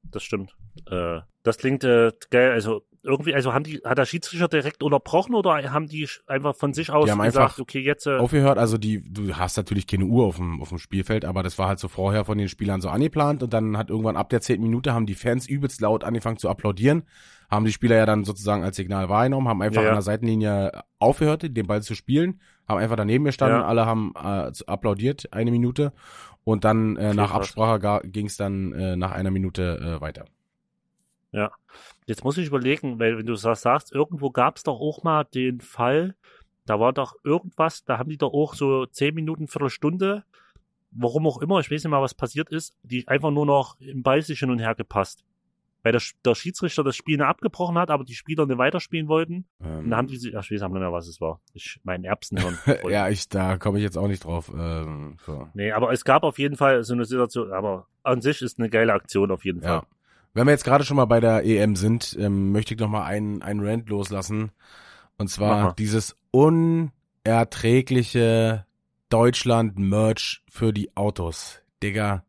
das 0.04 0.22
stimmt. 0.22 0.56
Äh, 0.90 1.20
das 1.42 1.58
klingt 1.58 1.84
äh, 1.84 2.12
geil. 2.30 2.52
Also 2.52 2.82
irgendwie, 3.04 3.34
also 3.34 3.52
haben 3.52 3.64
die, 3.64 3.82
hat 3.84 3.98
der 3.98 4.06
Schiedsrichter 4.06 4.48
direkt 4.48 4.82
unterbrochen 4.82 5.34
oder 5.34 5.70
haben 5.72 5.86
die 5.88 6.08
einfach 6.26 6.56
von 6.56 6.72
sich 6.72 6.90
aus 6.90 7.04
Die 7.04 7.10
haben 7.12 7.22
gesagt, 7.22 7.44
einfach 7.44 7.58
okay, 7.58 7.80
jetzt 7.80 8.06
äh, 8.06 8.16
Aufgehört, 8.16 8.56
also 8.58 8.78
die, 8.78 9.02
du 9.06 9.36
hast 9.36 9.58
natürlich 9.58 9.86
keine 9.86 10.06
Uhr 10.06 10.24
auf 10.24 10.36
dem, 10.36 10.62
auf 10.62 10.70
dem 10.70 10.78
Spielfeld, 10.78 11.26
aber 11.26 11.42
das 11.42 11.58
war 11.58 11.68
halt 11.68 11.78
so 11.78 11.88
vorher 11.88 12.24
von 12.24 12.38
den 12.38 12.48
Spielern 12.48 12.80
so 12.80 12.88
angeplant 12.88 13.42
und 13.42 13.52
dann 13.52 13.76
hat 13.76 13.90
irgendwann 13.90 14.16
ab 14.16 14.30
der 14.30 14.40
zehnten 14.40 14.64
Minute 14.64 14.94
haben 14.94 15.04
die 15.04 15.14
Fans 15.14 15.46
übelst 15.46 15.82
laut 15.82 16.02
angefangen 16.02 16.38
zu 16.38 16.48
applaudieren, 16.48 17.02
haben 17.50 17.66
die 17.66 17.72
Spieler 17.72 17.96
ja 17.96 18.06
dann 18.06 18.24
sozusagen 18.24 18.64
als 18.64 18.76
Signal 18.76 19.10
wahrgenommen, 19.10 19.48
haben 19.48 19.60
einfach 19.60 19.82
Ja, 19.82 19.88
ja. 19.88 19.88
an 19.90 19.96
der 19.96 20.02
Seitenlinie 20.02 20.72
aufgehört, 20.98 21.42
den 21.42 21.66
Ball 21.66 21.82
zu 21.82 21.94
spielen, 21.94 22.40
haben 22.66 22.78
einfach 22.78 22.96
daneben 22.96 23.24
gestanden, 23.24 23.60
Ja. 23.60 23.66
alle 23.66 23.84
haben 23.84 24.14
äh, 24.16 24.50
applaudiert, 24.66 25.30
eine 25.30 25.50
Minute 25.50 25.92
und 26.44 26.64
dann 26.64 26.96
äh, 26.96 27.14
nach. 27.14 27.32
Absprache 27.32 28.02
ging 28.08 28.26
es 28.26 28.36
dann 28.36 28.72
äh, 28.72 28.96
nach 28.96 29.12
einer 29.12 29.30
Minute 29.30 29.96
äh, 29.96 30.00
weiter. 30.00 30.26
Ja. 31.32 31.50
Jetzt 32.06 32.22
muss 32.22 32.38
ich 32.38 32.46
überlegen, 32.46 32.98
weil 32.98 33.18
wenn 33.18 33.26
du 33.26 33.34
das 33.34 33.62
sagst, 33.62 33.92
irgendwo 33.92 34.30
gab 34.30 34.56
es 34.56 34.62
doch 34.62 34.78
auch 34.78 35.02
mal 35.02 35.24
den 35.24 35.60
Fall, 35.60 36.14
da 36.66 36.78
war 36.78 36.92
doch 36.92 37.16
irgendwas, 37.24 37.84
da 37.84 37.98
haben 37.98 38.10
die 38.10 38.18
doch 38.18 38.32
auch 38.32 38.54
so 38.54 38.86
zehn 38.86 39.14
Minuten, 39.14 39.48
Viertelstunde, 39.48 40.24
warum 40.92 41.26
auch 41.26 41.40
immer, 41.40 41.58
ich 41.58 41.70
weiß 41.70 41.82
nicht 41.82 41.90
mal, 41.90 42.00
was 42.00 42.14
passiert 42.14 42.50
ist, 42.50 42.76
die 42.82 43.08
einfach 43.08 43.30
nur 43.30 43.46
noch 43.46 43.78
im 43.80 44.02
Ball 44.02 44.22
sich 44.22 44.38
hin 44.38 44.50
und 44.50 44.60
her 44.60 44.74
gepasst. 44.74 45.24
Weil 45.84 45.92
der, 45.92 46.02
der 46.24 46.34
Schiedsrichter 46.34 46.82
das 46.82 46.96
Spiel 46.96 47.18
nicht 47.18 47.26
abgebrochen 47.26 47.78
hat, 47.78 47.90
aber 47.90 48.02
die 48.04 48.14
Spieler 48.14 48.46
nicht 48.46 48.58
weiterspielen 48.58 49.06
wollten. 49.06 49.44
Und 49.58 49.90
dann 49.90 49.96
haben 49.96 50.08
die 50.08 50.16
sich, 50.16 50.36
ach, 50.36 50.42
ich 50.42 50.50
weiß 50.50 50.62
nicht 50.62 50.72
mehr, 50.72 50.92
was 50.92 51.06
es 51.06 51.20
war. 51.20 51.38
Ich, 51.52 51.78
mein 51.84 52.02
Erbsenhirn. 52.04 52.58
ja, 52.88 53.08
ich, 53.10 53.28
da 53.28 53.58
komme 53.58 53.78
ich 53.78 53.84
jetzt 53.84 53.96
auch 53.98 54.08
nicht 54.08 54.24
drauf. 54.24 54.50
Ähm, 54.56 55.18
so. 55.26 55.46
Nee, 55.52 55.72
aber 55.72 55.92
es 55.92 56.04
gab 56.04 56.22
auf 56.24 56.38
jeden 56.38 56.56
Fall 56.56 56.84
so 56.84 56.94
eine 56.94 57.04
Situation, 57.04 57.52
aber 57.52 57.86
an 58.02 58.22
sich 58.22 58.40
ist 58.40 58.58
eine 58.58 58.70
geile 58.70 58.94
Aktion 58.94 59.30
auf 59.30 59.44
jeden 59.44 59.60
Fall. 59.60 59.70
Ja. 59.70 59.82
Wenn 60.32 60.46
wir 60.46 60.52
jetzt 60.52 60.64
gerade 60.64 60.84
schon 60.84 60.96
mal 60.96 61.04
bei 61.04 61.20
der 61.20 61.44
EM 61.44 61.76
sind, 61.76 62.16
ähm, 62.18 62.50
möchte 62.50 62.72
ich 62.74 62.80
noch 62.80 62.88
mal 62.88 63.04
einen, 63.04 63.42
einen 63.42 63.60
Rant 63.60 63.90
loslassen. 63.90 64.52
Und 65.16 65.28
zwar 65.28 65.74
dieses 65.74 66.16
unerträgliche 66.32 68.66
Deutschland-Merch 69.10 70.42
für 70.48 70.72
die 70.72 70.96
Autos. 70.96 71.60
Digga, 71.82 72.24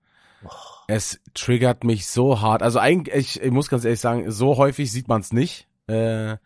es 0.88 1.20
triggert 1.34 1.84
mich 1.84 2.08
so 2.08 2.42
hart. 2.42 2.62
Also 2.64 2.80
eigentlich, 2.80 3.16
ich, 3.16 3.42
ich 3.42 3.52
muss 3.52 3.70
ganz 3.70 3.86
ehrlich 3.86 4.00
sagen, 4.00 4.32
so 4.32 4.58
häufig 4.58 4.92
sieht 4.92 5.08
man 5.08 5.22
es 5.22 5.32
nicht. 5.34 5.68
Äh, 5.88 6.38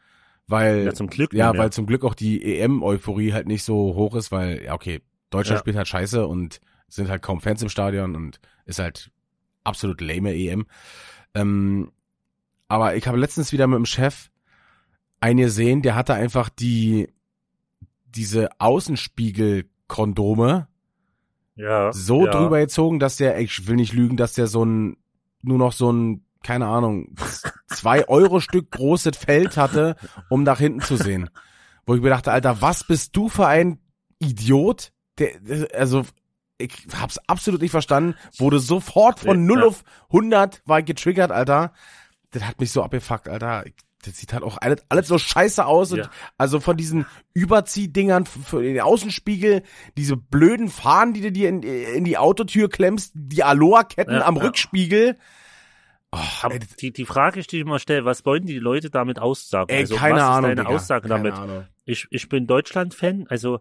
weil, 0.47 0.85
ja, 0.85 0.93
zum 0.93 1.07
Glück. 1.07 1.33
ja, 1.33 1.51
mehr. 1.53 1.61
weil 1.63 1.71
zum 1.71 1.85
Glück 1.85 2.03
auch 2.03 2.15
die 2.15 2.43
EM-Euphorie 2.59 3.31
halt 3.33 3.47
nicht 3.47 3.63
so 3.63 3.93
hoch 3.95 4.15
ist, 4.15 4.31
weil, 4.31 4.63
ja, 4.63 4.73
okay, 4.73 5.01
Deutschland 5.29 5.57
Ja. 5.57 5.61
spielt 5.61 5.77
halt 5.77 5.87
scheiße 5.87 6.25
und 6.25 6.59
sind 6.87 7.07
halt 7.09 7.21
kaum 7.21 7.39
Fans 7.39 7.61
im 7.61 7.69
Stadion 7.69 8.15
und 8.15 8.39
ist 8.65 8.79
halt 8.79 9.11
absolut 9.63 10.01
lame 10.01 10.33
EM. 10.33 10.65
Ähm, 11.35 11.91
aber 12.67 12.95
ich 12.95 13.07
habe 13.07 13.19
letztens 13.19 13.51
wieder 13.51 13.67
mit 13.67 13.77
dem 13.77 13.85
Chef 13.85 14.29
einen 15.19 15.37
gesehen, 15.39 15.83
der 15.83 15.93
hatte 15.95 16.15
einfach 16.15 16.49
die, 16.49 17.09
diese 18.05 18.49
Außenspiegel-Kondome 18.59 20.67
ja, 21.59 21.91
so 21.91 22.25
ja. 22.25 22.31
drüber 22.31 22.59
gezogen, 22.59 22.99
dass 22.99 23.17
der, 23.17 23.37
ich 23.39 23.67
will 23.67 23.75
nicht 23.75 23.91
lügen, 23.91 24.15
dass 24.15 24.33
der 24.33 24.47
so 24.47 24.63
ein, 24.63 24.95
nur 25.41 25.57
noch 25.57 25.73
so 25.73 25.91
ein, 25.91 26.25
keine 26.41 26.67
Ahnung, 26.67 27.15
zwei 27.67 28.07
Euro 28.07 28.39
Stück 28.39 28.71
großes 28.71 29.17
Feld 29.17 29.57
hatte, 29.57 29.97
um 30.29 30.43
nach 30.43 30.59
hinten 30.59 30.79
zu 30.81 30.95
sehen. 30.95 31.29
Wo 31.85 31.95
ich 31.95 32.01
mir 32.01 32.09
dachte, 32.09 32.31
Alter, 32.31 32.61
was 32.61 32.85
bist 32.85 33.15
du 33.15 33.27
für 33.27 33.47
ein 33.47 33.79
Idiot? 34.19 34.93
Der, 35.17 35.37
der, 35.39 35.67
also, 35.77 36.05
ich 36.57 36.87
hab's 36.95 37.17
absolut 37.27 37.61
nicht 37.61 37.71
verstanden, 37.71 38.15
wurde 38.37 38.59
sofort 38.59 39.19
von 39.19 39.41
Nee, 39.41 39.47
0 39.47 39.59
ja. 39.59 39.65
auf 39.65 39.83
100 40.13 40.61
war 40.65 40.81
getriggert, 40.81 41.31
Alter. 41.31 41.73
Das 42.31 42.43
hat 42.43 42.59
mich 42.59 42.71
so 42.71 42.83
abgefuckt, 42.83 43.27
Alter. 43.27 43.65
Das 44.05 44.17
sieht 44.17 44.31
halt 44.31 44.43
auch 44.43 44.57
alles, 44.61 44.81
alles 44.87 45.07
so 45.09 45.17
scheiße 45.17 45.65
aus. 45.65 45.91
Und 45.91 45.99
Ja. 45.99 46.09
also 46.37 46.59
von 46.61 46.77
diesen 46.77 47.05
Überziehdingern 47.33 48.25
für 48.25 48.61
den 48.63 48.79
Außenspiegel, 48.79 49.63
diese 49.97 50.15
blöden 50.15 50.69
Fahnen, 50.69 51.13
die 51.13 51.21
du 51.21 51.31
dir 51.31 51.49
in, 51.49 51.63
in 51.63 52.05
die 52.05 52.17
Autotür 52.17 52.69
klemmst, 52.69 53.11
die 53.13 53.43
Aloha-Ketten 53.43 54.13
Ja, 54.13 54.25
am 54.25 54.37
ja. 54.37 54.43
Rückspiegel. 54.43 55.17
Oh, 56.11 56.47
ey, 56.49 56.59
die, 56.79 56.91
die 56.91 57.05
Frage, 57.05 57.41
die 57.41 57.57
ich 57.57 57.61
immer 57.61 57.77
stelle, 57.77 58.03
was 58.05 58.25
wollen 58.25 58.45
die 58.45 58.57
Leute 58.57 58.89
damit 58.89 59.19
aussagen? 59.19 59.69
ey, 59.69 59.81
also, 59.81 59.95
keine 59.95 60.15
was 60.15 60.23
Ahnung, 60.23 60.37
ist 60.37 60.43
deine 60.57 60.61
Digga. 60.67 60.75
Aussage 60.75 61.07
damit? 61.09 61.33
Ahnung. 61.35 61.65
Ich, 61.85 62.07
ich 62.09 62.29
bin 62.29 62.47
Deutschland-Fan, 62.47 63.25
also 63.29 63.59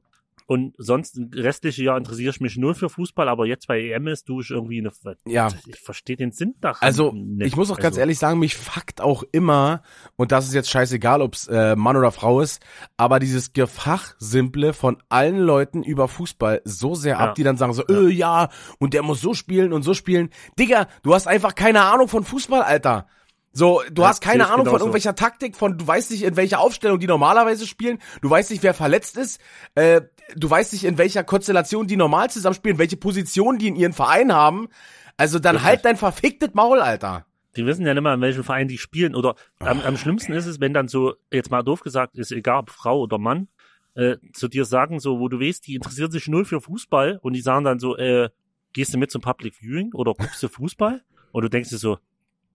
und 0.50 0.74
sonst 0.78 1.18
im 1.18 1.30
restlichen 1.34 1.84
Jahr 1.84 1.98
interessiere 1.98 2.30
ich 2.30 2.40
mich 2.40 2.56
nur 2.56 2.74
für 2.74 2.88
Fußball, 2.88 3.28
aber 3.28 3.44
jetzt 3.44 3.68
bei 3.68 3.80
EM 3.82 4.06
ist, 4.06 4.28
du 4.30 4.40
ich 4.40 4.48
irgendwie 4.50 4.78
eine. 4.78 4.90
Ja. 5.26 5.48
Ich 5.66 5.78
verstehe 5.78 6.16
den 6.16 6.32
Sinn 6.32 6.54
daran. 6.62 6.78
Also, 6.80 7.12
nicht. 7.12 7.46
ich 7.48 7.54
muss 7.56 7.70
auch 7.70 7.76
ganz 7.76 7.88
Also, 7.96 8.00
ehrlich 8.00 8.18
sagen, 8.18 8.38
mich 8.38 8.56
fuckt 8.56 9.02
auch 9.02 9.24
immer, 9.30 9.82
und 10.16 10.32
das 10.32 10.46
ist 10.46 10.54
jetzt 10.54 10.70
scheißegal, 10.70 11.20
ob's 11.20 11.48
äh, 11.48 11.76
Mann 11.76 11.98
oder 11.98 12.10
Frau 12.12 12.40
ist, 12.40 12.62
aber 12.96 13.18
dieses 13.18 13.52
Gefachsimple 13.52 14.72
von 14.72 15.02
allen 15.10 15.38
Leuten 15.38 15.82
über 15.82 16.08
Fußball 16.08 16.62
so 16.64 16.94
sehr 16.94 17.12
Ja. 17.16 17.18
ab, 17.18 17.34
die 17.34 17.42
dann 17.42 17.58
sagen 17.58 17.74
so, 17.74 17.86
äh, 17.86 18.08
ja, 18.08 18.48
und 18.78 18.94
der 18.94 19.02
muss 19.02 19.20
so 19.20 19.34
spielen 19.34 19.74
und 19.74 19.82
so 19.82 19.92
spielen. 19.92 20.30
Digga, 20.58 20.88
du 21.02 21.14
hast 21.14 21.26
einfach 21.28 21.54
keine 21.54 21.82
Ahnung 21.82 22.08
von 22.08 22.24
Fußball, 22.24 22.62
Alter. 22.62 23.06
So, 23.52 23.82
du 23.90 24.02
Ja, 24.02 24.08
hast 24.08 24.20
keine 24.22 24.44
Ahnung 24.46 24.58
von 24.58 24.64
genauso. 24.66 24.84
irgendwelcher 24.84 25.14
Taktik, 25.14 25.56
von 25.56 25.76
du 25.78 25.86
weißt 25.86 26.10
nicht, 26.12 26.22
in 26.22 26.36
welcher 26.36 26.60
Aufstellung 26.60 27.00
die 27.00 27.06
normalerweise 27.06 27.66
spielen, 27.66 27.98
du 28.22 28.30
weißt 28.30 28.50
nicht, 28.50 28.62
wer 28.62 28.72
verletzt 28.74 29.16
ist, 29.16 29.40
äh, 29.74 30.02
du 30.36 30.48
weißt 30.48 30.72
nicht, 30.72 30.84
in 30.84 30.98
welcher 30.98 31.24
Konstellation 31.24 31.86
die 31.86 31.96
normal 31.96 32.30
zusammenspielen, 32.30 32.78
welche 32.78 32.96
Position 32.96 33.58
die 33.58 33.68
in 33.68 33.76
ihren 33.76 33.92
Verein 33.92 34.32
haben. 34.32 34.68
Also 35.16 35.38
dann 35.38 35.62
halt 35.62 35.84
dein 35.84 35.96
verficktes 35.96 36.54
Maul, 36.54 36.80
Alter. 36.80 37.26
Die 37.56 37.66
wissen 37.66 37.84
ja 37.86 37.94
nicht 37.94 38.02
mal, 38.02 38.14
in 38.14 38.20
welchem 38.20 38.44
Verein 38.44 38.68
die 38.68 38.78
spielen. 38.78 39.14
Oder 39.14 39.34
am, 39.58 39.80
am 39.80 39.96
schlimmsten 39.96 40.32
ist 40.32 40.46
es, 40.46 40.60
wenn 40.60 40.74
dann 40.74 40.86
so, 40.88 41.14
jetzt 41.32 41.50
mal 41.50 41.62
doof 41.62 41.80
gesagt, 41.80 42.16
ist 42.16 42.30
egal 42.30 42.60
ob 42.60 42.70
Frau 42.70 43.00
oder 43.00 43.18
Mann, 43.18 43.48
äh, 43.94 44.16
zu 44.32 44.48
dir 44.48 44.64
sagen, 44.64 45.00
so, 45.00 45.18
wo 45.18 45.28
du 45.28 45.40
weißt, 45.40 45.66
die 45.66 45.74
interessieren 45.74 46.10
sich 46.10 46.28
null 46.28 46.44
für 46.44 46.60
Fußball 46.60 47.18
und 47.20 47.32
die 47.32 47.40
sagen 47.40 47.64
dann 47.64 47.80
so, 47.80 47.96
äh, 47.96 48.28
gehst 48.72 48.94
du 48.94 48.98
mit 48.98 49.10
zum 49.10 49.22
Public 49.22 49.54
Viewing 49.56 49.92
oder 49.92 50.14
guckst 50.14 50.42
du 50.42 50.48
Fußball? 50.48 51.02
Und 51.30 51.42
du 51.42 51.50
denkst 51.50 51.68
dir 51.68 51.76
so, 51.76 51.98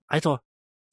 Alter, 0.08 0.42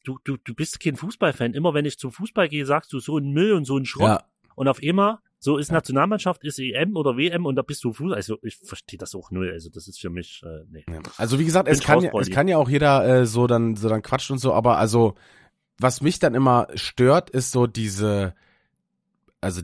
du, 0.04 0.18
du, 0.24 0.36
du 0.36 0.54
bist 0.54 0.80
kein 0.80 0.96
Fußballfan. 0.96 1.54
Immer 1.54 1.72
wenn 1.72 1.86
ich 1.86 1.98
zum 1.98 2.12
Fußball 2.12 2.48
gehe, 2.48 2.66
sagst 2.66 2.92
du 2.92 3.00
so 3.00 3.16
ein 3.16 3.30
Müll 3.30 3.52
und 3.52 3.64
so 3.64 3.78
ein 3.78 3.86
Schrott. 3.86 4.08
Ja, 4.08 4.24
Und 4.54 4.68
auf 4.68 4.80
einmal, 4.82 5.18
so 5.42 5.56
ist 5.56 5.72
Nationalmannschaft, 5.72 6.44
ist 6.44 6.58
EM 6.58 6.96
oder 6.96 7.16
WM 7.16 7.46
und 7.46 7.56
da 7.56 7.62
bist 7.62 7.82
du 7.82 7.92
Fußball. 7.94 8.14
Also 8.14 8.38
ich 8.42 8.56
verstehe 8.58 8.98
das 8.98 9.14
auch 9.14 9.30
null. 9.30 9.50
Also 9.50 9.70
das 9.70 9.88
ist 9.88 9.98
für 9.98 10.10
mich, 10.10 10.42
äh, 10.44 10.64
nee. 10.70 10.84
Ja. 10.88 11.00
Also 11.16 11.38
wie 11.38 11.46
gesagt, 11.46 11.66
es 11.66 11.80
kann, 11.80 12.02
ja, 12.02 12.12
es 12.20 12.30
kann 12.30 12.46
ja 12.46 12.58
auch 12.58 12.68
jeder 12.68 13.04
äh, 13.06 13.26
so 13.26 13.46
dann 13.46 13.74
so 13.74 13.88
dann 13.88 14.02
quatscht 14.02 14.30
und 14.30 14.38
so, 14.38 14.52
aber 14.52 14.76
also 14.76 15.14
was 15.78 16.02
mich 16.02 16.18
dann 16.18 16.34
immer 16.34 16.68
stört, 16.74 17.30
ist 17.30 17.52
so 17.52 17.66
diese, 17.66 18.34
also 19.40 19.62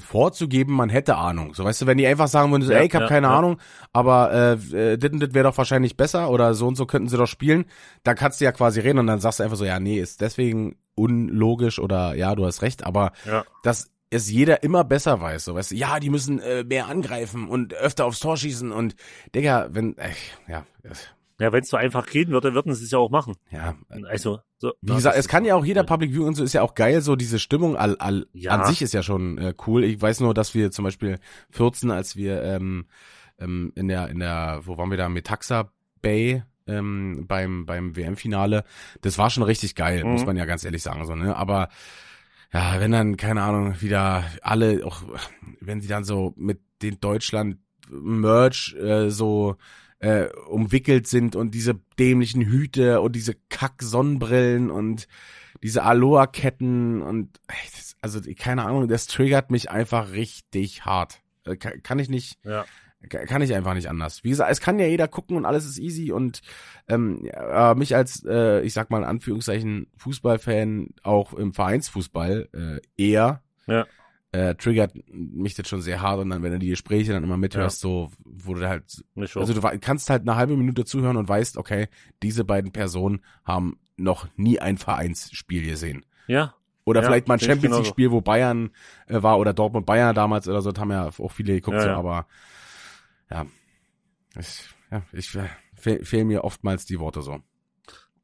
vorzugeben, 0.00 0.74
man 0.74 0.88
hätte 0.88 1.16
Ahnung. 1.16 1.54
So, 1.54 1.64
weißt 1.64 1.82
du, 1.82 1.86
wenn 1.86 1.98
die 1.98 2.06
einfach 2.06 2.28
sagen 2.28 2.50
würden, 2.50 2.62
so, 2.62 2.72
Ja, 2.72 2.78
ey, 2.78 2.86
ich 2.86 2.94
habe 2.94 3.04
ja, 3.04 3.08
keine 3.08 3.26
ja. 3.26 3.38
Ahnung, 3.38 3.58
aber 3.92 4.32
äh, 4.72 4.92
äh, 4.92 4.98
das, 4.98 5.10
und 5.10 5.20
das 5.20 5.34
wäre 5.34 5.44
doch 5.44 5.58
wahrscheinlich 5.58 5.96
besser 5.96 6.30
oder 6.30 6.54
so 6.54 6.66
und 6.66 6.76
so 6.76 6.86
könnten 6.86 7.08
sie 7.08 7.16
doch 7.16 7.26
spielen, 7.26 7.66
dann 8.02 8.16
kannst 8.16 8.40
du 8.40 8.46
ja 8.46 8.52
quasi 8.52 8.80
reden 8.80 8.98
und 8.98 9.06
dann 9.06 9.20
sagst 9.20 9.40
du 9.40 9.44
einfach 9.44 9.56
so, 9.56 9.64
ja, 9.64 9.78
nee, 9.78 9.98
ist 9.98 10.20
deswegen 10.22 10.76
unlogisch 10.94 11.78
oder 11.78 12.14
ja, 12.14 12.34
du 12.34 12.44
hast 12.44 12.62
recht, 12.62 12.84
aber 12.84 13.12
Ja. 13.26 13.44
Es 14.10 14.30
jeder 14.30 14.62
immer 14.62 14.84
besser 14.84 15.20
weiß, 15.20 15.44
so 15.44 15.54
weißt 15.54 15.72
du, 15.72 15.74
ja, 15.76 16.00
die 16.00 16.10
müssen 16.10 16.38
äh, 16.40 16.64
mehr 16.64 16.86
angreifen 16.88 17.48
und 17.48 17.74
öfter 17.74 18.06
aufs 18.06 18.20
Tor 18.20 18.36
schießen 18.36 18.72
und 18.72 18.94
Digga, 19.34 19.68
wenn, 19.70 19.96
äh, 19.98 20.10
ja, 20.48 20.64
Ja, 21.40 21.52
wenn 21.52 21.62
es 21.62 21.68
so 21.68 21.76
einfach 21.76 22.06
gehen 22.06 22.30
würde, 22.30 22.52
würden 22.54 22.74
sie 22.74 22.84
es 22.84 22.90
ja 22.90 22.98
auch 22.98 23.10
machen. 23.10 23.34
ja, 23.50 23.76
Also, 24.08 24.40
so. 24.56 24.72
Wie 24.82 24.94
gesagt, 24.94 25.16
es 25.16 25.28
kann 25.28 25.44
ja 25.44 25.54
auch 25.54 25.64
jeder 25.64 25.84
Public 25.84 26.10
Viewing 26.10 26.28
und 26.28 26.34
so 26.34 26.42
ist 26.42 26.52
ja 26.52 26.62
auch 26.62 26.74
geil, 26.74 27.00
so 27.00 27.14
diese 27.14 27.38
Stimmung 27.38 27.76
all, 27.76 27.96
all, 27.98 28.26
Ja. 28.32 28.52
an 28.52 28.64
sich 28.66 28.82
ist 28.82 28.92
ja 28.92 29.02
schon 29.04 29.38
äh, 29.38 29.54
cool. 29.66 29.84
Ich 29.84 30.00
weiß 30.02 30.18
nur, 30.20 30.34
dass 30.34 30.54
wir 30.54 30.70
zum 30.72 30.84
Beispiel 30.84 31.18
14, 31.50 31.90
als 31.92 32.16
wir 32.16 32.42
ähm, 32.42 32.86
ähm, 33.38 33.72
in 33.76 33.86
der, 33.86 34.08
in 34.08 34.18
der, 34.18 34.62
wo 34.64 34.76
waren 34.78 34.90
wir 34.90 34.96
da, 34.98 35.08
Metaxa 35.08 35.70
Bay 36.02 36.42
ähm, 36.66 37.26
beim, 37.28 37.66
beim 37.66 37.94
WM-Finale, 37.94 38.64
das 39.02 39.16
war 39.16 39.30
schon 39.30 39.44
richtig 39.44 39.74
geil, 39.76 40.02
Mhm. 40.04 40.10
muss 40.12 40.26
man 40.26 40.36
ja 40.36 40.44
ganz 40.44 40.64
ehrlich 40.64 40.82
sagen, 40.82 41.06
so, 41.06 41.14
ne? 41.14 41.36
Aber 41.36 41.68
ja, 42.52 42.80
wenn 42.80 42.92
dann, 42.92 43.16
keine 43.16 43.42
Ahnung, 43.42 43.80
wieder 43.80 44.24
alle, 44.42 44.84
auch 44.86 45.02
wenn 45.60 45.80
sie 45.80 45.88
dann 45.88 46.04
so 46.04 46.34
mit 46.36 46.60
den 46.82 47.00
Deutschland-Merch 47.00 48.74
äh, 48.80 49.10
so 49.10 49.56
äh, 49.98 50.28
umwickelt 50.48 51.06
sind 51.06 51.36
und 51.36 51.54
diese 51.54 51.74
dämlichen 51.98 52.42
Hüte 52.42 53.00
und 53.00 53.16
diese 53.16 53.34
Kack-Sonnenbrillen 53.48 54.70
und 54.70 55.08
diese 55.62 55.82
Aloha-Ketten 55.82 57.02
und 57.02 57.40
also 58.00 58.20
keine 58.38 58.64
Ahnung, 58.64 58.88
das 58.88 59.06
triggert 59.08 59.50
mich 59.50 59.70
einfach 59.70 60.12
richtig 60.12 60.84
hart. 60.84 61.20
Äh, 61.44 61.56
Kann, 61.56 61.82
kann 61.82 61.98
ich 61.98 62.08
nicht, 62.08 62.38
Ja. 62.44 62.64
Ka- 63.08 63.26
kann 63.26 63.42
ich 63.42 63.54
einfach 63.54 63.74
nicht 63.74 63.88
anders. 63.88 64.24
Wie 64.24 64.30
gesagt, 64.30 64.50
es 64.50 64.60
kann 64.60 64.78
ja 64.78 64.86
jeder 64.86 65.06
gucken 65.08 65.36
und 65.36 65.44
alles 65.44 65.64
ist 65.64 65.78
easy 65.78 66.10
und 66.12 66.40
ähm, 66.88 67.20
ja, 67.24 67.74
mich 67.76 67.94
als, 67.94 68.24
äh, 68.26 68.60
ich 68.62 68.72
sag 68.72 68.90
mal 68.90 68.98
in 68.98 69.04
Anführungszeichen, 69.04 69.86
Fußballfan 69.96 70.88
auch 71.04 71.32
im 71.34 71.52
Vereinsfußball 71.52 72.48
äh, 72.52 72.80
eher 73.02 73.42
Ja. 73.66 73.86
äh, 74.32 74.54
triggert 74.56 74.92
mich 75.12 75.54
das 75.54 75.68
schon 75.68 75.80
sehr 75.80 76.02
hart 76.02 76.18
und 76.20 76.30
dann, 76.30 76.42
wenn 76.42 76.52
du 76.52 76.58
die 76.58 76.68
Gespräche 76.68 77.12
dann 77.12 77.22
immer 77.24 77.36
mithörst, 77.36 77.80
so, 77.80 78.10
wo 78.24 78.54
du 78.54 78.68
halt, 78.68 79.04
Nicht 79.14 79.36
also 79.36 79.54
du 79.54 79.60
kannst 79.80 80.10
halt 80.10 80.22
eine 80.22 80.34
halbe 80.36 80.56
Minute 80.56 80.84
zuhören 80.84 81.16
und 81.16 81.28
weißt, 81.28 81.56
okay, 81.56 81.88
diese 82.22 82.44
beiden 82.44 82.72
Personen 82.72 83.20
haben 83.44 83.78
noch 83.96 84.26
nie 84.36 84.58
ein 84.58 84.76
Vereinsspiel 84.76 85.64
gesehen. 85.64 86.04
ja. 86.26 86.54
Oder 86.84 87.02
Ja, 87.02 87.06
vielleicht 87.08 87.28
mal 87.28 87.34
ein 87.34 87.40
Champions 87.40 87.62
genauso. 87.64 87.82
League 87.82 87.90
Spiel, 87.90 88.10
wo 88.10 88.22
Bayern 88.22 88.70
äh, 89.08 89.22
war 89.22 89.38
oder 89.38 89.52
Dortmund 89.52 89.84
Bayern 89.84 90.14
damals 90.14 90.48
oder 90.48 90.62
so, 90.62 90.72
das 90.72 90.80
haben 90.80 90.90
ja 90.90 91.10
auch 91.18 91.32
viele 91.32 91.52
geguckt, 91.52 91.76
Ja, 91.76 91.82
so, 91.82 91.88
ja. 91.90 91.96
aber 91.98 92.26
ja, 93.30 93.46
ich, 94.38 94.68
ja, 94.90 95.02
ich 95.12 95.34
äh, 95.34 95.48
fehl, 95.74 96.04
fehlen 96.04 96.28
mir 96.28 96.44
oftmals 96.44 96.84
die 96.84 96.98
Worte 96.98 97.22
so. 97.22 97.40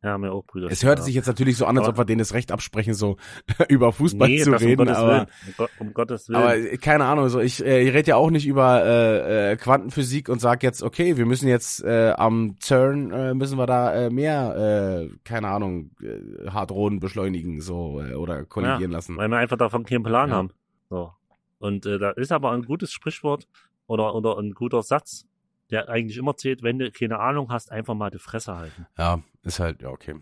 Ja, 0.03 0.19
mir 0.19 0.33
auch 0.33 0.45
Brüder. 0.45 0.69
Es 0.71 0.85
hört 0.85 0.99
ja. 0.99 1.05
sich 1.07 1.15
jetzt 1.15 1.29
natürlich 1.29 1.57
so 1.57 1.65
an, 1.65 1.79
als 1.79 1.89
ob 1.89 1.97
wir 1.97 2.05
denen 2.05 2.19
das 2.19 2.35
Recht 2.35 2.53
absprechen, 2.53 2.93
so 2.93 3.17
über 3.71 3.91
Fußball 3.91 4.29
nee, 4.29 4.43
zu 4.43 4.51
um 4.51 4.57
reden, 4.57 4.77
Gottes 4.85 4.97
aber 4.99 5.11
Willen. 5.13 5.27
Um, 5.47 5.55
Gott, 5.57 5.71
um 5.79 5.95
Gottes 5.95 6.29
Willen. 6.29 6.43
aber 6.43 6.57
äh, 6.59 6.77
keine 6.77 7.07
Ahnung, 7.07 7.31
so 7.31 7.41
ich, 7.41 7.65
äh, 7.65 7.81
ich 7.81 7.95
rede 7.95 8.11
ja 8.11 8.17
auch 8.17 8.29
nicht 8.29 8.47
über 8.47 8.85
äh, 8.85 9.53
äh, 9.53 9.57
Quantenphysik 9.57 10.29
und 10.29 10.43
sag 10.43 10.63
jetzt, 10.63 10.83
okay, 10.83 11.17
wir 11.17 11.25
müssen 11.25 11.49
jetzt 11.49 11.83
äh, 11.83 12.11
am 12.11 12.57
CERN 12.61 13.13
äh, 13.13 13.33
müssen 13.33 13.57
wir 13.57 13.67
da 13.67 13.95
äh, 13.95 14.11
mehr, 14.11 15.09
äh, 15.09 15.17
keine 15.25 15.49
Ahnung, 15.49 15.93
äh, 16.03 16.51
Hadronen 16.51 17.01
beschleunigen 17.01 17.63
so 17.63 18.03
äh, 18.03 18.13
oder 18.13 18.45
kollidieren 18.45 18.91
lassen. 18.93 19.17
weil 19.17 19.29
wir 19.29 19.39
einfach 19.39 19.57
davon 19.57 19.85
keinen 19.85 20.03
Plan 20.03 20.29
Ja. 20.29 20.37
haben. 20.37 20.51
So. 20.91 21.13
Und 21.59 21.87
äh, 21.87 21.99
da 21.99 22.11
ist 22.11 22.31
aber 22.31 22.53
ein 22.53 22.65
gutes 22.65 22.93
Sprichwort 22.93 23.49
oder, 23.87 24.15
oder 24.15 24.39
ein 24.39 24.53
guter 24.53 24.83
Satz, 24.83 25.27
der 25.71 25.89
eigentlich 25.89 26.17
immer 26.19 26.37
zählt, 26.37 26.63
wenn 26.63 26.79
du 26.79 26.91
keine 26.91 27.19
Ahnung 27.19 27.51
hast, 27.51 27.73
einfach 27.73 27.95
mal 27.95 28.11
die 28.11 28.19
Fresse 28.19 28.57
halten. 28.57 28.87
Ja, 28.99 29.21
ist 29.43 29.61
halt, 29.61 29.83
ja, 29.83 29.89
okay. 29.89 30.15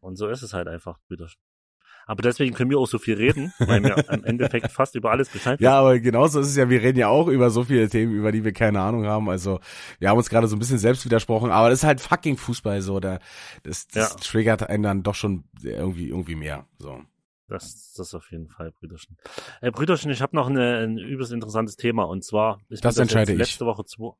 Und 0.00 0.16
so 0.16 0.28
ist 0.28 0.42
es 0.42 0.54
halt 0.54 0.68
einfach, 0.68 0.98
Brüder. 1.08 1.28
Aber 2.06 2.22
deswegen 2.22 2.54
können 2.54 2.70
wir 2.70 2.78
auch 2.78 2.86
so 2.88 2.98
viel 2.98 3.14
reden, 3.14 3.52
weil 3.58 3.84
wir 3.84 3.96
im 4.12 4.24
Endeffekt 4.24 4.72
fast 4.72 4.96
über 4.96 5.10
alles 5.12 5.28
Bescheid 5.28 5.60
Ja, 5.60 5.78
aber 5.78 6.00
genauso 6.00 6.40
ist 6.40 6.48
es 6.48 6.56
ja, 6.56 6.68
wir 6.68 6.82
reden 6.82 6.98
ja 6.98 7.06
auch 7.08 7.28
über 7.28 7.50
so 7.50 7.62
viele 7.64 7.88
Themen, 7.88 8.12
über 8.14 8.32
die 8.32 8.42
wir 8.42 8.52
keine 8.52 8.80
Ahnung 8.80 9.06
haben. 9.06 9.28
Also 9.28 9.60
wir 10.00 10.08
haben 10.08 10.16
uns 10.18 10.28
gerade 10.30 10.48
so 10.48 10.56
ein 10.56 10.58
bisschen 10.58 10.78
selbst 10.78 11.04
widersprochen, 11.04 11.50
aber 11.52 11.68
das 11.70 11.80
ist 11.80 11.84
halt 11.84 12.00
fucking 12.00 12.36
Fußball 12.36 12.80
so. 12.82 12.98
Da, 12.98 13.20
das 13.62 13.86
das 13.86 14.10
Ja. 14.12 14.16
triggert 14.16 14.68
einen 14.68 14.82
dann 14.82 15.02
doch 15.04 15.14
schon 15.14 15.44
irgendwie, 15.62 16.08
irgendwie 16.08 16.34
mehr. 16.34 16.66
So. 16.78 17.00
Das, 17.50 17.92
das 17.94 18.14
auf 18.14 18.30
jeden 18.30 18.48
Fall, 18.48 18.70
Brüderchen. 18.70 19.16
Äh, 19.60 19.72
Brüderchen, 19.72 20.10
ich 20.12 20.22
habe 20.22 20.36
noch 20.36 20.48
eine, 20.48 20.78
ein 20.84 20.98
übelst 20.98 21.32
interessantes 21.32 21.76
Thema 21.76 22.04
und 22.04 22.24
zwar 22.24 22.60
ist 22.68 22.84
Das 22.84 22.94
mir 22.96 23.02
entscheide 23.02 23.32
ich. 23.32 23.38
letzte 23.38 23.66
Woche 23.66 23.84
zwei. 23.84 24.12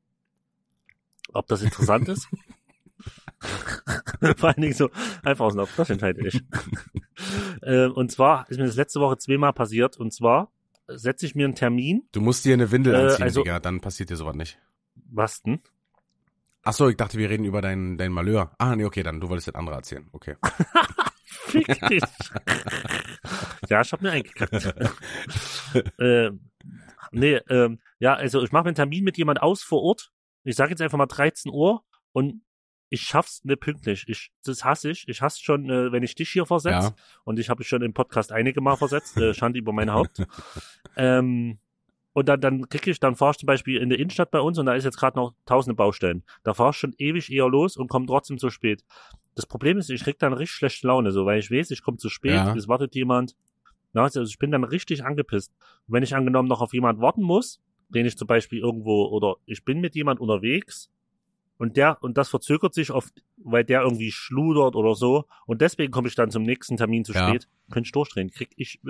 Ob 1.32 1.46
das 1.46 1.62
interessant 1.62 2.08
ist? 2.08 2.26
Vor 4.36 4.48
allen 4.50 4.60
Dingen 4.60 4.74
so 4.74 4.90
einfach 5.22 5.44
aus 5.46 5.52
dem 5.54 5.60
Kopf, 5.60 5.76
das 5.76 5.90
entscheide 5.90 6.26
ich. 6.26 6.42
äh, 7.62 7.86
und 7.86 8.10
zwar 8.10 8.50
ist 8.50 8.58
mir 8.58 8.66
das 8.66 8.74
letzte 8.74 8.98
Woche 9.00 9.16
zweimal 9.18 9.52
passiert 9.52 9.96
und 9.96 10.12
zwar 10.12 10.50
setze 10.88 11.24
ich 11.24 11.36
mir 11.36 11.44
einen 11.44 11.54
Termin. 11.54 12.02
Du 12.10 12.20
musst 12.20 12.44
dir 12.44 12.54
eine 12.54 12.72
Windel 12.72 12.94
Äh, 12.94 12.98
anziehen, 12.98 13.22
also- 13.22 13.42
Digga, 13.44 13.60
dann 13.60 13.80
passiert 13.80 14.10
dir 14.10 14.16
sowas 14.16 14.34
nicht. 14.34 14.58
Was 15.12 15.40
denn? 15.42 15.60
Ach 16.64 16.72
so, 16.72 16.88
ich 16.88 16.96
dachte, 16.96 17.16
wir 17.16 17.30
reden 17.30 17.44
über 17.44 17.62
dein, 17.62 17.96
dein 17.96 18.10
Malheur. 18.12 18.50
Ah, 18.58 18.74
nee, 18.76 18.84
okay, 18.84 19.02
dann 19.04 19.20
du 19.20 19.28
wolltest 19.28 19.46
das 19.48 19.54
andere 19.54 19.76
erzählen. 19.76 20.08
Okay. 20.12 20.34
Fick 21.30 21.66
dich. 21.88 22.02
ja, 23.68 23.80
ich 23.80 23.92
hab 23.92 24.02
mir 24.02 24.10
eingekackt. 24.10 24.52
äh, 25.98 26.30
nee, 27.12 27.36
ähm, 27.48 27.80
ja, 27.98 28.14
also 28.14 28.42
ich 28.42 28.52
mache 28.52 28.64
mir 28.64 28.68
einen 28.68 28.76
Termin 28.76 29.04
mit 29.04 29.16
jemand 29.16 29.42
aus 29.42 29.62
vor 29.62 29.82
Ort. 29.82 30.12
Ich 30.44 30.56
sage 30.56 30.70
jetzt 30.70 30.82
einfach 30.82 30.98
mal 30.98 31.06
13 31.06 31.52
Uhr 31.52 31.84
und 32.12 32.42
ich 32.88 33.02
schaff's 33.02 33.44
nicht 33.44 33.60
pünktlich. 33.60 34.04
Ich, 34.08 34.32
das 34.44 34.64
hasse 34.64 34.90
ich. 34.90 35.06
Ich 35.08 35.22
hasse 35.22 35.40
schon, 35.42 35.70
äh, 35.70 35.92
wenn 35.92 36.02
ich 36.02 36.16
dich 36.16 36.30
hier 36.30 36.44
versetze. 36.44 36.88
Ja. 36.88 36.94
Und 37.24 37.38
ich 37.38 37.48
habe 37.48 37.62
schon 37.62 37.82
im 37.82 37.94
Podcast 37.94 38.32
einige 38.32 38.60
Mal 38.60 38.76
versetzt. 38.76 39.16
Äh, 39.16 39.32
Schande 39.32 39.60
über 39.60 39.72
mein 39.72 39.92
Haupt. 39.92 40.26
ähm, 40.96 41.60
und 42.12 42.29
dann, 42.29 42.40
dann 42.40 42.68
krieg 42.68 42.87
ich, 42.87 42.99
dann 43.01 43.14
fahr 43.16 43.31
ich 43.31 43.38
zum 43.38 43.46
Beispiel 43.46 43.81
in 43.81 43.88
der 43.88 43.99
Innenstadt 43.99 44.31
bei 44.31 44.40
uns 44.40 44.59
und 44.59 44.66
da 44.66 44.75
ist 44.75 44.85
jetzt 44.85 44.99
gerade 44.99 45.16
noch 45.18 45.35
tausende 45.46 45.75
Baustellen. 45.75 46.25
Da 46.42 46.55
fahr 46.55 46.70
ich 46.70 46.77
schon 46.77 46.94
ewig 46.99 47.31
eher 47.31 47.49
los 47.49 47.77
und 47.77 47.88
komme 47.88 48.07
trotzdem 48.07 48.38
zu 48.38 48.51
spät. 48.51 48.85
Das 49.37 49.46
Problem 49.46 49.79
ist, 49.79 49.90
ich 49.90 50.03
krieg 50.03 50.18
dann 50.18 50.33
richtig 50.33 50.57
schlechte 50.57 50.87
Laune, 50.88 51.12
so, 51.12 51.25
weil 51.25 51.38
ich 51.38 51.51
weiß, 51.51 51.70
ich 51.70 51.83
komme 51.83 51.99
zu 51.99 52.09
spät, 52.09 52.35
Ja. 52.35 52.55
es 52.55 52.68
wartet 52.68 52.94
jemand. 52.94 53.37
Na, 53.92 54.03
Also 54.03 54.23
ich 54.23 54.38
bin 54.38 54.51
dann 54.51 54.64
richtig 54.64 55.05
angepisst. 55.05 55.53
Und 55.87 55.94
wenn 55.94 56.03
ich 56.03 56.14
angenommen 56.14 56.49
noch 56.49 56.61
auf 56.61 56.73
jemand 56.73 57.01
warten 57.01 57.23
muss, 57.23 57.61
den 57.88 58.07
ich 58.07 58.16
zum 58.16 58.27
Beispiel 58.29 58.59
irgendwo, 58.61 59.07
oder 59.07 59.37
ich 59.46 59.64
bin 59.64 59.81
mit 59.81 59.94
jemand 59.94 60.20
unterwegs 60.20 60.90
und 61.59 61.77
der, 61.77 62.03
und 62.03 62.16
das 62.18 62.29
verzögert 62.29 62.73
sich 62.75 62.90
oft, 62.90 63.12
weil 63.37 63.64
der 63.64 63.83
irgendwie 63.83 64.11
schludert 64.12 64.77
oder 64.77 64.94
so, 64.94 65.25
und 65.46 65.61
deswegen 65.61 65.92
komme 65.92 66.09
ich 66.09 66.14
dann 66.14 66.31
zum 66.31 66.42
nächsten 66.42 66.77
Termin 66.77 67.05
zu 67.05 67.12
Ja. 67.12 67.29
spät, 67.29 67.49
könnte 67.70 67.87
ich 67.88 67.92
durchdrehen, 67.92 68.31
krieg 68.31 68.51
ich, 68.57 68.81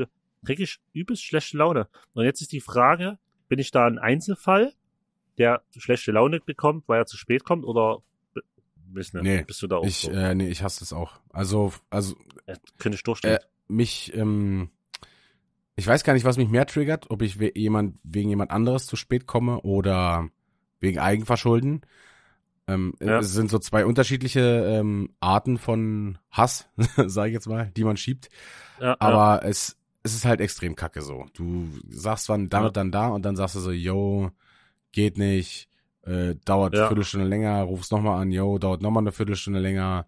äh, 0.43 0.47
krieg 0.47 0.61
ich 0.61 0.79
übelst 0.93 1.25
schlechte 1.25 1.57
Laune. 1.57 1.89
Und 2.13 2.25
jetzt 2.25 2.41
ist 2.41 2.53
die 2.53 2.61
Frage, 2.61 3.19
bin 3.49 3.59
ich 3.59 3.71
da 3.71 3.87
ein 3.87 3.99
Einzelfall, 3.99 4.73
der 5.39 5.63
schlechte 5.77 6.13
Laune 6.13 6.41
bekommt, 6.41 6.89
weil 6.89 7.01
er 7.01 7.07
zu 7.07 7.17
spät 7.17 7.45
kommt, 7.45 7.65
oder 7.65 8.03
bist, 8.93 9.15
ne, 9.15 9.23
Nee, 9.23 9.45
bist 9.45 9.63
du 9.63 9.67
da 9.69 9.77
auch 9.77 9.85
Ich, 9.87 9.99
so? 10.03 10.11
äh, 10.11 10.35
nee, 10.35 10.49
ich 10.49 10.63
hasse 10.63 10.81
das 10.81 10.93
auch. 10.93 11.21
Also, 11.33 11.73
also 11.91 12.17
Äh, 12.47 12.57
könnte 12.79 12.97
ich 12.97 13.03
durchdrehen. 13.05 13.37
äh, 13.37 13.41
mich, 13.69 14.13
ähm, 14.15 14.71
ich 15.77 15.87
weiß 15.87 16.03
gar 16.05 16.13
nicht, 16.15 16.25
was 16.25 16.37
mich 16.37 16.49
mehr 16.49 16.67
triggert, 16.67 17.11
ob 17.11 17.23
ich 17.23 17.39
we 17.39 17.53
jemand 17.55 17.99
wegen 18.03 18.29
jemand 18.29 18.51
anderes 18.51 18.87
zu 18.87 18.97
spät 18.97 19.27
komme 19.27 19.61
oder 19.63 20.29
wegen 20.81 20.99
Eigenverschulden. 20.99 21.83
Ähm, 22.67 22.95
Ja. 23.01 23.19
Es 23.21 23.33
sind 23.33 23.51
so 23.51 23.59
zwei 23.61 23.87
unterschiedliche 23.87 24.41
ähm, 24.41 25.15
Arten 25.21 25.57
von 25.59 26.19
Hass, 26.31 26.69
sage 27.07 27.29
ich 27.31 27.35
jetzt 27.35 27.49
mal, 27.49 27.71
die 27.77 27.85
man 27.85 27.97
schiebt. 27.97 28.29
ja, 28.81 28.89
ja. 28.89 28.97
Aber 28.99 29.45
es, 29.45 29.77
es 30.03 30.15
ist 30.15 30.25
halt 30.25 30.41
extrem 30.41 30.77
kacke 30.77 31.03
so. 31.03 31.27
Du 31.35 31.69
sagst 31.89 32.29
wann 32.29 32.49
dann 32.49 32.65
Ja. 32.65 32.71
dann 32.71 32.91
da 32.93 33.09
und 33.09 33.23
dann 33.25 33.37
sagst 33.37 33.55
du 33.57 33.61
so, 33.61 33.71
yo, 33.71 34.31
geht 34.93 35.19
nicht, 35.19 35.69
äh, 36.03 36.35
dauert 36.45 36.75
Ja. 36.75 36.81
eine 36.81 36.89
Viertelstunde 36.89 37.27
länger, 37.27 37.63
rufst 37.63 37.93
nochmal 37.93 38.21
an, 38.23 38.31
yo, 38.33 38.59
dauert 38.59 38.83
nochmal 38.83 39.03
eine 39.03 39.13
Viertelstunde 39.13 39.61
länger. 39.61 40.07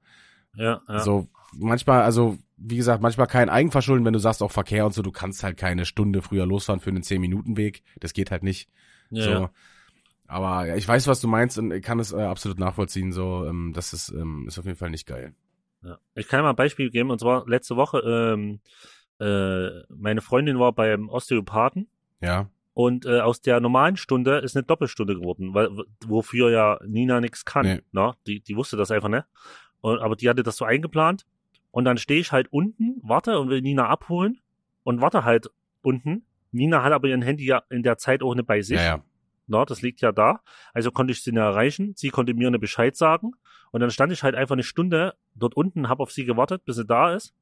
ja, 0.54 0.80
ja. 0.88 0.98
So, 1.00 1.28
manchmal, 1.54 2.02
also, 2.02 2.36
wie 2.56 2.76
gesagt, 2.76 3.02
manchmal 3.02 3.26
kein 3.26 3.48
Eigenverschulden, 3.48 4.04
wenn 4.04 4.12
du 4.12 4.18
sagst 4.18 4.42
auch 4.42 4.50
Verkehr 4.52 4.84
und 4.86 4.92
so, 4.94 5.02
du 5.02 5.10
kannst 5.12 5.42
halt 5.42 5.56
keine 5.56 5.84
Stunde 5.84 6.22
früher 6.22 6.46
losfahren 6.46 6.80
für 6.80 6.90
einen 6.90 7.02
10-Minuten-Weg. 7.02 7.82
Das 8.00 8.12
geht 8.12 8.30
halt 8.30 8.42
nicht. 8.42 8.68
ja, 9.10 9.22
so. 9.24 9.30
ja. 9.30 9.50
Aber 10.28 10.66
ja, 10.66 10.76
ich 10.76 10.88
weiß, 10.88 11.06
was 11.08 11.20
du 11.20 11.28
meinst 11.28 11.58
und 11.58 11.78
kann 11.82 11.98
es 12.00 12.12
äh, 12.12 12.22
absolut 12.22 12.58
nachvollziehen. 12.58 13.12
So, 13.12 13.44
ähm, 13.46 13.72
das 13.74 13.92
ist, 13.92 14.08
ähm, 14.10 14.46
ist 14.48 14.58
auf 14.58 14.64
jeden 14.64 14.78
Fall 14.78 14.88
nicht 14.90 15.06
geil. 15.06 15.34
Ja. 15.82 15.98
Ich 16.14 16.28
kann 16.28 16.42
mal 16.42 16.50
ein 16.50 16.56
Beispiel 16.56 16.90
geben, 16.90 17.10
und 17.10 17.18
zwar 17.18 17.46
letzte 17.46 17.76
Woche, 17.76 17.98
ähm, 17.98 18.60
äh, 19.20 19.82
meine 19.88 20.20
Freundin 20.20 20.58
war 20.58 20.72
beim 20.72 21.08
Osteopathen 21.08 21.88
Ja, 22.20 22.48
und 22.74 23.04
äh, 23.04 23.20
aus 23.20 23.42
der 23.42 23.60
normalen 23.60 23.96
Stunde 23.96 24.38
ist 24.38 24.56
eine 24.56 24.64
Doppelstunde 24.64 25.14
geworden, 25.14 25.52
weil 25.52 25.68
wofür 26.06 26.50
ja 26.50 26.78
Nina 26.86 27.20
nichts 27.20 27.44
kann. 27.44 27.66
Nee. 27.66 27.82
Na? 27.92 28.14
Die, 28.26 28.40
die 28.40 28.56
wusste 28.56 28.76
das 28.76 28.90
einfach 28.90 29.08
nicht. 29.08 29.24
Und, 29.80 29.98
aber 29.98 30.16
die 30.16 30.28
hatte 30.28 30.42
das 30.42 30.56
so 30.56 30.64
eingeplant. 30.64 31.26
Und 31.70 31.84
dann 31.84 31.98
stehe 31.98 32.20
ich 32.20 32.32
halt 32.32 32.48
unten, 32.50 33.00
warte 33.02 33.38
und 33.38 33.50
will 33.50 33.60
Nina 33.60 33.88
abholen 33.88 34.40
und 34.84 35.00
warte 35.00 35.24
halt 35.24 35.48
unten. 35.82 36.24
Nina 36.50 36.82
hat 36.82 36.92
aber 36.92 37.08
ihr 37.08 37.20
Handy 37.20 37.46
ja 37.46 37.62
in 37.70 37.82
der 37.82 37.98
Zeit 37.98 38.22
auch 38.22 38.34
nicht 38.34 38.46
bei 38.46 38.62
sich. 38.62 38.78
Ja, 38.78 38.84
ja. 38.84 39.04
Na, 39.46 39.64
das 39.64 39.82
liegt 39.82 40.00
ja 40.00 40.12
da. 40.12 40.40
Also 40.72 40.90
konnte 40.90 41.12
ich 41.12 41.22
sie 41.22 41.32
nicht 41.32 41.40
erreichen. 41.40 41.92
Sie 41.96 42.10
konnte 42.10 42.32
mir 42.32 42.46
eine 42.46 42.58
Bescheid 42.58 42.96
sagen. 42.96 43.32
Und 43.70 43.80
dann 43.80 43.90
stand 43.90 44.12
ich 44.12 44.22
halt 44.22 44.34
einfach 44.34 44.54
eine 44.54 44.62
Stunde 44.62 45.14
dort 45.34 45.56
unten, 45.56 45.88
habe 45.88 46.02
auf 46.02 46.12
sie 46.12 46.24
gewartet, 46.24 46.64
bis 46.64 46.76
sie 46.76 46.86
da 46.86 47.14
ist. 47.14 47.34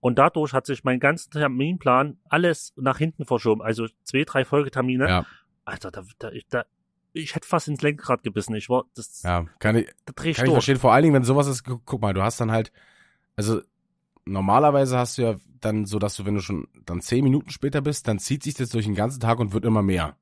Und 0.00 0.18
dadurch 0.18 0.52
hat 0.52 0.66
sich 0.66 0.84
mein 0.84 1.00
ganzer 1.00 1.30
Terminplan 1.30 2.18
alles 2.28 2.72
nach 2.76 2.98
hinten 2.98 3.24
verschoben. 3.24 3.62
Also 3.62 3.86
zwei, 4.04 4.24
drei 4.24 4.44
Folgetermine. 4.44 5.08
Ja. 5.08 5.26
Alter, 5.64 5.90
da, 5.90 6.02
da, 6.18 6.30
ich, 6.30 6.46
da, 6.46 6.64
ich 7.12 7.34
hätte 7.34 7.48
fast 7.48 7.66
ins 7.68 7.82
Lenkrad 7.82 8.22
gebissen. 8.22 8.54
Ich 8.54 8.68
war, 8.68 8.84
das, 8.94 9.22
Ja, 9.24 9.46
kann 9.58 9.76
ich, 9.76 9.88
da 10.04 10.12
dreh 10.14 10.30
ich 10.30 10.36
kann 10.36 10.46
ich 10.46 10.50
durch. 10.50 10.54
verstehen. 10.64 10.78
Vor 10.78 10.92
allen 10.92 11.02
Dingen, 11.02 11.14
wenn 11.14 11.24
sowas 11.24 11.46
ist, 11.48 11.64
gu- 11.64 11.80
guck 11.84 12.00
mal, 12.00 12.14
du 12.14 12.22
hast 12.22 12.40
dann 12.40 12.52
halt, 12.52 12.70
also 13.36 13.60
normalerweise 14.24 14.98
hast 14.98 15.18
du 15.18 15.22
ja 15.22 15.34
dann 15.60 15.84
so, 15.86 15.98
dass 15.98 16.14
du, 16.14 16.24
wenn 16.24 16.34
du 16.34 16.40
schon 16.40 16.68
dann 16.86 17.00
zehn 17.00 17.24
Minuten 17.24 17.50
später 17.50 17.80
bist, 17.80 18.06
dann 18.06 18.18
zieht 18.18 18.42
sich 18.44 18.54
das 18.54 18.70
durch 18.70 18.84
den 18.84 18.94
ganzen 18.94 19.20
Tag 19.20 19.40
und 19.40 19.52
wird 19.52 19.64
immer 19.64 19.82
mehr. 19.82 20.16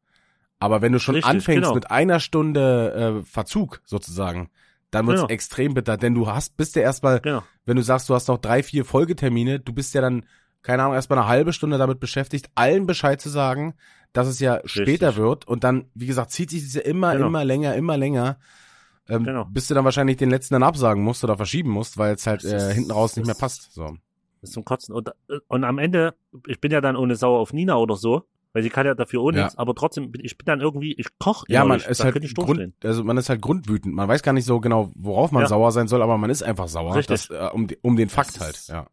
Aber 0.59 0.81
wenn 0.81 0.93
du 0.93 0.99
schon 0.99 1.17
Richtig, 1.17 1.31
anfängst 1.31 1.63
genau. 1.65 1.75
mit 1.75 1.91
einer 1.91 2.19
Stunde 2.19 3.21
äh, 3.21 3.25
Verzug 3.27 3.83
sozusagen, 3.85 4.49
dann 4.91 5.07
wird's 5.07 5.21
Genau. 5.21 5.31
extrem 5.33 5.75
bitter, 5.75 5.97
denn 5.97 6.15
du 6.15 6.27
hast, 6.29 6.57
bist 6.57 6.77
ja 6.77 6.83
erstmal, 6.83 7.21
Genau. 7.21 7.43
wenn 7.65 7.77
du 7.77 7.83
sagst, 7.83 8.09
du 8.09 8.15
hast 8.15 8.29
noch 8.29 8.39
drei, 8.39 8.63
vier 8.63 8.85
Folgetermine, 8.85 9.61
du 9.61 9.73
bist 9.73 9.95
ja 9.95 10.01
dann, 10.01 10.25
keine 10.63 10.83
Ahnung, 10.83 10.95
erstmal 10.95 11.19
eine 11.19 11.29
halbe 11.29 11.53
Stunde 11.53 11.79
damit 11.79 12.01
beschäftigt, 12.01 12.49
allen 12.55 12.87
Bescheid 12.87 13.21
zu 13.21 13.29
sagen, 13.29 13.75
dass 14.13 14.27
es 14.29 14.41
ja 14.41 14.61
später 14.65 15.17
wird 15.17 15.47
und 15.47 15.65
dann, 15.65 15.87
wie 15.95 16.07
gesagt, 16.07 16.31
zieht 16.31 16.51
sich 16.51 16.65
das 16.65 16.75
ja 16.75 16.81
immer, 16.83 17.13
Genau. 17.15 17.27
immer 17.27 17.45
länger, 17.45 17.75
immer 17.75 17.97
länger, 17.97 18.39
ähm, 19.09 19.25
Genau. 19.25 19.45
bis 19.45 19.69
du 19.69 19.75
dann 19.75 19.85
wahrscheinlich 19.85 20.17
den 20.17 20.31
letzten 20.31 20.55
dann 20.55 20.63
absagen 20.63 21.03
musst 21.03 21.23
oder 21.23 21.37
verschieben 21.37 21.71
musst, 21.71 21.99
weil 21.99 22.15
es 22.15 22.27
halt 22.27 22.43
äh, 22.45 22.57
ist- 22.57 22.73
hinten 22.73 22.91
raus 22.91 23.17
nicht 23.17 23.27
mehr 23.27 23.35
passt. 23.35 23.73
So. 23.73 23.97
Das 24.41 24.51
ist 24.51 24.55
zum 24.55 24.65
Kotzen. 24.65 24.95
Und, 24.95 25.11
und 25.49 25.65
am 25.65 25.79
Ende, 25.79 26.15
ich 26.47 26.61
bin 26.61 26.71
ja 26.73 26.81
dann 26.81 26.97
ohne 26.97 27.17
Sauer 27.17 27.39
auf 27.41 27.53
Nina 27.53 27.77
oder 27.77 27.97
so, 27.97 28.27
weil 28.57 28.63
sie 28.63 28.71
kann 28.71 28.87
ja 28.87 28.95
dafür 28.95 29.21
auch 29.21 29.31
Ja. 29.33 29.43
nichts, 29.43 29.59
aber 29.59 29.75
trotzdem, 29.75 30.11
bin- 30.13 30.25
ich 30.25 30.39
bin 30.39 30.47
dann 30.47 30.63
irgendwie, 30.63 30.95
ich 30.95 31.09
koch 31.19 31.45
Ja, 31.47 31.63
man 31.67 31.79
ist 31.79 32.03
halt 32.03 32.15
Grund, 32.35 32.73
also 32.83 33.05
man 33.05 33.19
ist 33.19 33.29
halt 33.29 33.43
grundwütend. 33.43 33.95
Man 33.95 34.09
weiß 34.09 34.23
gar 34.23 34.33
nicht 34.33 34.47
so 34.47 34.61
genau, 34.61 34.91
worauf 34.95 35.31
man 35.31 35.43
Ja. 35.43 35.49
sauer 35.49 35.73
sein 35.73 35.89
soll, 35.89 36.01
aber 36.01 36.17
man 36.17 36.31
ist 36.31 36.43
einfach 36.43 36.67
sauer. 36.67 36.95
Richtig. 36.95 37.29
Das, 37.29 37.31
äh, 37.31 37.55
um, 37.55 37.67
um 37.83 37.97
den 37.97 38.09
Fakt 38.09 38.37
Das 38.37 38.41
halt. 38.41 38.55
ist- 38.57 38.69
Ja. 38.71 38.87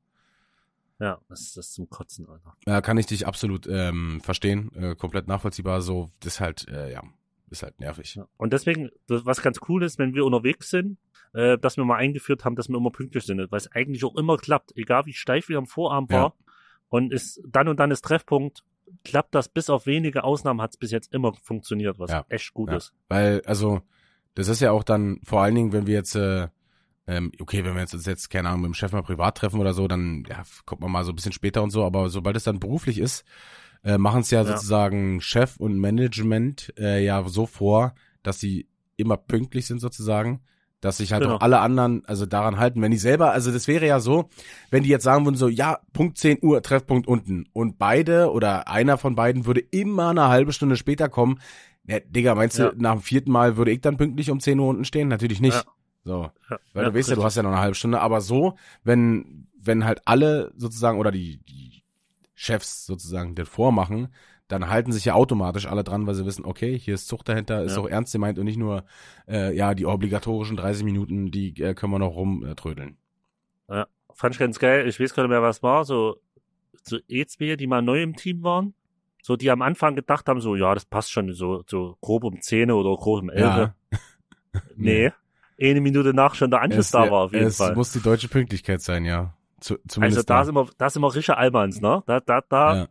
Ja, 1.00 1.18
das 1.30 1.40
ist, 1.40 1.56
das 1.56 1.72
zum 1.72 1.90
Kotzen, 1.90 2.28
Alter. 2.28 2.58
ja, 2.68 2.82
kann 2.82 2.98
ich 2.98 3.06
dich 3.06 3.26
absolut 3.26 3.66
ähm, 3.68 4.20
verstehen, 4.22 4.70
äh, 4.76 4.96
komplett 4.96 5.30
nachvollziehbar. 5.30 5.80
So, 5.82 6.10
das 6.20 6.34
ist 6.34 6.40
halt, 6.42 6.68
äh, 6.68 6.92
ja, 6.92 7.02
ist 7.50 7.64
halt 7.64 7.80
nervig. 7.80 8.16
Ja. 8.16 8.28
Und 8.36 8.52
deswegen, 8.52 8.90
was 9.08 9.42
ganz 9.42 9.60
cool 9.70 9.84
ist, 9.84 9.98
wenn 9.98 10.14
wir 10.14 10.26
unterwegs 10.26 10.70
sind, 10.72 10.98
äh, 11.34 11.58
dass 11.58 11.78
wir 11.78 11.86
mal 11.86 11.96
eingeführt 11.96 12.44
haben, 12.44 12.58
dass 12.58 12.68
wir 12.68 12.76
immer 12.76 12.92
pünktlich 12.92 13.24
sind, 13.26 13.40
weil 13.50 13.58
es 13.58 13.72
eigentlich 13.72 14.04
auch 14.04 14.18
immer 14.18 14.36
klappt, 14.36 14.76
egal 14.76 15.06
wie 15.06 15.14
steif 15.14 15.48
wir 15.48 15.58
am 15.58 15.68
Vorabend 15.68 16.12
Ja. 16.12 16.18
war. 16.24 16.34
Und 16.90 17.14
ist 17.14 17.42
dann 17.48 17.70
und 17.70 17.80
dann 17.80 17.92
ist 17.92 18.04
Treffpunkt, 18.04 18.64
klappt 19.04 19.36
das 19.36 19.50
bis 19.50 19.70
auf 19.70 19.86
wenige 19.86 20.24
Ausnahmen 20.24 20.62
hat 20.62 20.72
es 20.72 20.78
bis 20.78 20.92
jetzt 20.92 21.14
immer 21.14 21.34
funktioniert, 21.34 22.00
was 22.00 22.12
Ja. 22.12 22.26
echt 22.30 22.54
gut 22.54 22.70
Ja. 22.70 22.78
ist. 22.78 22.94
Weil, 23.10 23.42
also, 23.46 23.82
das 24.36 24.48
ist 24.48 24.60
ja 24.62 24.72
auch 24.72 24.84
dann, 24.84 25.20
vor 25.24 25.42
allen 25.42 25.56
Dingen, 25.56 25.74
wenn 25.74 25.88
wir 25.88 25.94
jetzt, 25.96 26.16
äh, 26.16 26.48
ähm, 27.06 27.32
okay, 27.40 27.66
wenn 27.66 27.74
wir 27.74 27.82
jetzt 27.82 27.94
uns 27.94 28.06
jetzt, 28.06 28.30
keine 28.30 28.50
Ahnung, 28.50 28.62
mit 28.62 28.70
dem 28.70 28.74
Chef 28.74 28.92
mal 28.94 29.04
privat 29.04 29.38
treffen 29.38 29.60
oder 29.60 29.74
so, 29.74 29.88
dann 29.88 30.24
ja, 30.30 30.44
kommt 30.66 30.82
man 30.82 30.92
mal 30.92 31.04
so 31.04 31.12
ein 31.12 31.16
bisschen 31.16 31.34
später 31.34 31.62
und 31.62 31.70
so, 31.72 31.84
aber 31.84 32.10
sobald 32.10 32.36
es 32.38 32.44
dann 32.46 32.60
beruflich 32.60 32.98
ist, 32.98 33.26
äh, 33.84 33.98
machen 33.98 34.22
es 34.22 34.32
ja, 34.32 34.40
Ja. 34.42 34.46
sozusagen 34.46 35.20
Chef 35.22 35.58
und 35.58 35.78
Management 35.80 36.74
äh, 36.78 37.04
ja 37.04 37.22
so 37.28 37.46
vor, 37.46 37.94
dass 38.24 38.40
sie 38.40 38.68
immer 38.96 39.18
pünktlich 39.18 39.66
sind 39.66 39.80
sozusagen, 39.80 40.42
dass 40.84 40.98
sich 40.98 41.14
halt 41.14 41.24
Genau. 41.24 41.36
auch 41.36 41.42
alle 41.42 41.60
anderen 41.60 42.04
also 42.06 42.26
daran 42.26 42.58
halten. 42.60 42.82
Wenn 42.82 42.92
die 42.92 42.98
selber, 42.98 43.32
also 43.32 43.52
das 43.54 43.68
wäre 43.70 43.88
ja 43.88 44.00
so, 44.02 44.30
wenn 44.70 44.84
die 44.84 44.90
jetzt 44.90 45.04
sagen 45.04 45.24
würden 45.26 45.38
so, 45.38 45.48
ja, 45.48 45.80
Punkt 45.94 46.18
10 46.18 46.40
Uhr, 46.42 46.62
Treffpunkt 46.62 47.08
unten 47.08 47.46
und 47.54 47.78
beide 47.78 48.32
oder 48.32 48.68
einer 48.68 48.98
von 48.98 49.16
beiden 49.16 49.46
würde 49.46 49.62
immer 49.62 50.10
eine 50.10 50.28
halbe 50.28 50.52
Stunde 50.52 50.76
später 50.76 51.08
kommen, 51.08 51.40
ja, 51.86 52.00
Digga, 52.02 52.36
meinst 52.36 52.58
Ja. 52.60 52.72
du, 52.72 52.82
nach 52.82 52.94
dem 52.94 53.02
vierten 53.02 53.32
Mal 53.32 53.56
würde 53.56 53.72
ich 53.72 53.80
dann 53.80 53.96
pünktlich 53.96 54.30
um 54.30 54.42
10 54.42 54.60
Uhr 54.60 54.68
unten 54.68 54.84
stehen? 54.86 55.08
Natürlich 55.08 55.40
nicht. 55.40 55.56
Ja. 55.56 55.64
So. 56.04 56.30
Weil 56.74 56.86
du 56.86 56.94
weißt 56.94 57.10
ja, 57.10 57.16
du 57.16 57.24
hast 57.24 57.38
ja 57.38 57.44
noch 57.44 57.52
eine 57.52 57.62
halbe 57.62 57.76
Stunde, 57.76 58.02
aber 58.02 58.20
so, 58.20 58.56
wenn, 58.84 59.48
wenn 59.58 59.86
halt 59.86 60.02
alle 60.04 60.52
sozusagen 60.58 60.98
oder 61.00 61.12
die, 61.12 61.38
die 61.48 61.82
Chefs 62.36 62.86
sozusagen 62.86 63.36
das 63.36 63.48
vormachen, 63.48 64.10
dann 64.54 64.70
halten 64.70 64.92
sich 64.92 65.06
ja 65.06 65.14
automatisch 65.16 65.66
alle 65.68 65.84
dran, 65.84 66.08
weil 66.08 66.16
sie 66.16 66.26
wissen, 66.26 66.46
okay, 66.46 66.78
hier 66.78 66.94
ist 66.94 67.08
Zucht 67.08 67.28
dahinter, 67.30 67.64
ist 67.64 67.76
Ja. 67.76 67.82
auch 67.82 67.88
ernst 67.88 68.14
gemeint 68.14 68.38
und 68.40 68.46
nicht 68.46 68.58
nur, 68.58 68.84
äh, 69.28 69.56
ja, 69.56 69.74
die 69.74 69.86
obligatorischen 69.86 70.56
30 70.58 70.84
Minuten, 70.84 71.32
die 71.32 71.50
äh, 71.62 71.74
können 71.74 71.92
wir 71.94 72.00
noch 72.00 72.16
rumtrödeln. 72.16 72.98
Ja, 73.70 73.88
fand 74.14 74.36
ich 74.36 74.40
ganz 74.40 74.60
geil. 74.60 74.88
Ich 74.88 75.00
weiß 75.00 75.14
gar 75.14 75.24
nicht 75.24 75.30
mehr, 75.32 75.42
was 75.42 75.64
war. 75.64 75.86
So, 75.86 76.18
so 76.84 76.98
E2, 77.10 77.56
die 77.56 77.68
mal 77.68 77.82
neu 77.82 78.02
im 78.02 78.16
Team 78.16 78.44
waren. 78.44 78.74
So, 79.22 79.36
die 79.38 79.50
am 79.52 79.62
Anfang 79.62 79.96
gedacht 79.96 80.28
haben, 80.28 80.42
so, 80.42 80.56
ja, 80.56 80.74
das 80.74 80.86
passt 80.86 81.12
schon, 81.12 81.32
so, 81.34 81.64
so 81.68 81.98
grob 82.02 82.26
um 82.26 82.42
10 82.42 82.72
oder 82.72 82.96
grob 82.98 83.22
um 83.24 83.30
11. 83.30 83.42
Ja. 83.42 83.76
Nee. 84.76 85.12
Eine 85.62 85.82
Minute 85.82 86.14
nach 86.14 86.36
schon 86.36 86.52
der 86.52 86.62
Anschluss 86.62 86.88
Es, 86.88 86.92
da 86.92 87.10
war, 87.10 87.22
auf 87.26 87.34
jeden 87.34 87.46
es 87.48 87.58
Fall. 87.58 87.74
muss 87.76 87.92
die 87.92 88.02
deutsche 88.02 88.28
Pünktlichkeit 88.28 88.82
sein, 88.82 89.06
ja. 89.06 89.34
Zu, 89.60 89.78
Also 90.00 90.24
da 90.24 90.44
sind 90.44 90.56
wir, 90.56 90.68
da 90.78 90.90
sind 90.90 91.02
wir 91.02 91.16
richtige 91.16 91.38
Almans, 91.38 91.80
ne? 91.80 92.04
Da, 92.06 92.20
da, 92.20 92.42
da, 92.42 92.76
ja. 92.76 92.88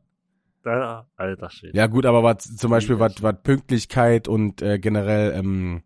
Da, 0.62 1.06
alter 1.16 1.50
Schwede. 1.50 1.76
Ja 1.76 1.86
gut, 1.86 2.06
aber 2.06 2.22
was 2.22 2.56
zum 2.56 2.70
Beispiel 2.70 2.98
was, 2.98 3.22
was 3.22 3.36
Pünktlichkeit 3.42 4.28
und 4.28 4.62
äh, 4.62 4.78
generell 4.78 5.32
ähm, 5.32 5.82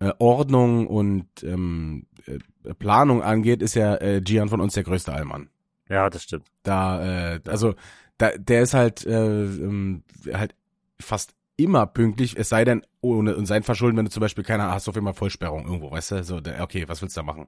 äh, 0.00 0.12
Ordnung 0.18 0.86
und 0.86 1.26
ähm, 1.42 2.06
äh, 2.26 2.74
Planung 2.74 3.22
angeht, 3.22 3.62
ist 3.62 3.74
ja 3.74 3.96
äh, 3.96 4.20
Gian 4.20 4.48
von 4.48 4.60
uns 4.60 4.74
der 4.74 4.84
größte 4.84 5.12
Allmann. 5.12 5.48
Ja, 5.88 6.10
das 6.10 6.24
stimmt. 6.24 6.46
Da, 6.62 7.34
äh, 7.34 7.40
also 7.46 7.74
da, 8.18 8.30
der 8.36 8.62
ist 8.62 8.74
halt 8.74 9.06
äh, 9.06 9.44
ähm, 9.44 10.02
halt 10.32 10.54
fast 11.00 11.34
immer 11.56 11.86
pünktlich, 11.86 12.36
es 12.36 12.48
sei 12.48 12.64
denn 12.64 12.84
ohne 13.00 13.36
und 13.36 13.46
sein 13.46 13.62
Verschulden, 13.62 13.96
wenn 13.96 14.06
du 14.06 14.10
zum 14.10 14.20
Beispiel 14.20 14.44
keine 14.44 14.64
hast, 14.64 14.88
auf 14.88 14.96
einmal 14.96 15.14
Vollsperrung 15.14 15.66
irgendwo, 15.66 15.90
weißt 15.90 16.12
du, 16.12 16.24
so 16.24 16.40
okay, 16.58 16.88
was 16.88 17.00
willst 17.00 17.16
du 17.16 17.20
da 17.20 17.24
machen? 17.24 17.46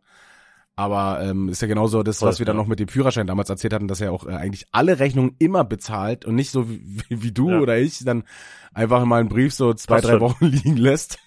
Aber 0.79 1.21
ähm, 1.23 1.49
ist 1.49 1.63
ja 1.63 1.69
genauso 1.69 2.03
das, 2.03 2.21
was 2.21 2.39
wir 2.39 2.45
dann 2.45 2.57
noch 2.57 2.67
mit 2.67 2.79
dem 2.79 2.89
Führerschein 2.89 3.27
damals 3.27 3.49
erzählt 3.49 3.73
hatten, 3.73 3.89
dass 3.89 4.03
er 4.03 4.13
auch 4.13 4.27
äh, 4.27 4.33
eigentlich 4.33 4.67
alle 4.73 4.99
Rechnungen 4.99 5.35
immer 5.39 5.65
bezahlt 5.65 6.27
und 6.27 6.35
nicht 6.35 6.51
so 6.51 6.69
wie, 6.69 7.01
wie, 7.09 7.33
du 7.33 7.51
Ja. 7.51 7.61
oder 7.61 7.79
ich 7.79 8.05
dann 8.05 8.25
einfach 8.75 9.03
mal 9.07 9.21
einen 9.21 9.31
Brief 9.31 9.55
so 9.55 9.73
zwei, 9.73 9.95
Passt 9.97 10.07
drei 10.09 10.13
schon. 10.13 10.21
Wochen 10.21 10.45
liegen 10.47 10.77
lässt. 10.77 11.19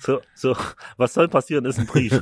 So, 0.00 0.20
so, 0.34 0.56
was 0.96 1.14
soll 1.14 1.28
passieren, 1.28 1.64
ist 1.64 1.78
ein 1.78 1.86
Brief. 1.86 2.18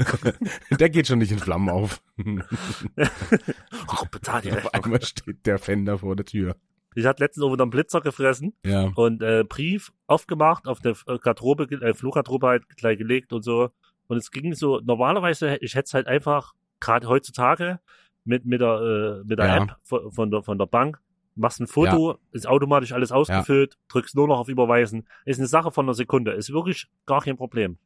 der 0.78 0.90
geht 0.90 1.06
schon 1.08 1.18
nicht 1.18 1.32
in 1.32 1.38
Flammen 1.38 1.70
auf. 1.70 2.02
oh, 2.18 4.04
bezahl 4.10 4.42
die 4.42 4.50
Auf 4.52 4.56
Rechnung. 4.58 4.84
einmal 4.84 5.02
steht 5.02 5.46
der 5.46 5.58
Fender 5.58 5.98
vor 5.98 6.14
der 6.16 6.26
Tür. 6.26 6.56
Ich 6.94 7.04
hatte 7.06 7.22
letztens 7.22 7.44
auch 7.44 7.52
wieder 7.52 7.62
einen 7.64 7.70
Blitzer 7.70 8.00
gefressen. 8.00 8.54
Ja. 8.64 8.92
und 8.94 9.22
äh, 9.22 9.44
Brief 9.48 9.92
aufgemacht, 10.06 10.66
auf 10.68 10.80
der 10.80 10.94
Garderobe, 11.22 11.64
äh, 11.64 11.94
Fluggarderobe 11.94 12.46
halt 12.46 12.76
gleich 12.76 12.98
gelegt 12.98 13.32
und 13.32 13.42
so. 13.42 13.70
Und 14.08 14.16
es 14.16 14.30
ging 14.30 14.54
so, 14.54 14.80
normalerweise, 14.80 15.56
ich 15.60 15.74
hätte 15.74 15.86
es 15.86 15.94
halt 15.94 16.06
einfach, 16.06 16.54
gerade 16.80 17.08
heutzutage, 17.08 17.78
mit, 18.24 18.44
mit 18.44 18.60
der, 18.60 19.20
äh, 19.22 19.24
mit 19.26 19.38
der 19.38 19.46
Ja. 19.46 19.56
App 19.62 19.76
von, 19.82 20.10
von, 20.12 20.30
der, 20.30 20.42
von 20.42 20.58
der 20.58 20.66
Bank, 20.66 21.00
machst 21.34 21.60
ein 21.60 21.66
Foto, 21.66 22.18
ist 22.32 22.46
automatisch 22.48 22.92
alles 22.92 23.12
ausgefüllt, 23.12 23.78
drückst 23.88 24.14
nur 24.16 24.26
noch 24.28 24.38
auf 24.38 24.48
Überweisen. 24.48 25.06
Ist 25.24 25.38
eine 25.38 25.46
Sache 25.46 25.70
von 25.70 25.86
einer 25.86 25.94
Sekunde, 25.94 26.32
ist 26.32 26.52
wirklich 26.52 26.88
gar 27.06 27.20
kein 27.22 27.36
Problem. 27.36 27.78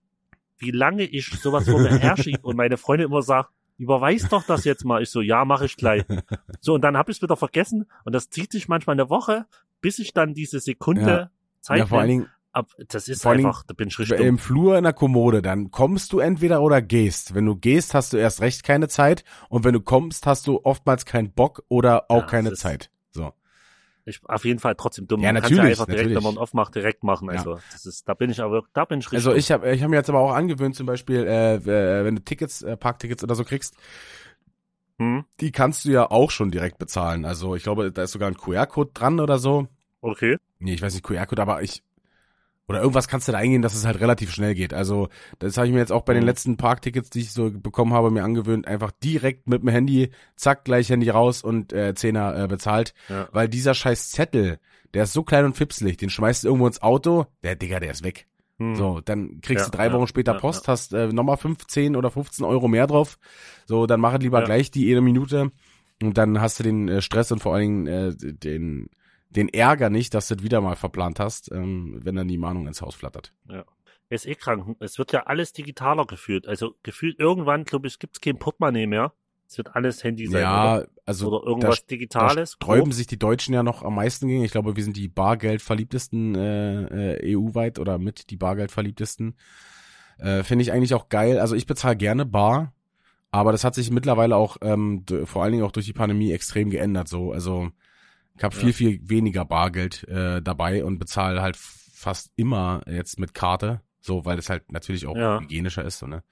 Wie 0.59 0.71
lange 0.71 1.03
ich 1.03 1.27
sowas 1.41 1.69
vor 1.69 1.81
mir 1.81 1.99
herschiebe 1.99 2.41
und 2.43 2.57
meine 2.57 2.77
Freundin 2.77 3.09
immer 3.09 3.23
sagt, 3.23 3.51
überweis 3.79 4.29
doch 4.29 4.45
das 4.45 4.65
jetzt 4.65 4.85
mal. 4.85 5.03
Ich 5.03 5.11
so, 5.11 5.21
ja, 5.21 5.45
mache 5.45 5.65
ich 5.67 5.77
gleich. 5.77 6.05
So, 6.61 6.75
und 6.75 6.83
dann 6.83 6.97
habe 6.97 7.11
ich 7.11 7.19
es 7.19 7.23
wieder 7.23 7.37
vergessen 7.37 7.87
und 8.05 8.15
das 8.15 8.31
zieht 8.31 8.53
sich 8.53 8.69
manchmal 8.69 8.95
eine 8.95 9.11
Woche, 9.11 9.47
bis 9.81 9.99
ich 9.99 10.13
dann 10.15 10.35
diese 10.35 10.61
Sekunde 10.61 11.03
Ja. 11.03 11.31
Zeit 11.61 11.79
ja, 11.79 11.87
vor 11.87 11.99
allen. 12.01 12.09
Dingen 12.09 12.29
Ab, 12.55 12.71
das 12.89 13.09
ist 13.09 13.23
Vor 13.23 13.33
einfach, 13.33 13.63
da 13.65 13.73
bin 13.73 13.89
ich 13.89 13.99
richtig 13.99 14.21
im. 14.21 14.37
Flur 14.39 14.77
in 14.77 14.85
der 14.85 14.93
Kommode, 14.93 15.41
dann 15.41 15.71
kommst 15.71 16.13
du 16.13 16.19
entweder 16.19 16.61
oder 16.61 16.83
gehst. 16.83 17.35
Wenn 17.35 17.47
du 17.47 17.57
gehst, 17.57 17.95
hast 17.95 18.13
du 18.13 18.19
erst 18.19 18.43
recht 18.43 18.63
keine 18.63 18.89
Zeit 18.89 19.25
und 19.49 19.65
wenn 19.65 19.73
du 19.73 19.81
kommst, 19.81 20.27
hast 20.27 20.47
du 20.47 20.61
oftmals 20.63 21.07
keinen 21.07 21.33
Bock 21.33 21.65
oder 21.69 22.11
auch 22.11 22.21
Ja, 22.21 22.27
keine 22.27 22.53
Zeit. 22.53 22.91
So. 23.11 23.33
Ich, 24.05 24.21
auf 24.29 24.45
jeden 24.45 24.59
Fall 24.59 24.75
trotzdem 24.75 25.07
dumm. 25.07 25.23
Ja, 25.23 25.33
Man 25.33 25.41
kann's 25.41 25.53
natürlich, 25.53 25.79
einfach 25.79 25.87
direkt, 25.87 26.09
natürlich. 26.11 26.25
wenn 26.25 26.35
man 26.35 26.43
aufmacht, 26.43 26.75
direkt 26.75 27.05
machen. 27.05 27.31
Also, 27.31 27.59
das 27.73 27.87
ist, 27.87 28.07
da 28.09 28.15
bin 28.15 28.31
ich 28.31 28.41
aber, 28.43 28.65
da 28.75 28.85
bin 28.85 28.99
ich 28.99 29.07
richtig 29.11 29.27
Also 29.27 29.35
ich 29.35 29.51
habe 29.51 29.71
ich 29.73 29.83
hab 29.83 29.89
mir 29.91 29.97
jetzt 29.97 30.11
aber 30.11 30.19
auch 30.19 30.33
angewöhnt, 30.35 30.75
zum 30.75 30.87
Beispiel, 30.87 31.25
äh, 31.27 31.55
äh, 31.55 32.05
wenn 32.05 32.17
du 32.17 32.23
Tickets, 32.23 32.63
äh, 32.63 32.77
Parktickets 32.77 33.23
oder 33.25 33.35
so 33.35 33.45
kriegst, 33.45 33.77
Hm? 34.99 35.25
die 35.41 35.53
kannst 35.53 35.85
du 35.85 35.91
ja 35.91 36.11
auch 36.11 36.31
schon 36.31 36.51
direkt 36.51 36.79
bezahlen. 36.79 37.25
Also 37.25 37.55
ich 37.55 37.63
glaube, 37.63 37.93
da 37.93 38.03
ist 38.03 38.13
sogar 38.13 38.29
ein 38.29 38.37
QR-Code 38.37 38.91
dran 38.93 39.21
oder 39.21 39.39
so. 39.39 39.69
Okay. 40.01 40.37
Nee, 40.59 40.75
ich 40.75 40.83
weiß 40.83 40.93
nicht, 40.95 41.05
QR-Code, 41.05 41.41
aber 41.41 41.63
ich. 41.63 41.83
Oder 42.69 42.81
irgendwas 42.81 43.09
kannst 43.09 43.27
du 43.29 43.33
da 43.33 43.39
eingehen, 43.39 43.61
dass 43.61 43.75
es 43.75 43.85
halt 43.85 44.01
relativ 44.01 44.33
schnell 44.33 44.55
geht. 44.55 44.73
Also, 44.73 45.09
das 45.41 45.57
habe 45.57 45.67
ich 45.67 45.73
mir 45.73 45.81
jetzt 45.81 45.93
auch 45.93 46.03
bei 46.03 46.15
den 46.15 46.23
Mhm. 46.23 46.29
letzten 46.29 46.57
Parktickets, 46.57 47.11
die 47.11 47.21
ich 47.21 47.33
so 47.33 47.51
bekommen 47.51 47.93
habe, 47.93 48.11
mir 48.11 48.23
angewöhnt, 48.25 48.67
einfach 48.69 48.93
direkt 49.03 49.49
mit 49.49 49.63
dem 49.63 49.69
Handy, 49.69 50.11
zack, 50.37 50.65
gleich 50.65 50.89
Handy 50.89 51.11
raus 51.11 51.43
und 51.43 51.73
äh, 51.73 51.95
Zehner 51.95 52.45
äh, 52.45 52.47
bezahlt. 52.47 52.95
Ja. 53.09 53.29
Weil 53.33 53.49
dieser 53.49 53.75
scheiß 53.75 54.11
Zettel, 54.13 54.59
der 54.95 55.05
ist 55.05 55.13
so 55.13 55.23
klein 55.23 55.45
und 55.45 55.57
fipselig, 55.57 55.97
den 55.97 56.09
schmeißt 56.11 56.45
du 56.45 56.49
irgendwo 56.49 56.67
ins 56.67 56.81
Auto, 56.83 57.27
der 57.43 57.57
Digga, 57.57 57.81
der 57.81 57.91
ist 57.91 58.05
weg. 58.05 58.27
Hm. 58.59 58.77
So, 58.77 59.01
dann 59.01 59.41
kriegst 59.41 59.65
Ja, 59.67 59.71
du 59.71 59.77
drei 59.77 59.87
ja, 59.87 59.93
Wochen 59.95 60.07
später 60.07 60.35
Post, 60.35 60.69
hast 60.69 60.93
äh, 60.95 61.09
nochmal 61.09 61.39
15 61.39 61.97
oder 61.97 62.11
15 62.11 62.45
Euro 62.45 62.69
mehr 62.69 62.87
drauf. 62.87 63.19
So, 63.67 63.87
dann 63.87 63.99
mach 64.01 64.19
lieber 64.19 64.43
gleich 64.43 64.71
die 64.71 64.91
eine 64.91 65.01
Minute 65.01 65.51
und 66.03 66.17
dann 66.17 66.41
hast 66.41 66.61
du 66.61 66.63
den 66.63 66.89
äh, 66.89 67.03
Stress 67.03 67.33
und 67.33 67.41
vor 67.41 67.55
allen 67.55 67.85
Dingen 67.85 67.87
äh, 67.87 68.15
den 68.17 68.89
den 69.37 69.49
Ärger 69.49 69.91
nicht, 69.91 70.15
dass 70.15 70.29
du 70.29 70.37
das 70.37 70.45
wieder 70.45 70.61
mal 70.61 70.77
verplant 70.77 71.21
hast, 71.21 71.51
ähm, 71.53 72.01
wenn 72.03 72.17
dann 72.17 72.29
die 72.29 72.39
Mahnung 72.39 72.67
ins 72.67 72.83
Haus 72.83 72.95
flattert. 72.95 73.33
Ja. 73.49 73.65
Ist 74.09 74.27
eh 74.27 74.35
krank. 74.35 74.77
Es 74.81 74.99
wird 74.99 75.13
ja 75.13 75.23
alles 75.23 75.55
digitaler 75.55 76.05
gefühlt. 76.05 76.47
Also 76.47 76.75
gefühlt 76.83 77.19
irgendwann, 77.19 77.65
glaube 77.65 77.87
ich, 77.87 77.99
gibt's 77.99 78.21
kein 78.21 78.39
Portemonnaie 78.39 78.87
mehr. 78.87 79.15
Es 79.49 79.59
wird 79.59 79.75
alles 79.75 80.03
Handy 80.03 80.27
sein. 80.27 80.43
Ja, 80.43 80.77
oder? 80.77 80.89
also 81.05 81.29
oder 81.29 81.47
irgendwas 81.47 81.81
da, 81.81 81.87
Digitales. 81.89 82.53
Da 82.53 82.57
sträuben 82.65 82.93
sich 82.93 83.07
die 83.07 83.19
Deutschen 83.19 83.55
ja 83.55 83.63
noch 83.63 83.83
am 83.83 83.95
meisten 83.95 84.29
gegen. 84.29 84.45
Ich 84.45 84.53
glaube, 84.53 84.77
wir 84.77 84.85
sind 84.85 84.97
die 84.97 85.09
bargeldverliebtesten 85.09 86.35
äh, 86.35 87.15
äh, 87.15 87.37
EU-weit 87.37 87.79
oder 87.79 87.99
mit 87.99 88.31
die 88.31 88.37
bargeldverliebtesten. 88.37 89.35
Äh, 90.19 90.43
Finde 90.43 90.63
ich 90.63 90.73
eigentlich 90.73 90.95
auch 90.95 91.09
geil. 91.09 91.39
Also 91.39 91.55
ich 91.55 91.67
bezahle 91.67 91.97
gerne 91.97 92.25
bar, 92.25 92.73
aber 93.31 93.53
das 93.53 93.65
hat 93.65 93.75
sich 93.75 93.91
mittlerweile 93.91 94.37
auch 94.37 94.57
ähm, 94.63 95.05
vor 95.25 95.43
allen 95.43 95.53
Dingen 95.53 95.65
auch 95.65 95.73
durch 95.73 95.87
die 95.87 95.93
Pandemie 95.93 96.33
extrem 96.33 96.71
geändert. 96.71 97.09
So, 97.09 97.33
also 97.33 97.71
ich 98.37 98.45
habe 98.45 98.55
viel, 98.55 98.69
ja. 98.69 98.75
viel 98.75 99.01
weniger 99.09 99.45
Bargeld 99.45 100.05
äh, 100.09 100.41
dabei 100.43 100.85
und 100.85 100.99
bezahle 100.99 101.43
halt 101.43 101.57
fast 101.57 102.33
immer 102.37 102.83
jetzt 102.87 103.19
mit 103.19 103.35
Karte. 103.35 103.81
So, 104.01 104.25
weil 104.25 104.39
es 104.39 104.51
halt 104.51 104.73
natürlich 104.73 105.07
auch 105.07 105.17
ja. 105.17 105.41
hygienischer 105.41 105.85
ist. 105.85 106.01
So, 106.01 106.07
ne? 106.07 106.25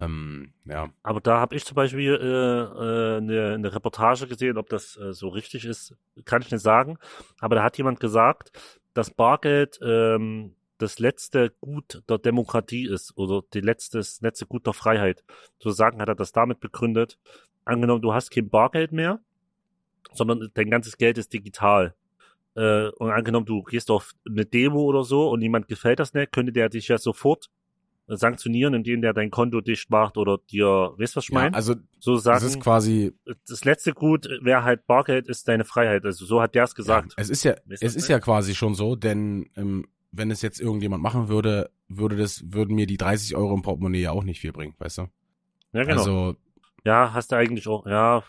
Ähm, 0.00 0.52
ja. 0.64 0.88
Aber 1.02 1.20
da 1.20 1.38
habe 1.38 1.54
ich 1.54 1.64
zum 1.64 1.76
Beispiel 1.76 2.14
äh, 2.14 2.24
äh, 2.24 3.16
eine, 3.18 3.54
eine 3.54 3.74
Reportage 3.74 4.26
gesehen, 4.26 4.58
ob 4.58 4.68
das 4.68 4.96
äh, 4.96 5.12
so 5.12 5.28
richtig 5.28 5.64
ist, 5.64 5.94
kann 6.24 6.42
ich 6.42 6.50
nicht 6.50 6.62
sagen. 6.62 6.98
Aber 7.38 7.54
da 7.54 7.62
hat 7.62 7.78
jemand 7.78 8.00
gesagt, 8.00 8.50
dass 8.92 9.10
Bargeld 9.10 9.78
ähm, 9.82 10.56
das 10.78 10.98
letzte 10.98 11.50
Gut 11.60 12.02
der 12.08 12.18
Demokratie 12.18 12.86
ist 12.86 13.16
oder 13.16 13.42
die 13.54 13.60
letzte, 13.60 13.98
das 13.98 14.20
letzte 14.20 14.46
Gut 14.46 14.66
der 14.66 14.72
Freiheit. 14.72 15.22
Sozusagen 15.58 16.00
hat 16.00 16.08
er 16.08 16.16
das 16.16 16.32
damit 16.32 16.60
begründet. 16.60 17.18
Angenommen, 17.64 18.02
du 18.02 18.12
hast 18.12 18.30
kein 18.30 18.50
Bargeld 18.50 18.92
mehr, 18.92 19.20
sondern 20.14 20.48
dein 20.54 20.70
ganzes 20.70 20.96
Geld 20.96 21.18
ist 21.18 21.32
digital. 21.32 21.94
Äh, 22.56 22.88
und 22.88 23.10
angenommen, 23.10 23.46
du 23.46 23.62
gehst 23.62 23.90
auf 23.90 24.12
eine 24.28 24.44
Demo 24.44 24.82
oder 24.82 25.04
so 25.04 25.28
und 25.30 25.42
jemand 25.42 25.68
gefällt 25.68 25.98
das 25.98 26.14
nicht, 26.14 26.32
könnte 26.32 26.52
der 26.52 26.68
dich 26.68 26.88
ja 26.88 26.98
sofort 26.98 27.50
sanktionieren, 28.06 28.74
indem 28.74 29.00
der 29.00 29.12
dein 29.12 29.30
Konto 29.30 29.60
dicht 29.60 29.90
macht 29.90 30.18
oder 30.18 30.38
dir, 30.50 30.66
weißt 30.98 31.14
du, 31.14 31.16
was 31.16 31.24
ich 31.24 31.32
meine? 31.32 31.50
Ja, 31.50 31.54
also, 31.54 31.74
so 31.98 32.16
sagen, 32.16 32.36
das 32.36 32.54
ist 32.54 32.60
quasi, 32.60 33.12
das 33.48 33.64
letzte 33.64 33.92
Gut 33.92 34.28
wäre 34.42 34.62
halt 34.62 34.86
Bargeld 34.86 35.28
ist 35.28 35.48
deine 35.48 35.64
Freiheit. 35.64 36.04
Also, 36.04 36.26
so 36.26 36.42
hat 36.42 36.54
der 36.54 36.64
es 36.64 36.74
gesagt. 36.74 37.14
Ja, 37.16 37.22
es 37.22 37.30
ist 37.30 37.44
ja, 37.44 37.54
weißt 37.64 37.82
es 37.82 37.96
ist 37.96 38.08
ja 38.08 38.20
quasi 38.20 38.54
schon 38.54 38.74
so, 38.74 38.94
denn, 38.94 39.48
ähm, 39.56 39.86
wenn 40.12 40.30
es 40.30 40.42
jetzt 40.42 40.60
irgendjemand 40.60 41.02
machen 41.02 41.28
würde, 41.28 41.70
würde 41.88 42.16
das, 42.16 42.44
würden 42.46 42.76
mir 42.76 42.86
die 42.86 42.98
30 42.98 43.36
Euro 43.36 43.54
im 43.54 43.62
Portemonnaie 43.62 44.02
ja 44.02 44.10
auch 44.12 44.22
nicht 44.22 44.40
viel 44.40 44.52
bringen, 44.52 44.74
weißt 44.78 44.98
du? 44.98 45.02
Ja, 45.72 45.84
genau. 45.84 45.98
Also, 45.98 46.36
ja, 46.84 47.12
hast 47.14 47.32
du 47.32 47.36
eigentlich 47.36 47.66
auch, 47.66 47.86
ja, 47.86 48.22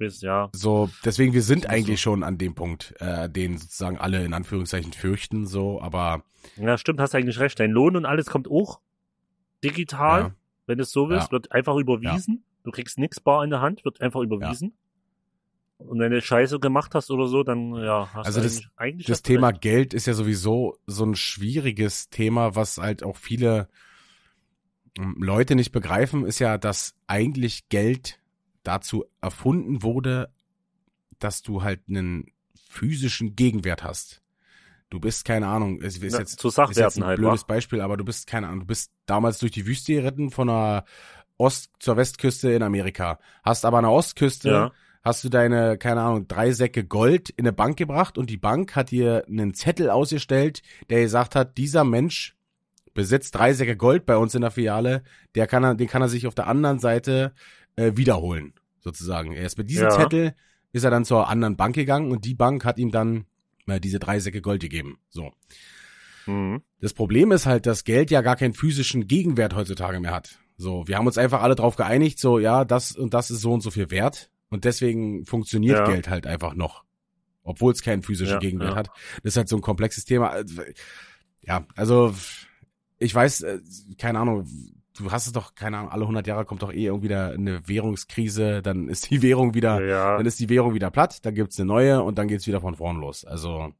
weiß, 0.00 0.22
ja. 0.22 0.48
So, 0.52 0.90
deswegen, 1.04 1.32
wir 1.32 1.42
sind 1.42 1.68
eigentlich 1.68 2.00
so. 2.00 2.10
schon 2.10 2.22
an 2.22 2.38
dem 2.38 2.54
Punkt, 2.54 2.94
äh, 2.98 3.28
den 3.28 3.58
sozusagen 3.58 3.98
alle 3.98 4.24
in 4.24 4.32
Anführungszeichen 4.32 4.92
fürchten, 4.92 5.46
so, 5.46 5.80
aber. 5.80 6.24
Ja, 6.56 6.78
stimmt, 6.78 7.00
hast 7.00 7.14
eigentlich 7.14 7.38
recht. 7.38 7.60
Dein 7.60 7.70
Lohn 7.70 7.96
und 7.96 8.06
alles 8.06 8.26
kommt 8.26 8.48
auch 8.50 8.80
digital, 9.62 10.20
ja. 10.20 10.34
wenn 10.66 10.80
es 10.80 10.90
so 10.90 11.08
willst, 11.08 11.28
ja. 11.28 11.32
wird 11.32 11.52
einfach 11.52 11.76
überwiesen. 11.76 12.36
Ja. 12.36 12.62
Du 12.64 12.70
kriegst 12.70 12.98
nichts 12.98 13.20
bar 13.20 13.44
in 13.44 13.50
der 13.50 13.60
Hand, 13.60 13.84
wird 13.84 14.00
einfach 14.00 14.20
überwiesen. 14.20 14.74
Und 15.78 15.98
wenn 15.98 16.12
du 16.12 16.20
Scheiße 16.20 16.58
gemacht 16.58 16.94
hast 16.94 17.10
oder 17.10 17.26
so, 17.26 17.42
dann 17.42 17.74
ja, 17.74 18.10
hast 18.12 18.26
also 18.26 18.40
du 18.40 18.44
das, 18.44 18.62
eigentlich 18.76 19.06
das 19.06 19.22
Thema 19.22 19.48
recht. 19.48 19.62
Geld 19.62 19.94
ist 19.94 20.06
ja 20.06 20.12
sowieso 20.12 20.76
so 20.86 21.04
ein 21.04 21.14
schwieriges 21.14 22.10
Thema, 22.10 22.54
was 22.54 22.78
halt 22.78 23.02
auch 23.02 23.16
viele 23.16 23.68
ähm, 24.98 25.16
Leute 25.18 25.54
nicht 25.54 25.72
begreifen, 25.72 26.26
ist 26.26 26.38
ja, 26.38 26.58
dass 26.58 26.94
eigentlich 27.06 27.68
Geld 27.70 28.19
dazu 28.62 29.04
erfunden 29.20 29.82
wurde, 29.82 30.32
dass 31.18 31.42
du 31.42 31.62
halt 31.62 31.80
einen 31.88 32.32
physischen 32.54 33.36
Gegenwert 33.36 33.82
hast. 33.82 34.22
Du 34.90 34.98
bist, 34.98 35.24
keine 35.24 35.46
Ahnung, 35.46 35.80
es 35.82 35.98
ist, 35.98 36.18
jetzt, 36.18 36.40
zu 36.40 36.48
ist 36.48 36.76
jetzt 36.76 36.98
ein 36.98 37.04
halt, 37.04 37.18
blödes? 37.18 37.44
Beispiel, 37.44 37.80
aber 37.80 37.96
du 37.96 38.04
bist, 38.04 38.26
keine 38.26 38.48
Ahnung, 38.48 38.60
du 38.60 38.66
bist 38.66 38.90
damals 39.06 39.38
durch 39.38 39.52
die 39.52 39.66
Wüste 39.66 39.94
geritten 39.94 40.30
von 40.30 40.48
der 40.48 40.84
Ost- 41.38 41.70
zur 41.78 41.96
Westküste 41.96 42.50
in 42.50 42.62
Amerika. 42.62 43.20
Hast 43.44 43.64
aber 43.64 43.78
an 43.78 43.84
der 43.84 43.92
Ostküste, 43.92 44.50
ja. 44.50 44.72
hast 45.02 45.22
du 45.22 45.28
deine, 45.28 45.78
keine 45.78 46.00
Ahnung, 46.00 46.26
drei 46.26 46.50
Säcke 46.50 46.84
Gold 46.84 47.30
in 47.30 47.44
eine 47.44 47.52
Bank 47.52 47.76
gebracht 47.76 48.18
und 48.18 48.30
die 48.30 48.36
Bank 48.36 48.74
hat 48.74 48.90
dir 48.90 49.24
einen 49.28 49.54
Zettel 49.54 49.90
ausgestellt, 49.90 50.60
der 50.90 51.02
gesagt 51.02 51.36
hat, 51.36 51.56
dieser 51.56 51.84
Mensch 51.84 52.36
besitzt 52.92 53.36
drei 53.36 53.52
Säcke 53.52 53.76
Gold 53.76 54.06
bei 54.06 54.16
uns 54.16 54.34
in 54.34 54.40
der 54.40 54.50
Filiale, 54.50 55.04
der 55.36 55.46
kann 55.46 55.62
er, 55.62 55.76
den 55.76 55.88
kann 55.88 56.02
er 56.02 56.08
sich 56.08 56.26
auf 56.26 56.34
der 56.34 56.48
anderen 56.48 56.80
Seite 56.80 57.32
äh, 57.76 57.92
wiederholen, 57.96 58.54
sozusagen. 58.80 59.32
Erst 59.32 59.58
mit 59.58 59.70
diesem 59.70 59.88
ja. 59.88 59.90
Zettel 59.90 60.34
ist 60.72 60.84
er 60.84 60.90
dann 60.90 61.04
zur 61.04 61.28
anderen 61.28 61.56
Bank 61.56 61.74
gegangen 61.74 62.10
und 62.10 62.24
die 62.24 62.34
Bank 62.34 62.64
hat 62.64 62.78
ihm 62.78 62.90
dann 62.90 63.26
äh, 63.66 63.80
diese 63.80 63.98
drei 63.98 64.20
Säcke 64.20 64.40
Gold 64.40 64.62
gegeben. 64.62 64.98
So. 65.08 65.32
Mhm. 66.26 66.62
Das 66.80 66.94
Problem 66.94 67.32
ist 67.32 67.46
halt, 67.46 67.66
dass 67.66 67.84
Geld 67.84 68.10
ja 68.10 68.22
gar 68.22 68.36
keinen 68.36 68.54
physischen 68.54 69.06
Gegenwert 69.06 69.54
heutzutage 69.54 70.00
mehr 70.00 70.12
hat. 70.12 70.38
So, 70.56 70.86
wir 70.86 70.96
haben 70.96 71.06
uns 71.06 71.18
einfach 71.18 71.42
alle 71.42 71.54
drauf 71.54 71.76
geeinigt, 71.76 72.18
so, 72.18 72.38
ja, 72.38 72.64
das 72.64 72.92
und 72.92 73.14
das 73.14 73.30
ist 73.30 73.40
so 73.40 73.52
und 73.52 73.62
so 73.62 73.70
viel 73.70 73.90
wert. 73.90 74.30
Und 74.50 74.64
deswegen 74.64 75.24
funktioniert 75.24 75.78
ja. 75.78 75.86
Geld 75.86 76.08
halt 76.08 76.26
einfach 76.26 76.54
noch. 76.54 76.84
Obwohl 77.42 77.72
es 77.72 77.82
keinen 77.82 78.02
physischen 78.02 78.34
ja, 78.34 78.40
Gegenwert 78.40 78.70
ja. 78.70 78.76
hat. 78.76 78.90
Das 79.22 79.32
ist 79.32 79.36
halt 79.36 79.48
so 79.48 79.56
ein 79.56 79.62
komplexes 79.62 80.04
Thema. 80.04 80.36
Ja, 81.40 81.66
also, 81.76 82.14
ich 82.98 83.14
weiß, 83.14 83.40
äh, 83.42 83.60
keine 83.96 84.18
Ahnung, 84.18 84.46
du 85.00 85.10
hast 85.10 85.26
es 85.26 85.32
doch, 85.32 85.54
keine 85.54 85.78
Ahnung, 85.78 85.90
alle 85.90 86.02
100 86.02 86.26
Jahre 86.26 86.44
kommt 86.44 86.62
doch 86.62 86.72
eh 86.72 86.86
irgendwie 86.86 87.08
wieder 87.08 87.32
eine 87.32 87.66
Währungskrise, 87.66 88.62
dann 88.62 88.88
ist 88.88 89.10
die 89.10 89.22
Währung 89.22 89.54
wieder, 89.54 89.84
ja. 89.84 90.16
dann 90.16 90.26
ist 90.26 90.38
die 90.38 90.48
Währung 90.48 90.74
wieder 90.74 90.90
platt, 90.90 91.24
dann 91.24 91.34
gibt's 91.34 91.58
eine 91.58 91.66
neue 91.66 92.02
und 92.02 92.18
dann 92.18 92.28
geht's 92.28 92.46
wieder 92.46 92.60
von 92.60 92.76
vorn 92.76 93.00
los. 93.00 93.24
Also 93.24 93.72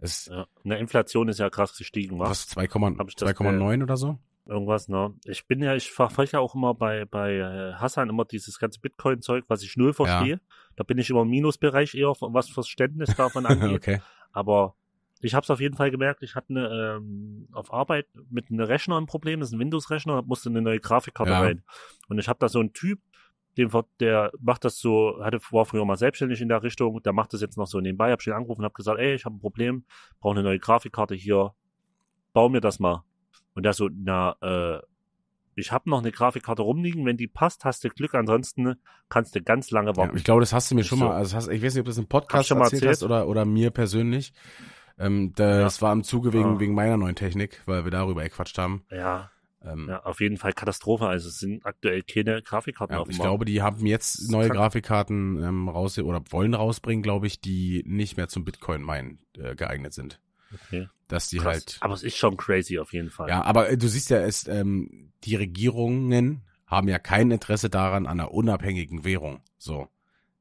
es 0.00 0.26
ja. 0.26 0.46
Eine 0.64 0.78
Inflation 0.78 1.28
ist 1.28 1.40
ja 1.40 1.50
krass 1.50 1.76
gestiegen, 1.76 2.18
was? 2.18 2.48
2,9 2.48 3.82
oder 3.82 3.96
so? 3.96 4.18
Irgendwas, 4.46 4.88
ne? 4.88 5.12
Ich 5.24 5.46
bin 5.46 5.62
ja, 5.62 5.74
ich 5.74 5.90
verfolge 5.90 6.32
ja 6.32 6.40
auch 6.40 6.54
immer 6.54 6.72
bei, 6.72 7.04
bei 7.04 7.34
äh, 7.34 7.74
Hassan 7.74 8.08
immer 8.08 8.24
dieses 8.24 8.58
ganze 8.58 8.80
Bitcoin-Zeug, 8.80 9.44
was 9.48 9.62
ich 9.62 9.76
null 9.76 9.92
verstehe. 9.92 10.34
Ja. 10.34 10.40
Da 10.76 10.84
bin 10.84 10.96
ich 10.96 11.10
immer 11.10 11.22
im 11.22 11.28
Minusbereich 11.28 11.94
eher, 11.94 12.14
was 12.20 12.48
Verständnis 12.48 13.14
davon 13.14 13.44
angeht. 13.46 13.76
okay. 13.76 14.00
Aber 14.32 14.74
ich 15.20 15.34
habe 15.34 15.44
es 15.44 15.50
auf 15.50 15.60
jeden 15.60 15.76
Fall 15.76 15.90
gemerkt, 15.90 16.22
ich 16.22 16.34
hatte 16.34 16.50
eine, 16.50 16.96
ähm, 16.98 17.48
auf 17.52 17.72
Arbeit 17.72 18.06
mit 18.30 18.50
einem 18.50 18.60
Rechner 18.60 19.00
ein 19.00 19.06
Problem, 19.06 19.40
das 19.40 19.50
ist 19.50 19.54
ein 19.54 19.60
Windows-Rechner, 19.60 20.22
musste 20.22 20.48
eine 20.48 20.62
neue 20.62 20.80
Grafikkarte 20.80 21.32
ja. 21.32 21.40
rein. 21.40 21.62
Und 22.08 22.18
ich 22.18 22.28
habe 22.28 22.38
da 22.38 22.48
so 22.48 22.60
einen 22.60 22.72
Typ, 22.72 23.00
den, 23.56 23.70
der 23.98 24.30
macht 24.40 24.64
das 24.64 24.78
so, 24.78 25.18
hatte 25.22 25.40
war 25.50 25.64
früher 25.64 25.84
mal 25.84 25.96
selbstständig 25.96 26.40
in 26.40 26.48
der 26.48 26.62
Richtung, 26.62 27.02
der 27.02 27.12
macht 27.12 27.32
das 27.32 27.40
jetzt 27.40 27.56
noch 27.56 27.66
so 27.66 27.80
nebenbei, 27.80 28.12
hab 28.12 28.20
ich 28.20 28.28
ihn 28.28 28.32
angerufen 28.32 28.60
und 28.60 28.66
hab 28.66 28.74
gesagt, 28.74 29.00
ey, 29.00 29.14
ich 29.14 29.24
habe 29.24 29.36
ein 29.36 29.40
Problem, 29.40 29.84
brauche 30.20 30.34
eine 30.34 30.44
neue 30.44 30.60
Grafikkarte 30.60 31.14
hier, 31.14 31.52
bau 32.32 32.48
mir 32.48 32.60
das 32.60 32.78
mal. 32.78 33.02
Und 33.54 33.64
der 33.64 33.72
so, 33.72 33.88
na, 33.92 34.36
äh, 34.40 34.80
ich 35.56 35.72
habe 35.72 35.90
noch 35.90 35.98
eine 35.98 36.12
Grafikkarte 36.12 36.62
rumliegen, 36.62 37.04
wenn 37.04 37.16
die 37.16 37.26
passt, 37.26 37.64
hast 37.64 37.82
du 37.82 37.88
Glück, 37.88 38.14
ansonsten 38.14 38.76
kannst 39.08 39.34
du 39.34 39.42
ganz 39.42 39.72
lange 39.72 39.96
warten. 39.96 40.12
Ja, 40.12 40.16
ich 40.16 40.24
glaube, 40.24 40.40
das 40.40 40.52
hast 40.52 40.70
du 40.70 40.76
mir 40.76 40.84
schon 40.84 40.98
so. 40.98 41.06
mal, 41.06 41.16
also 41.16 41.36
hast, 41.36 41.48
ich 41.48 41.60
weiß 41.60 41.74
nicht, 41.74 41.80
ob 41.80 41.86
du 41.86 41.90
das 41.90 41.98
im 41.98 42.06
Podcast 42.06 42.48
schon 42.48 42.58
erzählt, 42.58 42.84
erzählt 42.84 42.92
hast 42.92 43.02
oder, 43.02 43.26
oder 43.26 43.44
mir 43.44 43.70
persönlich. 43.72 44.32
Ähm, 44.98 45.32
das 45.34 45.76
ja. 45.76 45.82
war 45.82 45.92
im 45.92 46.04
Zuge 46.04 46.32
wegen, 46.32 46.54
ja. 46.54 46.60
wegen 46.60 46.74
meiner 46.74 46.96
neuen 46.96 47.14
Technik, 47.14 47.62
weil 47.66 47.84
wir 47.84 47.90
darüber 47.90 48.22
gequatscht 48.22 48.58
haben. 48.58 48.84
Ja. 48.90 49.30
Ähm, 49.64 49.88
ja, 49.88 50.04
auf 50.04 50.20
jeden 50.20 50.36
Fall 50.36 50.52
Katastrophe. 50.52 51.06
Also 51.06 51.28
es 51.28 51.38
sind 51.38 51.64
aktuell 51.66 52.02
keine 52.02 52.42
Grafikkarten 52.42 52.94
ja, 52.94 53.00
auf 53.00 53.08
dem 53.08 53.12
Ich 53.12 53.18
glaube, 53.18 53.44
die 53.44 53.60
haben 53.60 53.86
jetzt 53.86 54.30
neue 54.30 54.48
Grafikkarten 54.48 55.42
ähm, 55.42 55.68
raus 55.68 55.98
oder 55.98 56.22
wollen 56.30 56.54
rausbringen, 56.54 57.02
glaube 57.02 57.26
ich, 57.26 57.40
die 57.40 57.82
nicht 57.86 58.16
mehr 58.16 58.28
zum 58.28 58.44
Bitcoin-Mine 58.44 59.18
äh, 59.36 59.54
geeignet 59.56 59.94
sind. 59.94 60.20
Okay. 60.52 60.88
Dass 61.08 61.28
die 61.28 61.38
Krass. 61.38 61.46
halt. 61.46 61.78
Aber 61.80 61.94
es 61.94 62.02
ist 62.02 62.16
schon 62.16 62.36
crazy 62.36 62.78
auf 62.78 62.92
jeden 62.92 63.10
Fall. 63.10 63.28
Ja, 63.28 63.42
aber 63.42 63.70
äh, 63.70 63.76
du 63.76 63.88
siehst 63.88 64.10
ja, 64.10 64.18
es, 64.18 64.46
ähm, 64.46 65.12
die 65.24 65.34
Regierungen 65.34 66.42
haben 66.66 66.88
ja 66.88 66.98
kein 66.98 67.30
Interesse 67.30 67.70
daran 67.70 68.06
an 68.06 68.20
einer 68.20 68.32
unabhängigen 68.32 69.04
Währung. 69.04 69.42
So 69.56 69.88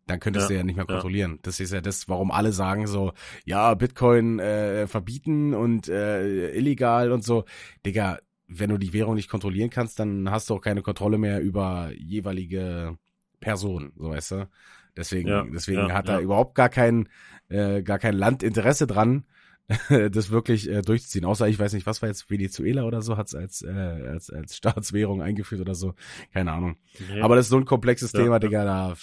dann 0.08 0.20
könntest 0.20 0.46
ja, 0.46 0.56
du 0.56 0.58
ja 0.58 0.64
nicht 0.64 0.78
mehr 0.78 0.86
kontrollieren. 0.86 1.34
Ja. 1.34 1.40
Das 1.44 1.60
ist 1.60 1.74
ja 1.74 1.82
das, 1.82 2.08
warum 2.08 2.32
alle 2.32 2.54
sagen 2.54 2.88
so, 2.88 3.14
ja, 3.46 3.74
Bitcoin 3.74 4.40
äh, 4.40 4.88
verbieten 4.88 5.54
und 5.54 5.90
äh, 5.90 6.52
illegal 6.52 7.12
und 7.12 7.24
so. 7.24 7.44
Digga, 7.86 8.20
wenn 8.48 8.70
du 8.70 8.78
die 8.78 8.94
Währung 8.94 9.16
nicht 9.16 9.30
kontrollieren 9.30 9.70
kannst, 9.70 10.00
dann 10.00 10.32
hast 10.32 10.50
du 10.50 10.56
auch 10.56 10.62
keine 10.62 10.82
Kontrolle 10.82 11.18
mehr 11.18 11.42
über 11.42 11.92
jeweilige 11.96 12.98
Person, 13.40 13.92
so 13.98 14.10
weißt 14.10 14.32
du. 14.32 14.50
Deswegen, 14.96 15.30
ja, 15.30 15.46
deswegen 15.46 15.94
hat 15.94 16.08
da 16.08 16.20
überhaupt 16.20 16.56
gar 16.56 16.70
kein, 16.70 17.08
äh, 17.50 17.84
gar 17.84 18.00
kein 18.00 18.16
Land 18.16 18.42
Interesse 18.42 18.88
dran, 18.88 19.26
das 19.90 20.32
wirklich 20.32 20.70
äh, 20.70 20.82
durchzuziehen. 20.82 21.26
Außer 21.26 21.48
ich 21.48 21.60
weiß 21.60 21.74
nicht, 21.74 21.86
was 21.86 22.02
war 22.02 22.10
jetzt 22.10 22.32
Venezuela 22.32 22.84
oder 22.84 23.02
so, 23.02 23.18
hat 23.18 23.28
es 23.28 23.36
als, 23.36 23.62
äh, 23.62 23.70
als, 23.70 24.32
als 24.32 24.56
Staatswährung 24.58 25.22
eingeführt 25.22 25.62
oder 25.62 25.76
so. 25.76 25.94
Keine 26.34 26.54
Ahnung. 26.54 26.78
Nee. 27.12 27.22
Aber 27.22 27.36
das 27.36 27.46
ist 27.46 27.50
so 27.52 27.58
ein 27.58 27.66
komplexes 27.66 28.12
Thema, 28.12 28.40
Digga, 28.40 28.64
da 28.64 28.96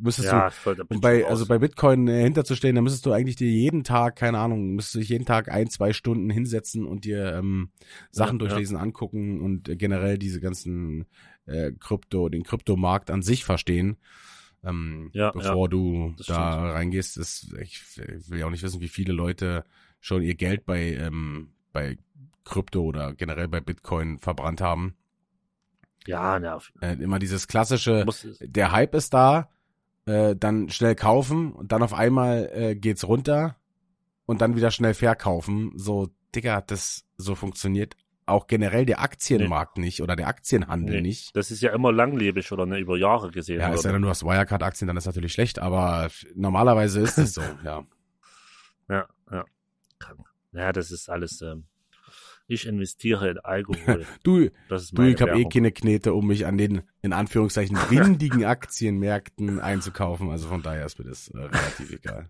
müsstest 0.00 0.28
ja, 0.28 0.50
du, 0.64 1.00
bei, 1.00 1.26
also 1.26 1.46
bei 1.46 1.58
Bitcoin 1.58 2.08
äh, 2.08 2.22
hinterzustehen, 2.22 2.76
da 2.76 2.82
müsstest 2.82 3.06
du 3.06 3.12
eigentlich 3.12 3.36
dir 3.36 3.50
jeden 3.50 3.84
Tag, 3.84 4.16
keine 4.16 4.38
Ahnung, 4.38 4.74
müsstest 4.74 4.96
du 4.96 4.98
dich 5.00 5.08
jeden 5.08 5.24
Tag 5.24 5.50
ein, 5.50 5.70
zwei 5.70 5.92
Stunden 5.92 6.30
hinsetzen 6.30 6.86
und 6.86 7.04
dir 7.04 7.34
ähm, 7.34 7.70
Sachen 8.10 8.38
ja, 8.38 8.46
durchlesen, 8.46 8.76
ja. 8.76 8.82
angucken 8.82 9.40
und 9.40 9.68
äh, 9.68 9.76
generell 9.76 10.18
diese 10.18 10.40
ganzen 10.40 11.06
äh, 11.46 11.72
Krypto, 11.72 12.28
den 12.28 12.44
Kryptomarkt 12.44 13.10
an 13.10 13.22
sich 13.22 13.44
verstehen. 13.44 13.96
Ähm, 14.64 15.10
Ja, 15.12 15.30
bevor 15.30 15.68
du 15.68 16.14
da 16.18 16.22
stimmt. 16.22 16.74
reingehst, 16.74 17.16
ist, 17.16 17.54
ich 17.60 17.80
will 18.28 18.40
ja 18.40 18.46
auch 18.46 18.50
nicht 18.50 18.62
wissen, 18.62 18.80
wie 18.80 18.88
viele 18.88 19.12
Leute 19.12 19.64
schon 20.00 20.22
ihr 20.22 20.34
Geld 20.34 20.66
bei, 20.66 20.94
ähm, 20.94 21.48
bei 21.72 21.96
Krypto 22.44 22.82
oder 22.82 23.14
generell 23.14 23.48
bei 23.48 23.60
Bitcoin 23.60 24.18
verbrannt 24.18 24.60
haben. 24.60 24.94
Ja, 26.06 26.38
na, 26.38 26.58
Äh, 26.80 26.94
immer 26.94 27.18
dieses 27.18 27.48
klassische, 27.48 28.06
der 28.40 28.72
Hype 28.72 28.94
ist 28.94 29.12
da, 29.12 29.50
äh, 30.08 30.36
dann 30.36 30.68
schnell 30.70 30.94
kaufen 30.94 31.52
und 31.52 31.72
dann 31.72 31.82
auf 31.82 31.94
einmal 31.94 32.50
äh, 32.52 32.74
geht's 32.74 33.06
runter 33.06 33.56
und 34.26 34.40
dann 34.40 34.56
wieder 34.56 34.70
schnell 34.70 34.94
verkaufen. 34.94 35.72
So, 35.76 36.08
Digga, 36.34 36.60
das 36.60 37.04
so 37.16 37.34
funktioniert 37.34 37.96
auch 38.26 38.46
generell 38.46 38.84
der 38.84 39.00
Aktienmarkt 39.00 39.78
nicht 39.78 40.02
oder 40.02 40.14
der 40.14 40.28
Aktienhandel 40.28 40.96
Nee. 40.96 41.00
nicht. 41.00 41.34
das 41.34 41.50
ist 41.50 41.62
ja 41.62 41.72
immer 41.72 41.92
langlebig 41.92 42.52
oder 42.52 42.66
ne, 42.66 42.78
über 42.78 42.98
Jahre 42.98 43.30
gesehen. 43.30 43.60
Ja, 43.60 43.72
es 43.72 43.82
sei 43.82 43.88
oder? 43.88 43.94
denn, 43.94 44.02
du 44.02 44.08
hast 44.08 44.22
Wirecard-Aktien, 44.22 44.86
dann 44.86 44.96
ist 44.98 45.06
natürlich 45.06 45.32
schlecht, 45.32 45.58
aber 45.58 46.10
normalerweise 46.34 47.00
ist 47.00 47.16
es 47.18 47.34
so, 47.34 47.40
ja. 47.64 47.84
Ja, 48.90 49.06
ja. 49.30 49.44
Krank. 49.98 50.20
Ja, 50.52 50.72
das 50.72 50.90
ist 50.90 51.08
alles. 51.08 51.40
Ähm, 51.40 51.64
ich 52.48 52.66
investiere 52.66 53.30
in 53.30 53.38
Alkohol. 53.38 54.06
Du, 54.24 54.48
du 54.68 55.02
ich 55.02 55.20
habe 55.20 55.38
eh 55.38 55.44
keine 55.44 55.70
Knete, 55.70 56.14
um 56.14 56.26
mich 56.26 56.46
an 56.46 56.58
den, 56.58 56.82
in 57.02 57.12
Anführungszeichen, 57.12 57.76
windigen 57.90 58.44
Aktienmärkten 58.44 59.60
einzukaufen. 59.60 60.30
Also 60.30 60.48
von 60.48 60.62
daher 60.62 60.86
ist 60.86 60.98
mir 60.98 61.04
das 61.04 61.28
äh, 61.28 61.38
relativ 61.38 61.92
egal. 61.92 62.26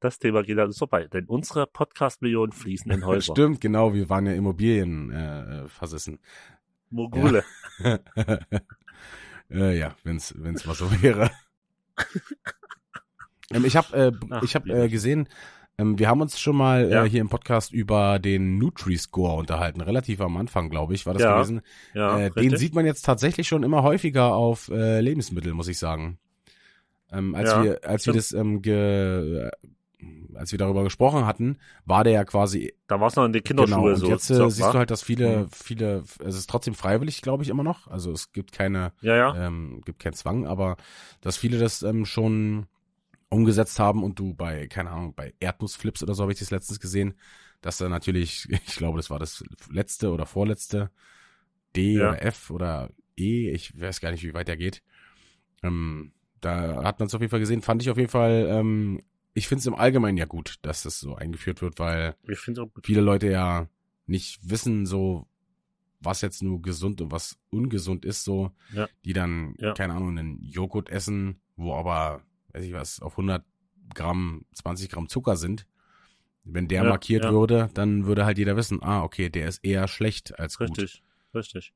Das 0.00 0.18
Thema 0.18 0.42
geht 0.42 0.58
also 0.58 0.78
vorbei, 0.78 1.06
denn 1.08 1.26
unsere 1.26 1.66
Podcast-Millionen 1.66 2.52
fließen 2.52 2.90
in 2.90 3.04
Häuser. 3.04 3.34
Stimmt, 3.34 3.60
genau, 3.60 3.92
wir 3.92 4.08
waren 4.08 4.24
ja 4.24 4.32
Immobilien 4.32 5.10
äh, 5.10 5.68
versessen. 5.68 6.18
Mogule. 6.88 7.44
äh, 9.50 9.78
ja, 9.78 9.94
wenn's 10.02 10.34
wenn's 10.38 10.64
mal 10.64 10.74
so 10.74 10.90
wäre. 11.02 11.30
ähm, 13.52 13.66
ich 13.66 13.76
habe 13.76 13.94
äh, 13.94 14.12
ich 14.42 14.54
habe 14.54 14.66
wie 14.66 14.72
äh, 14.72 14.88
gesehen, 14.88 15.28
ähm, 15.80 15.98
wir 15.98 16.08
haben 16.08 16.20
uns 16.20 16.38
schon 16.38 16.56
mal 16.56 16.90
Ja. 16.90 17.04
äh, 17.04 17.08
hier 17.08 17.20
im 17.20 17.28
Podcast 17.28 17.72
über 17.72 18.18
den 18.18 18.58
Nutri-Score 18.58 19.36
unterhalten, 19.36 19.80
relativ 19.80 20.20
am 20.20 20.36
Anfang, 20.36 20.68
glaube 20.70 20.94
ich, 20.94 21.06
war 21.06 21.14
das 21.14 21.22
Ja, 21.22 21.34
gewesen. 21.36 21.62
Ja, 21.94 22.18
äh, 22.18 22.30
den 22.30 22.56
sieht 22.56 22.74
man 22.74 22.86
jetzt 22.86 23.04
tatsächlich 23.04 23.48
schon 23.48 23.62
immer 23.62 23.82
häufiger 23.82 24.34
auf 24.34 24.68
äh, 24.68 25.00
Lebensmittel, 25.00 25.54
muss 25.54 25.68
ich 25.68 25.78
sagen. 25.78 26.18
Ähm, 27.12 27.34
als 27.34 27.48
Ja, 27.48 27.62
wir 27.62 27.80
als 27.84 28.06
wir 28.06 28.12
das 28.12 28.32
ähm, 28.32 28.62
ge, 28.62 29.46
äh, 29.46 29.50
als 30.34 30.52
wir 30.52 30.58
darüber 30.58 30.84
gesprochen 30.84 31.26
hatten, 31.26 31.58
war 31.84 32.04
der 32.04 32.12
ja 32.14 32.24
quasi 32.24 32.72
da 32.86 33.00
war 33.00 33.08
es 33.08 33.16
noch 33.16 33.24
in 33.26 33.32
die 33.32 33.40
Kinderschuhe 33.40 33.76
Genau, 33.76 33.88
und 33.94 33.96
so. 33.96 34.06
jetzt 34.06 34.30
äh, 34.30 34.34
so, 34.36 34.48
siehst 34.48 34.68
wa? 34.68 34.72
du 34.72 34.78
halt, 34.78 34.90
dass 34.90 35.02
viele, 35.02 35.40
Mhm. 35.44 35.48
viele, 35.52 36.04
es 36.24 36.36
ist 36.36 36.48
trotzdem 36.48 36.74
freiwillig, 36.74 37.20
glaube 37.22 37.42
ich, 37.42 37.48
immer 37.50 37.62
noch. 37.64 37.86
Also 37.88 38.12
es 38.12 38.32
gibt 38.32 38.52
keine, 38.52 38.92
Ja, 39.02 39.16
ja. 39.16 39.46
ähm, 39.46 39.82
gibt 39.84 39.98
keinen 40.00 40.14
Zwang, 40.14 40.46
aber 40.46 40.76
dass 41.20 41.36
viele 41.36 41.58
das 41.58 41.82
ähm, 41.82 42.06
schon 42.06 42.66
umgesetzt 43.30 43.78
haben 43.78 44.02
und 44.02 44.18
du 44.18 44.34
bei, 44.34 44.66
keine 44.66 44.90
Ahnung, 44.90 45.14
bei 45.14 45.34
Erdnussflips 45.40 46.02
oder 46.02 46.14
so 46.14 46.22
habe 46.22 46.32
ich 46.32 46.38
das 46.38 46.50
letztens 46.50 46.80
gesehen, 46.80 47.14
dass 47.62 47.78
da 47.78 47.88
natürlich, 47.88 48.46
ich 48.66 48.76
glaube, 48.76 48.98
das 48.98 49.10
war 49.10 49.18
das 49.18 49.42
letzte 49.70 50.10
oder 50.10 50.26
vorletzte 50.26 50.90
D 51.76 51.98
Ja. 51.98 52.10
oder 52.10 52.22
F 52.22 52.50
oder 52.50 52.90
E, 53.16 53.50
ich 53.50 53.78
weiß 53.80 54.00
gar 54.00 54.10
nicht, 54.10 54.24
wie 54.24 54.34
weit 54.34 54.48
der 54.48 54.56
geht. 54.56 54.82
Ähm, 55.62 56.12
da 56.40 56.82
hat 56.84 56.98
man 56.98 57.06
es 57.06 57.14
auf 57.14 57.20
jeden 57.20 57.30
Fall 57.30 57.40
gesehen, 57.40 57.62
fand 57.62 57.82
ich 57.82 57.90
auf 57.90 57.98
jeden 57.98 58.08
Fall, 58.10 58.46
ähm, 58.50 59.02
ich 59.34 59.46
finde 59.46 59.60
es 59.60 59.66
im 59.66 59.74
Allgemeinen 59.74 60.16
ja 60.16 60.24
gut, 60.24 60.58
dass 60.62 60.82
das 60.82 60.98
so 60.98 61.14
eingeführt 61.14 61.62
wird, 61.62 61.78
weil 61.78 62.16
viele 62.82 63.00
Leute 63.00 63.30
ja 63.30 63.68
nicht 64.06 64.40
wissen, 64.48 64.86
so 64.86 65.28
was 66.00 66.22
jetzt 66.22 66.42
nur 66.42 66.62
gesund 66.62 67.00
und 67.02 67.12
was 67.12 67.38
ungesund 67.50 68.04
ist, 68.04 68.24
so 68.24 68.52
Ja. 68.72 68.88
die 69.04 69.12
dann, 69.12 69.54
Ja. 69.58 69.74
keine 69.74 69.92
Ahnung, 69.94 70.18
einen 70.18 70.42
Joghurt 70.42 70.88
essen, 70.88 71.40
wo 71.56 71.74
aber, 71.74 72.22
weiß 72.52 72.64
ich 72.64 72.72
was, 72.72 73.00
auf 73.00 73.12
100 73.14 73.44
Gramm, 73.94 74.44
20 74.54 74.88
Gramm 74.90 75.08
Zucker 75.08 75.36
sind. 75.36 75.66
Wenn 76.44 76.68
der 76.68 76.84
Ja, 76.84 76.88
markiert 76.88 77.24
ja. 77.24 77.32
würde, 77.32 77.70
dann 77.74 78.06
würde 78.06 78.24
halt 78.24 78.38
jeder 78.38 78.56
wissen, 78.56 78.82
ah, 78.82 79.02
okay, 79.02 79.28
der 79.28 79.48
ist 79.48 79.64
eher 79.64 79.86
schlecht 79.88 80.38
als 80.38 80.58
gut. 80.58 80.70
Richtig, 80.70 81.02
richtig. 81.34 81.72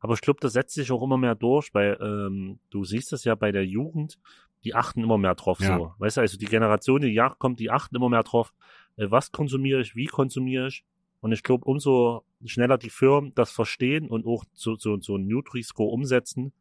Aber 0.00 0.14
ich 0.14 0.20
glaube, 0.20 0.38
das 0.40 0.52
setzt 0.52 0.74
sich 0.74 0.90
auch 0.92 1.02
immer 1.02 1.16
mehr 1.18 1.34
durch, 1.34 1.72
weil 1.74 1.98
ähm, 2.00 2.58
du 2.70 2.84
siehst 2.84 3.12
es 3.12 3.24
ja 3.24 3.34
bei 3.34 3.52
der 3.52 3.64
Jugend, 3.66 4.18
die 4.64 4.74
achten 4.74 5.02
immer 5.02 5.18
mehr 5.18 5.34
drauf. 5.34 5.60
Ja. 5.60 5.76
So. 5.76 5.94
Weißt 5.98 6.16
du, 6.16 6.20
also 6.20 6.36
die 6.36 6.46
Generation, 6.46 7.00
die 7.00 7.08
ja 7.08 7.30
kommt, 7.30 7.60
die 7.60 7.70
achten 7.70 7.96
immer 7.96 8.08
mehr 8.08 8.22
drauf, 8.22 8.52
äh, 8.96 9.10
was 9.10 9.30
konsumiere 9.32 9.80
ich, 9.80 9.94
wie 9.94 10.06
konsumiere 10.06 10.68
ich. 10.68 10.84
Und 11.20 11.32
ich 11.32 11.42
glaube, 11.42 11.64
umso 11.64 12.24
schneller 12.44 12.78
die 12.78 12.90
Firmen 12.90 13.34
das 13.34 13.50
verstehen 13.50 14.08
und 14.08 14.24
auch 14.26 14.44
so, 14.52 14.76
so, 14.76 15.00
so 15.00 15.16
ein 15.16 15.26
Nutri-Score 15.26 15.90
umsetzen, 15.90 16.52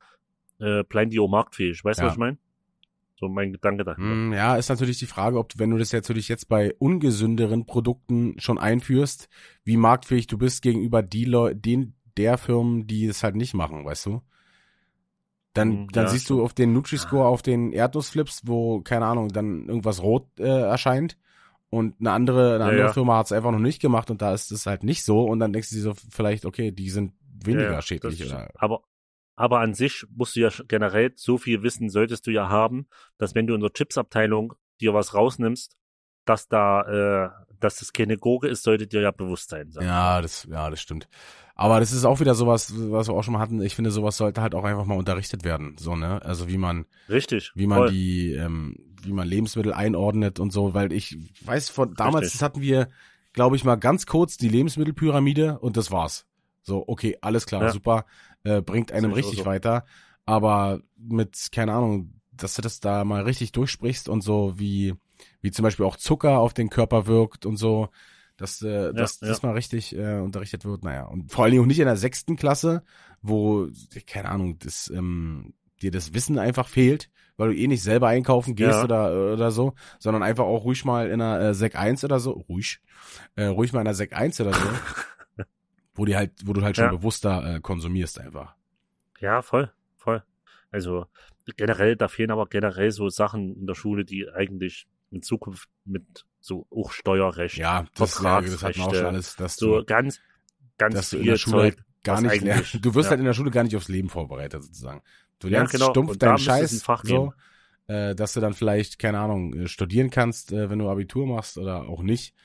äh, 0.59 0.83
bleiben 0.83 1.11
die 1.11 1.19
auch 1.19 1.27
marktfähig. 1.27 1.83
Weißt 1.83 1.99
du, 1.99 2.03
Ja. 2.03 2.07
was 2.07 2.13
ich 2.15 2.19
meine? 2.19 2.37
So 3.19 3.27
mein 3.29 3.51
Gedanke 3.51 3.83
dahinter. 3.83 4.19
Hm, 4.19 4.31
ja, 4.33 4.55
ist 4.57 4.69
natürlich 4.69 4.99
die 4.99 5.07
Frage, 5.07 5.39
ob 5.39 5.49
du, 5.49 5.59
wenn 5.59 5.71
du 5.71 5.77
das 5.77 5.91
jetzt 5.91 6.07
natürlich 6.09 6.27
jetzt 6.27 6.47
bei 6.49 6.73
ungesünderen 6.77 7.65
Produkten 7.65 8.39
schon 8.39 8.59
einführst, 8.59 9.27
wie 9.63 9.77
marktfähig 9.77 10.27
du 10.27 10.37
bist 10.37 10.61
gegenüber 10.61 11.01
die 11.01 11.25
den 11.55 11.95
der 12.17 12.37
Firmen, 12.37 12.87
die 12.87 13.05
es 13.05 13.23
halt 13.23 13.35
nicht 13.35 13.53
machen, 13.53 13.85
weißt 13.85 14.05
du? 14.07 14.21
Dann, 15.53 15.71
Hm, 15.71 15.87
dann 15.91 16.05
ja, 16.05 16.11
siehst 16.11 16.29
du 16.29 16.43
auf 16.43 16.53
den 16.53 16.73
Nutri-Score, 16.73 17.27
auf 17.27 17.41
den 17.41 17.71
Erdnussflips, 17.73 18.43
wo, 18.45 18.81
keine 18.81 19.05
Ahnung, 19.07 19.29
dann 19.29 19.67
irgendwas 19.67 20.03
rot 20.03 20.27
äh, 20.39 20.43
erscheint 20.43 21.17
und 21.69 21.95
eine 21.99 22.11
andere, 22.11 22.55
eine 22.55 22.63
Ja, 22.63 22.69
andere 22.69 22.87
ja. 22.87 22.93
Firma 22.93 23.17
hat 23.17 23.25
es 23.27 23.31
einfach 23.31 23.51
noch 23.51 23.59
nicht 23.59 23.81
gemacht 23.81 24.11
und 24.11 24.21
da 24.21 24.33
ist 24.33 24.51
es 24.51 24.67
halt 24.67 24.83
nicht 24.83 25.03
so 25.03 25.23
und 25.25 25.39
dann 25.39 25.53
denkst 25.53 25.69
du 25.69 25.75
dir 25.75 25.81
so 25.81 25.93
vielleicht, 26.11 26.45
okay, 26.45 26.71
die 26.71 26.89
sind 26.91 27.13
weniger 27.43 27.81
schädlich 27.81 28.23
oder 28.23 28.49
Aber, 28.55 28.83
aber 29.37 29.59
an 29.61 29.73
sich 29.73 30.05
musst 30.13 30.35
du 30.35 30.41
ja 30.41 30.49
generell 30.67 31.13
so 31.15 31.37
viel 31.37 31.63
Wissen 31.63 31.89
solltest 31.89 32.27
du 32.27 32.31
ja 32.31 32.49
haben, 32.49 32.87
dass 33.17 33.35
wenn 33.35 33.47
du 33.47 33.53
in 33.55 33.61
der 33.61 33.71
Chipsabteilung 33.71 34.53
dir 34.81 34.93
was 34.93 35.13
rausnimmst, 35.13 35.77
dass 36.25 36.49
da, 36.49 36.81
äh, 36.81 37.29
dass 37.59 37.77
das 37.77 37.93
keine 37.93 38.17
Gurke 38.17 38.47
ist, 38.47 38.63
sollte 38.63 38.87
dir 38.87 39.01
ja 39.01 39.11
bewusst 39.11 39.49
sein. 39.49 39.71
Ja, 39.79 40.21
das, 40.21 40.47
ja, 40.49 40.69
das 40.69 40.81
stimmt. 40.81 41.07
Aber 41.55 41.79
das 41.79 41.91
ist 41.91 42.03
auch 42.03 42.19
wieder 42.19 42.35
sowas, 42.35 42.73
was 42.75 43.07
wir 43.07 43.13
auch 43.13 43.23
schon 43.23 43.33
mal 43.33 43.39
hatten. 43.39 43.61
Ich 43.61 43.75
finde, 43.75 43.91
sowas 43.91 44.17
sollte 44.17 44.41
halt 44.41 44.53
auch 44.53 44.63
einfach 44.63 44.85
mal 44.85 44.97
unterrichtet 44.97 45.43
werden, 45.43 45.75
so 45.79 45.95
ne. 45.95 46.21
Also 46.23 46.47
wie 46.49 46.57
man, 46.57 46.85
Richtig. 47.07 47.51
wie 47.55 47.67
man 47.67 47.77
voll. 47.79 47.91
die, 47.91 48.33
ähm, 48.33 48.75
wie 49.03 49.13
man 49.13 49.27
Lebensmittel 49.27 49.73
einordnet 49.73 50.39
und 50.39 50.51
so, 50.51 50.73
weil 50.73 50.91
ich 50.91 51.17
weiß 51.45 51.69
von 51.69 51.93
damals, 51.93 52.31
das 52.33 52.41
hatten 52.41 52.61
wir, 52.61 52.89
glaube 53.33 53.55
ich 53.55 53.63
mal 53.63 53.75
ganz 53.75 54.05
kurz 54.07 54.37
die 54.37 54.49
Lebensmittelpyramide 54.49 55.59
und 55.59 55.77
das 55.77 55.91
war's. 55.91 56.25
So, 56.61 56.83
okay, 56.85 57.17
alles 57.21 57.45
klar, 57.45 57.63
Ja. 57.63 57.71
super, 57.71 58.05
äh, 58.43 58.61
bringt 58.61 58.91
einem 58.91 59.13
richtig 59.13 59.39
so. 59.39 59.45
weiter. 59.45 59.85
Aber 60.25 60.81
mit, 60.97 61.49
keine 61.51 61.73
Ahnung, 61.73 62.13
dass 62.31 62.55
du 62.55 62.61
das 62.61 62.79
da 62.79 63.03
mal 63.03 63.23
richtig 63.23 63.51
durchsprichst 63.51 64.09
und 64.09 64.21
so, 64.21 64.53
wie, 64.57 64.93
wie 65.41 65.51
zum 65.51 65.63
Beispiel 65.63 65.85
auch 65.85 65.95
Zucker 65.95 66.39
auf 66.39 66.53
den 66.53 66.69
Körper 66.69 67.07
wirkt 67.07 67.45
und 67.45 67.57
so, 67.57 67.89
dass, 68.37 68.61
äh, 68.61 68.93
dass 68.93 69.19
ja. 69.21 69.27
das 69.29 69.41
mal 69.41 69.53
richtig 69.53 69.95
äh, 69.95 70.19
unterrichtet 70.19 70.63
wird. 70.65 70.83
Naja, 70.83 71.05
und 71.05 71.31
vor 71.31 71.43
allen 71.43 71.51
Dingen 71.51 71.63
auch 71.63 71.67
nicht 71.67 71.79
in 71.79 71.85
der 71.85 71.97
sechsten 71.97 72.35
Klasse, 72.35 72.83
wo, 73.21 73.67
keine 74.05 74.29
Ahnung, 74.29 74.59
das, 74.59 74.91
ähm, 74.93 75.53
dir 75.81 75.91
das 75.91 76.13
Wissen 76.13 76.37
einfach 76.39 76.67
fehlt, 76.67 77.09
weil 77.37 77.49
du 77.49 77.55
eh 77.55 77.67
nicht 77.67 77.83
selber 77.83 78.07
einkaufen 78.07 78.55
gehst 78.55 78.77
Ja. 78.77 78.83
oder, 78.83 79.33
oder 79.33 79.51
so, 79.51 79.73
sondern 79.99 80.23
einfach 80.23 80.45
auch 80.45 80.63
ruhig 80.63 80.85
mal 80.85 81.07
in 81.07 81.21
einer 81.21 81.39
äh, 81.39 81.53
Sek 81.53 81.75
1 81.75 82.03
oder 82.03 82.19
so, 82.19 82.31
ruhig, 82.31 82.79
äh, 83.35 83.45
ruhig 83.45 83.73
mal 83.73 83.81
in 83.81 83.87
einer 83.87 83.93
Sek 83.95 84.13
1 84.13 84.41
oder 84.41 84.53
so, 84.53 84.59
wo 85.97 86.05
die 86.05 86.15
halt, 86.17 86.33
wo 86.45 86.53
du 86.53 86.63
halt 86.63 86.77
schon 86.77 86.85
Ja. 86.85 86.91
bewusster 86.91 87.57
äh, 87.57 87.61
konsumierst 87.61 88.19
einfach. 88.19 88.55
Ja, 89.19 89.41
voll, 89.41 89.71
voll. 89.97 90.23
Also 90.71 91.07
generell, 91.55 91.95
da 91.95 92.07
fehlen 92.07 92.31
aber 92.31 92.47
generell 92.47 92.91
so 92.91 93.09
Sachen 93.09 93.55
in 93.55 93.67
der 93.67 93.75
Schule, 93.75 94.05
die 94.05 94.29
eigentlich 94.29 94.87
in 95.11 95.21
Zukunft 95.21 95.69
mit 95.85 96.25
so 96.39 96.67
auch 96.71 96.91
Steuerrecht, 96.91 97.57
Ja, 97.57 97.85
das, 97.95 98.19
ja, 98.19 98.41
das 98.41 98.63
hat 98.63 98.75
man 98.77 98.87
auch 98.89 98.95
schon 98.95 99.05
alles, 99.05 99.35
dass 99.35 99.57
so 99.57 99.81
du, 99.81 99.85
ganz, 99.85 100.21
ganz 100.77 100.95
dass 100.95 101.09
du 101.09 101.17
in 101.17 101.23
viel 101.23 101.31
der 101.31 101.37
Schule 101.37 101.61
Zeug. 101.61 101.75
halt 101.77 101.85
gar 102.03 102.15
was 102.15 102.21
nicht 102.21 102.41
lernst. 102.41 102.77
Du 102.81 102.93
wirst 102.95 103.07
ja. 103.07 103.11
halt 103.11 103.19
in 103.19 103.25
der 103.25 103.33
Schule 103.33 103.51
gar 103.51 103.63
nicht 103.63 103.75
aufs 103.75 103.87
Leben 103.89 104.09
vorbereitet 104.09 104.63
sozusagen. 104.63 105.01
Du 105.39 105.47
Ja, 105.49 105.59
lernst 105.59 105.71
genau. 105.71 105.89
stumpf 105.91 106.11
Und 106.11 106.23
deinen 106.23 106.37
Scheiß 106.37 106.93
so, 107.01 107.33
äh, 107.87 108.15
dass 108.15 108.33
du 108.33 108.39
dann 108.39 108.53
vielleicht, 108.53 108.99
keine 108.99 109.19
Ahnung, 109.19 109.53
äh, 109.53 109.67
studieren 109.67 110.09
kannst, 110.09 110.51
äh, 110.51 110.69
wenn 110.69 110.79
du 110.79 110.89
Abitur 110.89 111.25
machst 111.27 111.57
oder 111.57 111.87
auch 111.87 112.03
nicht. 112.03 112.35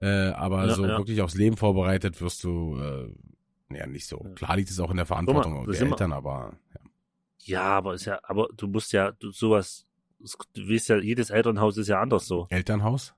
Äh, 0.00 0.30
aber 0.30 0.66
Ja, 0.66 0.74
so 0.74 0.86
ja. 0.86 0.98
wirklich 0.98 1.20
aufs 1.20 1.34
Leben 1.34 1.56
vorbereitet 1.56 2.20
wirst 2.20 2.44
du 2.44 2.78
äh, 2.80 3.76
ja 3.76 3.86
nicht 3.86 4.06
so. 4.06 4.18
Klar 4.36 4.56
liegt 4.56 4.70
es 4.70 4.78
auch 4.78 4.90
in 4.90 4.96
der 4.96 5.06
Verantwortung 5.06 5.64
mal, 5.64 5.72
der 5.72 5.80
Eltern, 5.80 6.12
aber 6.12 6.56
ja. 6.74 6.80
Ja, 7.40 7.62
aber 7.78 7.94
ist 7.94 8.04
ja, 8.04 8.20
aber 8.22 8.48
du 8.56 8.68
musst 8.68 8.92
ja, 8.92 9.12
du 9.12 9.30
sowas, 9.30 9.86
du 10.54 10.68
weißt 10.68 10.88
ja, 10.90 10.98
jedes 10.98 11.30
Elternhaus 11.30 11.76
ist 11.78 11.88
ja 11.88 12.00
anders 12.00 12.26
so. 12.26 12.46
Elternhaus? 12.50 13.14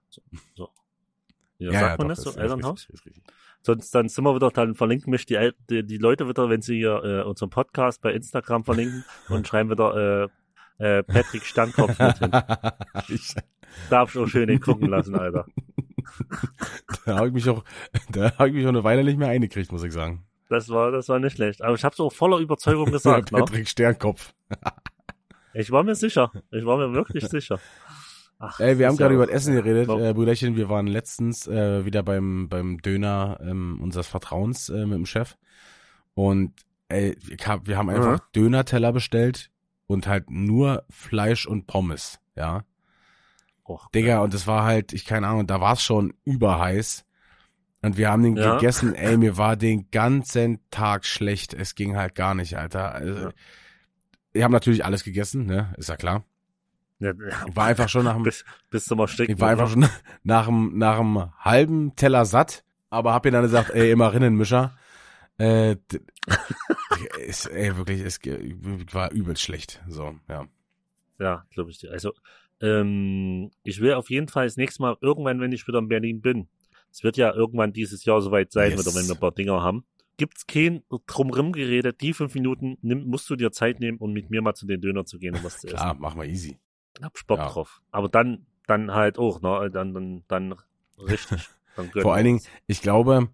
Ja, 1.59 1.73
sagt 1.73 1.99
man 1.99 2.09
doch, 2.09 2.15
das 2.15 2.25
so, 2.25 2.41
Elternhaus? 2.41 2.81
richtig, 2.81 2.95
ist 2.95 3.07
richtig. 3.07 3.25
Sonst 3.63 3.95
dann 3.95 4.09
sind 4.09 4.25
wir 4.25 4.35
wieder, 4.35 4.51
dann 4.51 4.75
verlinken 4.75 5.11
mich 5.11 5.27
die, 5.27 5.35
El 5.35 5.55
die, 5.69 5.85
die 5.85 5.99
Leute 5.99 6.29
wieder, 6.29 6.49
wenn 6.49 6.63
sie 6.63 6.77
hier 6.77 7.03
äh, 7.05 7.29
unseren 7.29 7.51
Podcast 7.51 8.01
bei 8.01 8.13
Instagram 8.13 8.65
verlinken 8.65 9.05
und 9.29 9.47
schreiben 9.47 9.71
wieder 9.71 10.29
äh, 10.79 10.99
äh, 10.99 11.03
Patrick 11.03 11.45
Sternkopf 11.45 11.99
mit 11.99 12.19
hin. 12.19 12.31
ich, 13.09 13.35
Darf 13.89 14.17
auch 14.17 14.27
schön 14.27 14.49
den 14.49 14.61
gucken 14.61 14.89
lassen, 14.89 15.15
Alter. 15.15 15.47
da 17.05 17.17
habe 17.17 17.29
ich 17.29 17.35
mich 17.35 17.49
auch, 17.49 17.65
da 18.11 18.37
habe 18.39 18.49
ich 18.49 18.55
mich 18.55 18.65
auch 18.65 18.71
eine 18.71 18.85
Weile 18.85 19.05
nicht 19.05 19.19
mehr 19.19 19.29
eingekriegt, 19.29 19.73
muss 19.73 19.83
ich 19.83 19.93
sagen. 19.93 20.25
Das 20.49 20.69
war, 20.69 20.91
das 20.91 21.09
war 21.09 21.21
nicht 21.21 21.37
schlecht. 21.37 21.63
Aber 21.63 21.75
ich 21.75 21.85
habe 21.85 21.93
es 21.93 22.01
auch 22.01 22.13
voller 22.13 22.39
Überzeugung 22.39 22.87
gesagt, 22.91 23.33
ne? 23.33 23.39
Patrick 23.39 23.69
Sternkopf. 23.69 24.35
Ich 25.55 25.71
war 25.71 25.83
mir 25.83 25.95
sicher. 25.95 26.33
Ich 26.51 26.65
war 26.65 26.77
mir 26.77 26.93
wirklich 26.93 27.25
sicher. 27.29 27.61
Ach, 28.39 28.59
Ey, 28.59 28.79
wir 28.79 28.89
haben 28.89 28.97
gerade 28.97 29.15
ja 29.15 29.23
über 29.23 29.33
Essen 29.33 29.55
geredet, 29.55 29.89
äh, 29.89 30.15
Brüderchen. 30.15 30.57
Wir 30.57 30.69
waren 30.69 30.87
letztens 30.87 31.47
äh, 31.47 31.85
wieder 31.85 32.03
beim 32.03 32.49
beim 32.49 32.79
Döner 32.79 33.39
ähm, 33.43 33.79
unseres 33.83 34.07
Vertrauens 34.07 34.71
äh, 34.71 34.87
mit 34.87 34.97
dem 34.97 35.07
Chef 35.07 35.37
und 36.15 36.55
ey, 36.89 37.17
wir, 37.65 37.77
haben 37.77 37.91
einfach 37.91 38.19
Dönerteller 38.35 38.93
bestellt 38.93 39.51
und 39.87 40.07
halt 40.07 40.31
nur 40.31 40.85
Fleisch 40.91 41.47
und 41.47 41.67
Pommes, 41.67 42.21
ja. 42.35 42.65
Och, 43.71 43.89
Digga, 43.95 44.19
und 44.21 44.35
das 44.35 44.47
war 44.49 44.65
halt, 44.65 44.93
ich 44.93 45.05
keine 45.05 45.29
Ahnung, 45.29 45.47
da 45.47 45.61
war 45.61 45.75
es 45.75 45.83
schon 45.83 46.13
überheiß. 46.25 47.05
Und 47.83 47.97
wir 47.97 48.11
haben 48.11 48.23
den 48.23 48.37
Ja. 48.37 48.55
gegessen, 48.57 48.95
ey, 48.95 49.17
mir 49.17 49.37
war 49.37 49.57
den 49.57 49.91
ganzen 49.91 50.59
Tag 50.71 51.05
schlecht. 51.07 51.55
Es 51.55 51.75
ging 51.75 51.97
halt 51.97 52.15
gar 52.15 52.35
nicht, 52.35 52.59
Alter. 52.59 52.93
Also, 52.93 53.15
Ja. 53.27 53.31
Wir 54.33 54.45
haben 54.45 54.53
natürlich 54.53 54.85
alles 54.85 55.03
gegessen, 55.05 55.47
ne? 55.47 55.73
Ist 55.77 55.89
ja 55.89 55.97
klar. 55.97 56.25
Ja, 57.01 57.13
Ich 57.49 57.57
war 57.57 57.67
einfach 57.67 57.89
schon 57.89 58.05
nach 58.05 58.15
dem, 58.15 58.23
bis, 58.25 58.45
bis 58.71 58.85
zum 58.85 58.99
Ersticken. 58.99 59.35
ich 59.35 59.41
war 59.41 59.51
einfach 59.51 59.69
schon 59.71 59.87
nach 60.25 60.47
dem, 60.47 60.77
nach 60.79 60.99
dem 60.99 61.33
halben 61.39 61.97
Teller 61.97 62.25
satt, 62.27 62.65
aber 62.91 63.13
hab 63.15 63.25
ihr 63.25 63.33
dann 63.33 63.43
gesagt, 63.43 63.71
ey, 63.71 63.91
immer 63.91 64.13
Rinnenmischer. 64.13 64.77
Äh, 65.39 65.77
ist, 67.27 67.47
ey, 67.47 67.77
wirklich, 67.77 68.01
es 68.03 68.19
war 68.93 69.11
übelst 69.13 69.43
schlecht. 69.43 69.81
So, 69.89 70.15
ja. 70.29 70.47
Ja, 71.19 71.45
glaube 71.51 71.71
ich 71.71 71.79
dir. 71.79 71.91
Also, 71.93 72.13
ähm, 72.61 73.51
ich 73.63 73.81
will 73.81 73.95
auf 73.95 74.11
jeden 74.11 74.29
Fall 74.29 74.47
das 74.47 74.57
nächste 74.57 74.83
Mal 74.83 74.97
irgendwann, 75.01 75.41
wenn 75.41 75.53
ich 75.53 75.67
wieder 75.67 75.79
in 75.79 75.89
Berlin 75.89 76.21
bin. 76.21 76.49
Es 76.93 77.03
wird 77.05 77.17
ja 77.17 77.33
irgendwann 77.35 77.73
dieses 77.73 78.05
Jahr 78.05 78.21
soweit 78.21 78.53
sein, 78.53 78.73
Yes. 78.73 78.87
oder 78.87 78.97
wenn 78.99 79.07
wir 79.07 79.15
ein 79.15 79.21
paar 79.21 79.33
Dinger 79.33 79.63
haben. 79.63 79.85
Gibt's 80.17 80.47
kein 80.47 80.83
drumrum 81.07 81.53
Gerede, 81.53 81.93
die 81.95 82.13
fünf 82.13 82.35
Minuten 82.35 82.77
nimm, 82.83 83.07
musst 83.07 83.31
du 83.31 83.37
dir 83.37 83.53
Zeit 83.53 83.81
nehmen, 83.81 83.99
um 83.99 84.13
mit 84.13 84.29
mir 84.29 84.43
mal 84.43 84.55
zu 84.55 84.67
den 84.67 84.81
Döner 84.81 85.05
zu 85.07 85.19
gehen 85.19 85.35
und 85.35 85.45
was 85.45 85.59
zu 85.61 85.69
essen. 85.69 85.77
Klar, 85.77 85.97
mach 85.99 86.15
mal 86.15 86.29
easy. 86.29 86.59
Hab 87.03 87.15
Bock 87.27 87.39
Ja. 87.39 87.49
drauf. 87.49 87.81
Aber 87.91 88.09
dann, 88.09 88.45
dann 88.67 88.93
halt 88.93 89.19
auch, 89.19 89.41
ne? 89.41 89.71
Dann, 89.73 89.95
dann, 89.95 90.25
dann 90.29 90.55
richtig. 90.99 91.49
Dann 91.77 91.89
Vor 91.93 92.03
wir 92.05 92.13
allen 92.15 92.25
Dingen, 92.25 92.41
ich 92.67 92.83
glaube, 92.83 93.29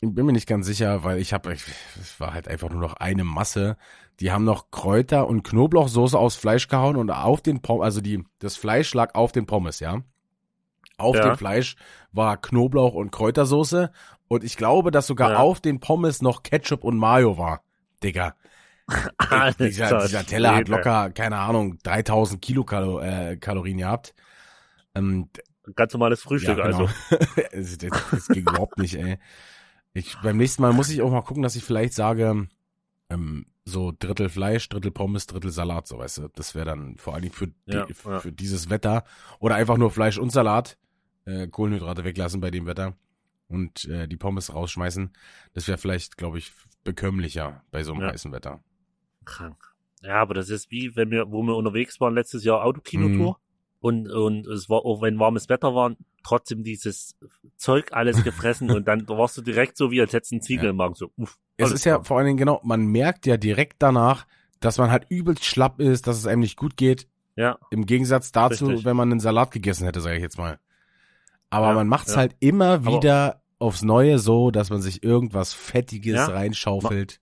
ich 0.00 0.14
bin 0.14 0.26
mir 0.26 0.32
nicht 0.32 0.46
ganz 0.46 0.66
sicher, 0.66 1.02
weil 1.04 1.18
ich 1.18 1.32
habe, 1.32 1.52
es 1.52 2.20
war 2.20 2.32
halt 2.32 2.46
einfach 2.48 2.70
nur 2.70 2.80
noch 2.80 2.94
eine 2.94 3.24
Masse. 3.24 3.76
Die 4.20 4.30
haben 4.30 4.44
noch 4.44 4.70
Kräuter 4.70 5.26
und 5.26 5.42
Knoblauchsoße 5.42 6.18
aus 6.18 6.36
Fleisch 6.36 6.68
gehauen 6.68 6.96
und 6.96 7.10
auf 7.10 7.40
den 7.40 7.60
Pommes, 7.62 7.84
also 7.84 8.00
die, 8.00 8.24
das 8.38 8.56
Fleisch 8.56 8.94
lag 8.94 9.14
auf 9.14 9.32
den 9.32 9.46
Pommes, 9.46 9.80
ja. 9.80 10.02
Auf 10.98 11.16
Ja. 11.16 11.28
dem 11.30 11.36
Fleisch 11.36 11.76
war 12.12 12.36
Knoblauch 12.36 12.94
und 12.94 13.10
Kräutersoße 13.12 13.92
und 14.28 14.44
ich 14.44 14.56
glaube, 14.56 14.90
dass 14.90 15.06
sogar 15.06 15.32
Ja. 15.32 15.36
auf 15.38 15.60
den 15.60 15.80
Pommes 15.80 16.22
noch 16.22 16.42
Ketchup 16.42 16.84
und 16.84 16.96
Mayo 16.96 17.38
war. 17.38 17.62
Digga, 18.02 18.34
ey, 19.30 19.52
dieser, 19.58 19.86
Alter 19.86 20.06
dieser 20.06 20.26
Teller 20.26 20.54
hat 20.56 20.68
locker, 20.68 21.10
keine 21.10 21.38
Ahnung, 21.38 21.78
3000 21.82 22.40
Kilokalorien 22.40 23.32
äh, 23.32 23.36
Kalorien 23.36 23.78
gehabt. 23.78 24.14
Ähm, 24.94 25.28
Ganz 25.76 25.92
normales 25.92 26.22
Frühstück, 26.22 26.58
ja, 26.58 26.64
also. 26.64 26.88
genau. 27.10 27.48
das, 27.52 27.78
das, 27.78 27.90
das 28.10 28.28
ging 28.28 28.42
überhaupt 28.42 28.78
nicht, 28.78 28.94
ey. 28.94 29.18
Ich, 29.94 30.16
beim 30.22 30.36
nächsten 30.36 30.62
Mal 30.62 30.72
muss 30.72 30.90
ich 30.90 31.02
auch 31.02 31.10
mal 31.10 31.22
gucken, 31.22 31.42
dass 31.42 31.56
ich 31.56 31.64
vielleicht 31.64 31.92
sage, 31.94 32.48
ähm, 33.10 33.46
so 33.64 33.92
Drittel 33.98 34.28
Fleisch, 34.28 34.68
Drittel 34.68 34.90
Pommes, 34.90 35.26
Drittel 35.26 35.50
Salat, 35.50 35.86
so 35.86 35.98
weißt 35.98 36.18
du. 36.18 36.28
Das 36.34 36.54
wäre 36.54 36.66
dann 36.66 36.96
vor 36.98 37.14
allen 37.14 37.22
Dingen 37.22 37.34
für, 37.34 37.48
Ja, 37.66 37.84
die, 37.86 37.94
ja. 38.04 38.20
für 38.20 38.32
dieses 38.32 38.70
Wetter. 38.70 39.04
Oder 39.40 39.56
einfach 39.56 39.76
nur 39.76 39.90
Fleisch 39.90 40.18
und 40.18 40.30
Salat, 40.30 40.78
äh, 41.24 41.48
Kohlenhydrate 41.48 42.04
weglassen 42.04 42.40
bei 42.40 42.50
dem 42.50 42.66
Wetter 42.66 42.96
und 43.48 43.84
äh, 43.86 44.06
die 44.08 44.16
Pommes 44.16 44.54
rausschmeißen. 44.54 45.10
Das 45.54 45.68
wäre 45.68 45.78
vielleicht, 45.78 46.16
glaube 46.16 46.38
ich, 46.38 46.52
bekömmlicher 46.84 47.62
bei 47.70 47.82
so 47.82 47.92
einem 47.92 48.02
Ja. 48.02 48.08
heißen 48.12 48.32
Wetter. 48.32 48.62
Krank. 49.24 49.74
Ja, 50.02 50.16
aber 50.22 50.34
das 50.34 50.48
ist 50.48 50.70
wie, 50.70 50.94
wenn 50.96 51.10
wir, 51.10 51.30
wo 51.32 51.42
wir 51.42 51.56
unterwegs 51.56 52.00
waren 52.00 52.14
letztes 52.14 52.44
Jahr 52.44 52.62
Autokinotour 52.64 53.32
Mhm. 53.32 53.36
und, 53.80 54.10
und 54.10 54.46
es 54.46 54.70
war, 54.70 54.84
auch 54.84 55.02
wenn 55.02 55.18
warmes 55.18 55.48
Wetter 55.48 55.74
war, 55.74 55.94
trotzdem 56.22 56.62
dieses 56.64 57.16
Zeug 57.56 57.92
alles 57.92 58.22
gefressen 58.24 58.70
und 58.70 58.86
dann 58.88 59.08
warst 59.08 59.36
du 59.38 59.42
direkt 59.42 59.76
so, 59.76 59.90
wie 59.90 60.00
als 60.00 60.12
hättest 60.12 60.32
du 60.32 60.36
einen 60.36 60.42
Ziegel 60.42 60.64
Ja. 60.64 60.70
im 60.70 60.76
Magen, 60.76 60.94
so, 60.94 61.10
uff. 61.16 61.38
Es 61.56 61.70
ist 61.72 61.84
ja 61.84 62.02
vor 62.02 62.18
allen 62.18 62.26
Dingen 62.26 62.36
genau, 62.38 62.60
man 62.64 62.86
merkt 62.86 63.26
ja 63.26 63.36
direkt 63.36 63.76
danach, 63.82 64.26
dass 64.60 64.78
man 64.78 64.90
halt 64.90 65.06
übelst 65.08 65.44
schlapp 65.44 65.80
ist, 65.80 66.06
dass 66.06 66.16
es 66.18 66.26
einem 66.26 66.40
nicht 66.40 66.56
gut 66.56 66.76
geht. 66.76 67.06
ja, 67.36 67.58
Im 67.70 67.86
Gegensatz 67.86 68.32
dazu, 68.32 68.66
Richtig. 68.66 68.84
wenn 68.84 68.96
man 68.96 69.10
einen 69.10 69.20
Salat 69.20 69.50
gegessen 69.52 69.84
hätte, 69.84 70.00
sage 70.00 70.16
ich 70.16 70.22
jetzt 70.22 70.38
mal. 70.38 70.58
Aber 71.50 71.68
Ja, 71.68 71.74
man 71.74 71.86
macht's 71.88 72.12
ja. 72.12 72.18
halt 72.18 72.34
immer 72.40 72.74
Aber- 72.74 72.86
wieder 72.96 73.42
aufs 73.60 73.82
Neue 73.82 74.18
so, 74.18 74.50
dass 74.50 74.70
man 74.70 74.80
sich 74.82 75.02
irgendwas 75.04 75.52
Fettiges 75.52 76.14
Ja. 76.16 76.26
reinschaufelt. 76.26 77.20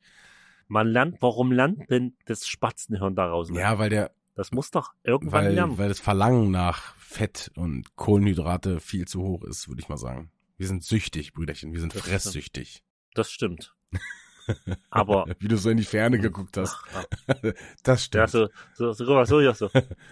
man 0.68 0.88
lernt, 0.88 1.22
warum 1.22 1.52
lernt 1.52 1.88
denn 1.90 2.16
das 2.26 2.46
Spatzenhirn 2.48 3.14
daraus? 3.14 3.50
Ja, 3.50 3.78
weil 3.78 3.88
der, 3.88 4.10
Das 4.36 4.52
muss 4.52 4.70
doch 4.70 4.92
irgendwann 5.02 5.46
weil, 5.46 5.54
lernen. 5.54 5.78
weil 5.78 5.88
das 5.88 5.98
Verlangen 5.98 6.50
nach 6.52 6.94
Fett 6.98 7.50
und 7.56 7.96
Kohlenhydrate 7.96 8.78
viel 8.80 9.08
zu 9.08 9.22
hoch 9.22 9.42
ist, 9.44 9.68
würde 9.68 9.80
ich 9.80 9.88
mal 9.88 9.96
sagen. 9.96 10.30
Wir 10.58 10.68
sind 10.68 10.84
süchtig, 10.84 11.32
Brüderchen. 11.32 11.72
Wir 11.72 11.80
sind 11.80 11.94
Das 11.94 12.02
fresssüchtig. 12.02 12.84
Das 13.14 13.30
stimmt. 13.30 13.74
Aber, 14.90 15.26
Wie 15.40 15.48
du 15.48 15.56
so 15.56 15.70
in 15.70 15.76
die 15.78 15.84
Ferne 15.84 16.18
geguckt 16.20 16.56
hast. 16.56 16.76
ach, 16.94 17.04
Das 17.82 18.08
ja, 18.12 18.28
stimmt. 18.28 18.30
so, 18.30 18.48
so, 18.74 18.92
so, 18.92 19.12
mal, 19.14 19.26
so, 19.26 19.40
ja, 19.40 19.54
so. 19.54 19.68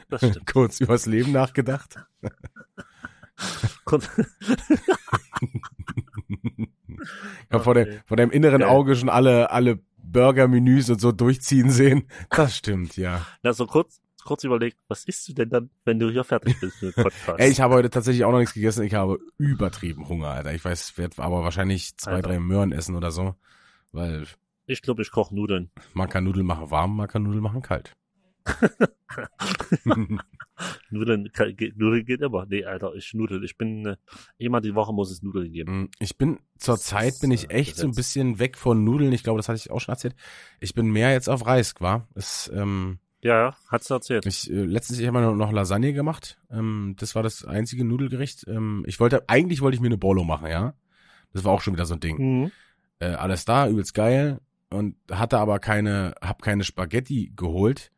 Das 0.08 0.20
stimmt. 0.28 0.46
Kurz 0.50 0.80
übers 0.80 1.06
Leben 1.06 1.30
nachgedacht. 1.32 1.96
Kurz- 3.84 4.08
Ich 6.98 7.50
hab 7.50 7.64
vor, 7.64 7.74
vor 8.06 8.16
deinem 8.16 8.30
inneren 8.30 8.60
Geil. 8.60 8.68
Auge 8.70 8.96
schon 8.96 9.08
alle, 9.08 9.50
alle 9.50 9.80
Burger-Menüs 9.98 10.90
und 10.90 11.00
so 11.00 11.12
durchziehen 11.12 11.70
sehen. 11.70 12.08
Das 12.30 12.56
stimmt, 12.56 12.96
ja. 12.96 13.26
Na, 13.42 13.52
so 13.52 13.66
kurz, 13.66 14.00
kurz 14.24 14.44
überlegt, 14.44 14.78
was 14.88 15.04
isst 15.04 15.28
du 15.28 15.32
denn 15.34 15.50
dann, 15.50 15.70
wenn 15.84 15.98
du 15.98 16.10
hier 16.10 16.24
fertig 16.24 16.58
bist 16.60 16.82
mit 16.82 16.96
dem 16.96 17.04
Podcast? 17.04 17.38
Ey, 17.38 17.50
ich 17.50 17.60
habe 17.60 17.74
heute 17.74 17.90
tatsächlich 17.90 18.24
auch 18.24 18.32
noch 18.32 18.38
nichts 18.38 18.54
gegessen. 18.54 18.82
Ich 18.84 18.94
habe 18.94 19.18
übertrieben 19.38 20.08
Hunger, 20.08 20.28
Alter. 20.28 20.52
Ich 20.54 20.64
weiß, 20.64 20.90
ich 20.90 20.98
werde 20.98 21.22
aber 21.22 21.42
wahrscheinlich 21.44 21.96
zwei, 21.96 22.12
Alter. 22.12 22.28
drei 22.30 22.40
Möhren 22.40 22.72
essen 22.72 22.96
oder 22.96 23.10
so. 23.10 23.34
Weil 23.92 24.26
Ich 24.66 24.82
glaube, 24.82 25.02
ich 25.02 25.10
koche 25.10 25.34
Nudeln. 25.34 25.70
man 25.92 26.08
kann 26.08 26.24
Nudeln 26.24 26.46
machen 26.46 26.70
warm, 26.70 26.96
man 26.96 27.08
kann 27.08 27.22
Nudeln 27.22 27.42
machen 27.42 27.62
kalt. 27.62 27.92
Nudeln, 30.90 31.30
geht- 31.56 31.76
Nudeln 31.76 32.04
geht 32.04 32.20
immer. 32.20 32.46
Nee, 32.46 32.64
Alter, 32.64 32.94
ich 32.94 33.12
nudel. 33.14 33.44
Ich 33.44 33.56
bin, 33.56 33.86
äh, 33.86 33.96
immer 34.38 34.60
die 34.60 34.74
Woche 34.74 34.92
muss 34.92 35.10
es 35.10 35.22
Nudeln 35.22 35.50
geben. 35.52 35.82
Mm, 35.82 35.88
ich 35.98 36.16
bin, 36.16 36.38
zur 36.58 36.74
Das 36.74 36.84
Zeit 36.84 37.14
ist, 37.14 37.20
bin 37.20 37.30
ich 37.30 37.50
äh, 37.50 37.54
echt 37.54 37.76
so 37.76 37.86
ein 37.86 37.94
bisschen 37.94 38.38
weg 38.38 38.56
von 38.56 38.84
Nudeln. 38.84 39.12
Ich 39.12 39.22
glaube, 39.22 39.38
das 39.38 39.48
hatte 39.48 39.56
ich 39.58 39.70
auch 39.70 39.80
schon 39.80 39.92
erzählt. 39.92 40.14
Ich 40.60 40.74
bin 40.74 40.86
mehr 40.90 41.12
jetzt 41.12 41.28
auf 41.28 41.46
Reis, 41.46 41.74
war. 41.80 42.06
Es, 42.14 42.50
ähm, 42.54 42.98
Ja, 43.24 43.40
ja, 43.40 43.56
hat's 43.68 43.88
erzählt. 43.88 44.26
Ich, 44.26 44.50
äh, 44.50 44.64
letztens, 44.64 44.98
ich 44.98 45.06
habe 45.06 45.22
noch, 45.22 45.34
noch 45.34 45.50
Lasagne 45.50 45.94
gemacht. 45.94 46.38
Ähm, 46.50 46.94
das 46.98 47.14
war 47.14 47.22
das 47.22 47.42
einzige 47.42 47.82
Nudelgericht. 47.82 48.46
Ähm, 48.46 48.84
ich 48.86 49.00
wollte, 49.00 49.26
eigentlich 49.30 49.62
wollte 49.62 49.76
ich 49.76 49.80
mir 49.80 49.86
eine 49.88 49.96
Bolo 49.96 50.24
machen, 50.24 50.48
ja. 50.48 50.74
Das 51.32 51.42
war 51.42 51.52
auch 51.52 51.62
schon 51.62 51.72
wieder 51.72 51.86
so 51.86 51.94
ein 51.94 52.00
Ding. 52.00 52.18
Mhm. 52.18 52.52
Äh, 52.98 53.14
alles 53.14 53.46
da, 53.46 53.66
übelst 53.66 53.94
geil. 53.94 54.40
Und 54.68 54.96
hatte 55.10 55.38
aber 55.38 55.58
keine, 55.58 56.14
hab 56.20 56.42
keine 56.42 56.64
Spaghetti 56.64 57.32
geholt. 57.34 57.92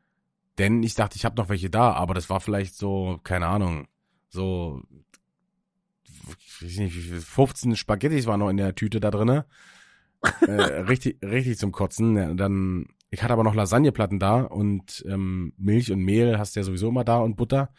Denn 0.59 0.85
ich 0.85 0.95
dachte, 0.95 1.17
ich 1.17 1.25
habe 1.25 1.37
noch 1.37 1.49
welche 1.49 1.71
da, 1.71 1.93
aber 1.93 2.15
das 2.15 2.31
war 2.31 2.41
vielleicht 2.41 2.77
so, 2.77 3.19
keine 3.25 3.49
Ahnung, 3.49 3.89
so, 4.29 4.81
ich 6.39 6.63
weiß 6.63 6.79
nicht, 6.79 6.95
wie 6.95 7.01
viel, 7.01 7.21
15 7.21 7.75
Spaghettis 7.75 8.27
waren 8.27 8.39
noch 8.39 8.49
in 8.49 8.59
der 8.59 8.77
Tüte 8.77 9.01
da 9.01 9.11
drinne. 9.11 9.45
äh, 10.47 10.53
richtig, 10.89 11.21
richtig 11.21 11.59
zum 11.59 11.73
Kotzen. 11.73 12.17
Ja, 12.17 12.33
dann, 12.33 12.87
ich 13.11 13.23
hatte 13.23 13.33
aber 13.33 13.45
noch 13.45 13.55
Lasagneplatten 13.55 14.19
da 14.19 14.41
und 14.43 15.05
ähm, 15.09 15.53
Milch 15.57 15.91
und 15.93 16.01
Mehl 16.01 16.39
hast 16.39 16.57
du 16.57 16.61
ja 16.61 16.65
sowieso 16.65 16.89
immer 16.89 17.05
da 17.05 17.19
und 17.19 17.37
Butter. 17.37 17.73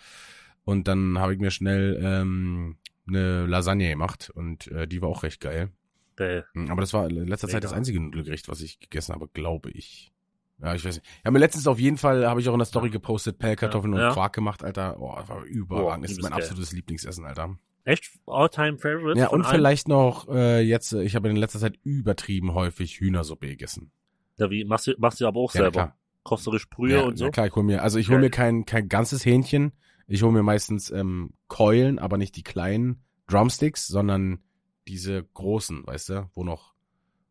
Und 0.64 0.88
dann 0.88 1.18
habe 1.20 1.34
ich 1.34 1.40
mir 1.40 1.52
schnell 1.52 2.00
ähm, 2.04 2.78
eine 3.08 3.46
Lasagne 3.46 3.90
gemacht 3.90 4.30
und 4.34 4.68
äh, 4.68 4.88
die 4.88 5.02
war 5.02 5.10
auch 5.10 5.24
recht 5.24 5.40
geil. 5.42 5.72
Geil. 6.16 6.46
Hm, 6.54 6.70
Aber 6.72 6.82
das 6.82 6.94
war 6.94 7.08
in 7.10 7.28
letzter 7.28 7.48
Zeit 7.48 7.64
das 7.64 7.74
einzige 7.74 8.00
Nudelgericht, 8.02 8.48
was 8.50 8.62
ich 8.62 8.80
gegessen 8.80 9.14
habe, 9.14 9.28
glaube 9.28 9.70
ich. 9.72 10.12
Ja, 10.60 10.74
ich 10.74 10.84
weiß 10.84 10.96
nicht. 10.96 11.08
Ja, 11.24 11.30
mir 11.32 11.38
letztens 11.40 11.68
auf 11.68 11.80
jeden 11.80 11.98
Fall, 11.98 12.28
habe 12.28 12.42
ich 12.42 12.50
auch 12.50 12.54
in 12.54 12.60
der 12.60 12.66
Story 12.66 12.90
gepostet, 12.90 13.38
Pellkartoffeln 13.38 13.94
Ja. 13.94 14.08
und 14.08 14.14
Quark 14.14 14.34
gemacht, 14.34 14.64
Alter. 14.64 15.00
Oh, 15.00 15.14
das 15.16 15.30
war 15.30 15.44
überragend. 15.44 16.06
das 16.06 16.14
ist 16.14 16.22
mein 16.24 16.32
geil. 16.32 16.42
absolutes 16.42 16.72
Lieblingsessen, 16.72 17.26
Alter. 17.26 17.58
Echt? 17.84 18.10
All-time 18.26 18.78
favorite? 18.80 19.20
Ja, 19.20 19.28
und 19.28 19.44
allen? 19.44 19.56
vielleicht 19.56 19.88
noch 19.88 20.28
äh, 20.28 20.60
jetzt, 20.62 20.92
äh, 20.94 21.04
ich 21.04 21.16
habe 21.16 21.30
in 21.30 21.36
letzter 21.36 21.60
Zeit 21.60 21.78
übertrieben 21.84 22.54
häufig 22.56 23.00
Hühnersuppe 23.00 23.48
gegessen. 23.48 23.92
Ja, 24.38 24.50
wie, 24.50 24.64
machst 24.66 24.88
du, 24.88 24.94
machst 24.98 25.20
du 25.22 25.28
aber 25.28 25.40
auch 25.40 25.54
Ja, 25.54 25.62
selber. 25.62 25.72
klar. 25.72 25.98
Kochst 26.24 26.46
du 26.46 26.52
richtig 26.52 26.70
Brühe 26.70 26.96
ja, 27.00 27.02
und 27.06 27.18
so? 27.18 27.26
Ja, 27.26 27.32
klar, 27.32 27.48
ich 27.48 27.56
hol 27.56 27.64
mir, 27.64 27.82
also 27.84 27.98
ich 28.00 28.10
hol 28.10 28.16
Geil. 28.16 28.26
mir 28.26 28.30
kein, 28.30 28.66
kein 28.66 28.90
ganzes 28.90 29.26
Hähnchen. 29.26 29.72
Ich 30.08 30.24
hol 30.24 30.32
mir 30.32 30.44
meistens 30.44 30.90
ähm, 30.92 31.34
Keulen, 31.48 32.00
aber 32.00 32.18
nicht 32.18 32.36
die 32.36 32.44
kleinen 32.44 33.04
Drumsticks, 33.28 33.88
sondern 33.88 34.40
diese 34.88 35.24
großen, 35.24 35.86
weißt 35.86 36.10
du, 36.10 36.30
wo 36.34 36.44
noch, 36.44 36.74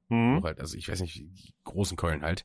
Mhm. 0.08 0.40
wo 0.40 0.44
halt, 0.44 0.60
also 0.60 0.76
ich 0.76 0.88
weiß 0.88 1.00
nicht, 1.00 1.16
die 1.16 1.54
großen 1.64 1.96
Keulen 1.96 2.22
halt. 2.22 2.44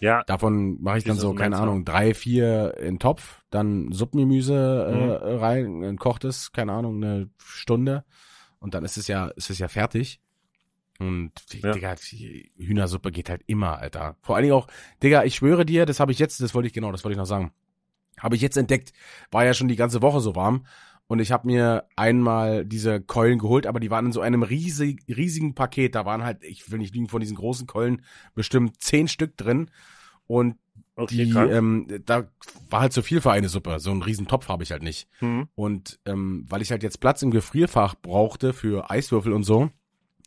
Ja, 0.00 0.22
Davon 0.24 0.80
mache 0.80 0.98
ich 0.98 1.04
dann 1.04 1.18
so, 1.18 1.34
keine. 1.34 1.56
Ahnung, 1.58 1.84
drei, 1.84 2.14
vier 2.14 2.74
in 2.78 2.94
den 2.94 2.98
Topf, 2.98 3.42
dann 3.50 3.92
Suppengemüse 3.92 4.88
Mhm. 4.90 5.28
äh, 5.28 5.34
rein, 5.34 5.82
ein 5.84 5.98
kochtes, 5.98 6.52
keine 6.52 6.72
Ahnung, 6.72 7.02
eine 7.02 7.28
Stunde 7.42 8.04
und 8.60 8.74
dann 8.74 8.84
ist 8.84 8.96
es 8.96 9.08
ja, 9.08 9.28
ist 9.28 9.50
es 9.50 9.58
ja 9.58 9.68
fertig. 9.68 10.20
Und 11.00 11.32
Ja. 11.62 11.72
Digga, 11.72 11.94
die 11.96 12.52
Hühnersuppe 12.56 13.10
geht 13.10 13.30
halt 13.30 13.42
immer, 13.46 13.78
Alter. 13.78 14.16
Vor 14.22 14.36
allen 14.36 14.42
Dingen 14.44 14.54
auch, 14.54 14.66
Digga, 15.02 15.24
ich 15.24 15.34
schwöre 15.36 15.64
dir, 15.66 15.86
das 15.86 15.98
habe 15.98 16.12
ich 16.12 16.18
jetzt, 16.18 16.40
das 16.40 16.54
wollte 16.54 16.66
ich 16.66 16.72
genau, 16.72 16.92
das 16.92 17.02
wollte 17.04 17.14
ich 17.14 17.18
noch 17.18 17.24
sagen. 17.26 17.52
Habe 18.18 18.36
ich 18.36 18.42
jetzt 18.42 18.56
entdeckt, 18.58 18.92
war 19.30 19.44
ja 19.44 19.54
schon 19.54 19.68
die 19.68 19.76
ganze 19.76 20.02
Woche 20.02 20.20
so 20.20 20.36
warm. 20.36 20.66
Und 21.06 21.18
ich 21.18 21.32
habe 21.32 21.48
mir 21.48 21.86
einmal 21.96 22.64
diese 22.64 23.00
Keulen 23.00 23.38
geholt, 23.40 23.66
aber 23.66 23.80
die 23.80 23.90
waren 23.90 24.06
in 24.06 24.12
so 24.12 24.20
einem 24.20 24.44
riesig, 24.44 25.02
riesigen 25.08 25.54
Paket. 25.56 25.94
Da 25.96 26.04
waren 26.04 26.22
halt, 26.22 26.44
ich 26.44 26.70
will 26.70 26.78
nicht 26.78 26.94
liegen 26.94 27.08
von 27.08 27.20
diesen 27.20 27.36
großen 27.36 27.66
Keulen, 27.66 28.04
bestimmt 28.34 28.80
zehn 28.80 29.08
Stück 29.08 29.36
drin. 29.36 29.70
Und 30.28 30.56
Okay, 30.96 31.24
die, 31.24 31.30
krank. 31.32 31.50
ähm, 31.50 31.86
da 32.04 32.28
war 32.68 32.82
halt 32.82 32.92
zu 32.92 33.02
viel 33.02 33.20
für 33.22 33.32
eine 33.32 33.48
Suppe. 33.48 33.80
So 33.80 33.90
einen 33.90 34.02
riesen 34.02 34.28
Topf 34.28 34.48
habe 34.48 34.62
ich 34.62 34.70
halt 34.70 34.82
nicht. 34.82 35.08
Hm. 35.18 35.48
Und 35.54 35.98
ähm, 36.04 36.44
weil 36.48 36.60
ich 36.62 36.70
halt 36.70 36.82
jetzt 36.82 37.00
Platz 37.00 37.22
im 37.22 37.30
Gefrierfach 37.30 37.94
brauchte 38.00 38.52
für 38.52 38.90
Eiswürfel 38.90 39.32
und 39.32 39.42
so, 39.44 39.70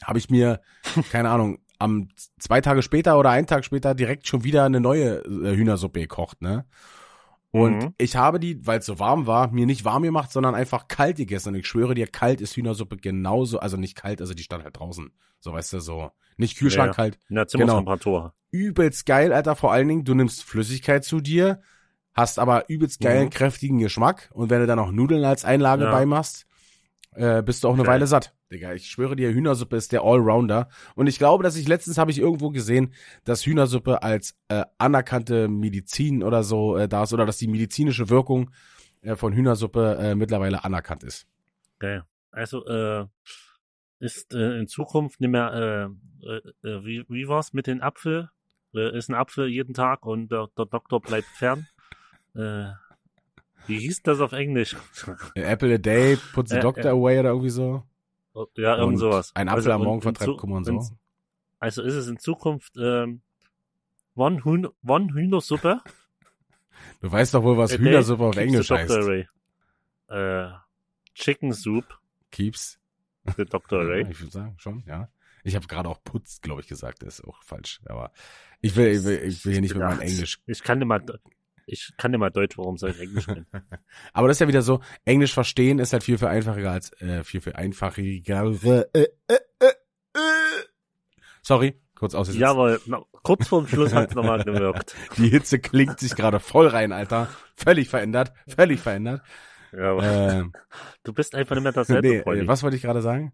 habe 0.04 0.20
ich 0.20 0.30
mir, 0.30 0.62
keine 1.12 1.30
Ahnung, 1.30 1.60
am 1.80 2.10
zwei 2.40 2.62
Tage 2.62 2.82
später 2.82 3.18
oder 3.20 3.30
einen 3.32 3.48
Tag 3.48 3.66
später 3.66 3.94
direkt 3.96 4.28
schon 4.28 4.44
wieder 4.44 4.64
eine 4.66 4.80
neue 4.80 5.18
äh, 5.26 5.56
Hühnersuppe 5.56 6.00
gekocht, 6.02 6.42
ne? 6.42 6.66
Und 7.52 7.84
Mhm. 7.84 7.94
ich 8.00 8.16
habe 8.16 8.40
die, 8.40 8.66
weil 8.66 8.80
es 8.80 8.86
so 8.88 8.98
warm 8.98 9.28
war, 9.28 9.52
mir 9.52 9.68
nicht 9.68 9.86
warm 9.86 10.02
gemacht, 10.02 10.32
sondern 10.32 10.56
einfach 10.56 10.88
kalt 10.88 11.18
gegessen. 11.18 11.50
Und 11.50 11.56
ich 11.56 11.68
schwöre 11.68 11.94
dir, 11.94 12.08
kalt 12.08 12.42
ist 12.42 12.56
Hühnersuppe 12.56 12.98
genauso, 12.98 13.60
also 13.60 13.78
nicht 13.78 13.96
kalt, 13.96 14.22
also 14.22 14.34
die 14.34 14.42
stand 14.42 14.64
halt 14.64 14.80
draußen. 14.80 15.12
So, 15.40 15.54
weißt 15.54 15.74
du, 15.74 15.80
so. 15.80 16.10
Nicht 16.38 16.58
Kühlschrank 16.58 16.94
Ja. 16.94 16.94
kalt. 16.96 17.20
In 17.30 17.36
der 17.36 17.48
Zimmertemperatur. 17.48 18.34
Übelst 18.50 19.06
geil, 19.06 19.32
Alter. 19.32 19.56
Vor 19.56 19.72
allen 19.72 19.88
Dingen, 19.88 20.04
du 20.04 20.16
nimmst 20.16 20.44
Flüssigkeit 20.44 21.04
zu 21.06 21.22
dir, 21.22 21.62
hast 22.16 22.40
aber 22.40 22.70
übelst 22.70 23.02
geilen, 23.02 23.26
Mhm. 23.26 23.30
kräftigen 23.32 23.78
Geschmack. 23.78 24.32
Und 24.34 24.50
wenn 24.50 24.62
du 24.62 24.66
dann 24.66 24.78
noch 24.80 24.92
Nudeln 24.92 25.24
als 25.24 25.46
Einlage 25.46 25.84
Ja. 25.84 25.92
beimachst, 25.92 26.48
äh, 27.12 27.44
bist 27.44 27.64
du 27.64 27.68
auch 27.68 27.74
eine 27.74 27.84
Geil. 27.84 27.94
Weile 27.96 28.08
satt. 28.08 28.34
Digga, 28.54 28.74
ich 28.74 28.86
schwöre 28.86 29.16
dir, 29.16 29.34
Hühnersuppe 29.34 29.76
ist 29.76 29.92
der 29.92 30.04
Allrounder. 30.04 30.70
Und 30.96 31.08
ich 31.08 31.18
glaube, 31.18 31.44
dass 31.44 31.56
ich 31.56 31.68
letztens 31.68 31.98
habe 31.98 32.12
ich 32.12 32.20
irgendwo 32.20 32.52
gesehen, 32.52 32.94
dass 33.26 33.46
Hühnersuppe 33.46 34.04
als 34.04 34.36
äh, 34.48 34.64
anerkannte 34.78 35.48
Medizin 35.48 36.24
oder 36.24 36.44
so 36.44 36.78
äh, 36.78 36.88
da 36.88 37.04
ist 37.04 37.14
oder 37.14 37.26
dass 37.26 37.38
die 37.38 37.48
medizinische 37.48 38.10
Wirkung 38.10 38.52
äh, 39.02 39.16
von 39.16 39.34
Hühnersuppe 39.34 39.98
äh, 40.00 40.16
mittlerweile 40.16 40.64
anerkannt 40.64 41.04
ist. 41.04 41.28
Geil. 41.80 42.04
Also, 42.32 42.66
äh, 42.66 43.06
ist 44.00 44.34
äh, 44.34 44.60
in 44.60 44.68
Zukunft 44.68 45.22
nicht 45.22 45.30
mehr, 45.30 45.90
äh, 46.24 46.68
äh, 46.68 46.86
wie, 46.86 47.06
wie 47.08 47.28
war's 47.28 47.54
mit 47.54 47.68
den 47.68 47.82
Apfel? 47.82 48.30
Äh, 48.74 48.98
ist 48.98 49.10
ein 49.10 49.16
Apfel 49.16 49.48
jeden 49.48 49.74
Tag 49.74 50.06
und 50.06 50.30
der, 50.30 50.50
der 50.58 50.66
Doktor 50.66 51.00
bleibt 51.00 51.28
fern. 51.28 51.68
Äh, 52.36 52.72
wie 53.68 53.80
hieß 53.80 54.04
das 54.04 54.20
auf 54.20 54.34
Englisch? 54.34 54.76
Apple 55.36 55.76
a 55.76 55.78
day 55.78 56.18
puts 56.34 56.52
the 56.52 56.58
Äh, 56.58 56.62
doctor 56.62 56.86
äh. 56.86 56.90
away 56.90 57.20
oder 57.20 57.30
irgendwie 57.30 57.50
so. 57.50 57.84
Ja, 58.56 58.78
irgend 58.78 59.00
sowas. 59.00 59.32
Ein 59.36 59.48
Apfel 59.50 59.60
Also, 59.60 59.72
am 59.72 59.84
Morgen 59.84 60.02
vertreibt 60.02 60.38
Kummer 60.38 60.58
und 60.58 60.68
in- 60.68 60.82
so. 60.82 60.96
Also 61.60 61.82
ist 61.84 61.94
es 61.96 62.08
in 62.08 62.18
Zukunft 62.20 62.74
ähm, 62.78 63.22
One, 64.16 64.44
Hühn 64.44 64.68
One 64.86 65.14
Hühnersuppe? 65.14 65.82
Du 67.02 67.12
weißt 67.12 67.34
doch 67.34 67.44
wohl, 67.44 67.58
was 67.58 67.70
day 67.72 67.80
Hühnersuppe 67.80 68.24
auf 68.26 68.38
Englisch 68.38 68.68
the 68.68 68.74
heißt. 68.76 68.92
Away. 68.92 69.28
Äh, 70.10 70.52
Chicken 71.14 71.54
Soup, 71.54 71.86
Keeps. 72.32 72.80
the 73.38 73.46
Doctor 73.46 73.82
Ja, 73.84 73.88
away. 73.88 74.12
ich 74.12 74.20
würde 74.20 74.32
sagen, 74.32 74.56
schon, 74.58 74.84
ja. 74.88 75.10
Ich 75.44 75.56
habe 75.56 75.68
gerade 75.68 75.88
auch 75.90 76.02
putzt, 76.04 76.42
glaube 76.42 76.62
ich, 76.62 76.68
gesagt. 76.68 77.04
Das 77.04 77.20
ist 77.20 77.26
auch 77.26 77.42
falsch. 77.44 77.82
Aber 77.86 78.12
ich 78.62 78.76
will, 78.76 78.88
ich 78.88 79.04
will, 79.04 79.20
ich 79.24 79.46
will 79.46 79.52
hier 79.54 79.62
nicht 79.62 79.76
mit 79.76 79.84
meinem 79.84 80.00
Englisch. 80.00 80.40
Ich 80.46 80.64
kann 80.64 80.80
nicht 80.80 80.88
mal, 80.88 81.04
ich 81.66 81.94
kann 81.98 82.12
nicht 82.12 82.20
mal 82.20 82.30
Deutsch, 82.30 82.58
warum 82.58 82.78
soll 82.78 82.92
ich 82.92 83.00
Englisch 83.00 83.26
können? 83.26 83.48
Aber 84.14 84.28
das 84.28 84.38
ist 84.38 84.42
ja 84.42 84.48
wieder 84.48 84.62
so, 84.62 84.82
Englisch 85.06 85.34
verstehen 85.34 85.80
ist 85.80 85.94
halt 85.94 86.04
viel, 86.04 86.18
viel 86.18 86.28
einfacher 86.28 86.70
als, 86.70 86.92
äh, 87.02 87.24
viel, 87.24 87.42
viel 87.42 87.54
einfacher. 87.54 88.02
Äh, 88.02 88.22
äh, 88.94 89.08
äh, 89.28 89.36
äh. 89.64 89.70
Sorry, 91.42 91.80
kurz 91.96 92.16
ausgesetzt. 92.16 92.42
Jawohl, 92.42 92.80
na, 92.86 93.02
kurz 93.24 93.48
vorm 93.48 93.68
Schluss 93.68 93.94
hat's 93.94 94.16
nochmal 94.16 94.44
gewirkt. 94.44 94.96
Die 95.18 95.30
Hitze 95.30 95.60
klingt 95.60 96.00
sich 96.00 96.16
gerade 96.16 96.40
voll 96.40 96.68
rein, 96.68 96.92
Alter. 96.92 97.30
Völlig 97.56 97.90
verändert, 97.90 98.34
völlig 98.48 98.80
verändert. 98.80 99.22
Ja, 99.72 100.40
Äh, 100.40 100.46
du 101.04 101.14
bist 101.14 101.34
einfach 101.34 101.56
nicht 101.56 101.64
mehr 101.64 101.72
dasselbe, 101.72 102.08
nee, 102.08 102.18
äh, 102.18 102.48
was 102.48 102.62
wollte 102.64 102.76
ich 102.78 102.84
gerade 102.84 103.02
sagen? 103.02 103.34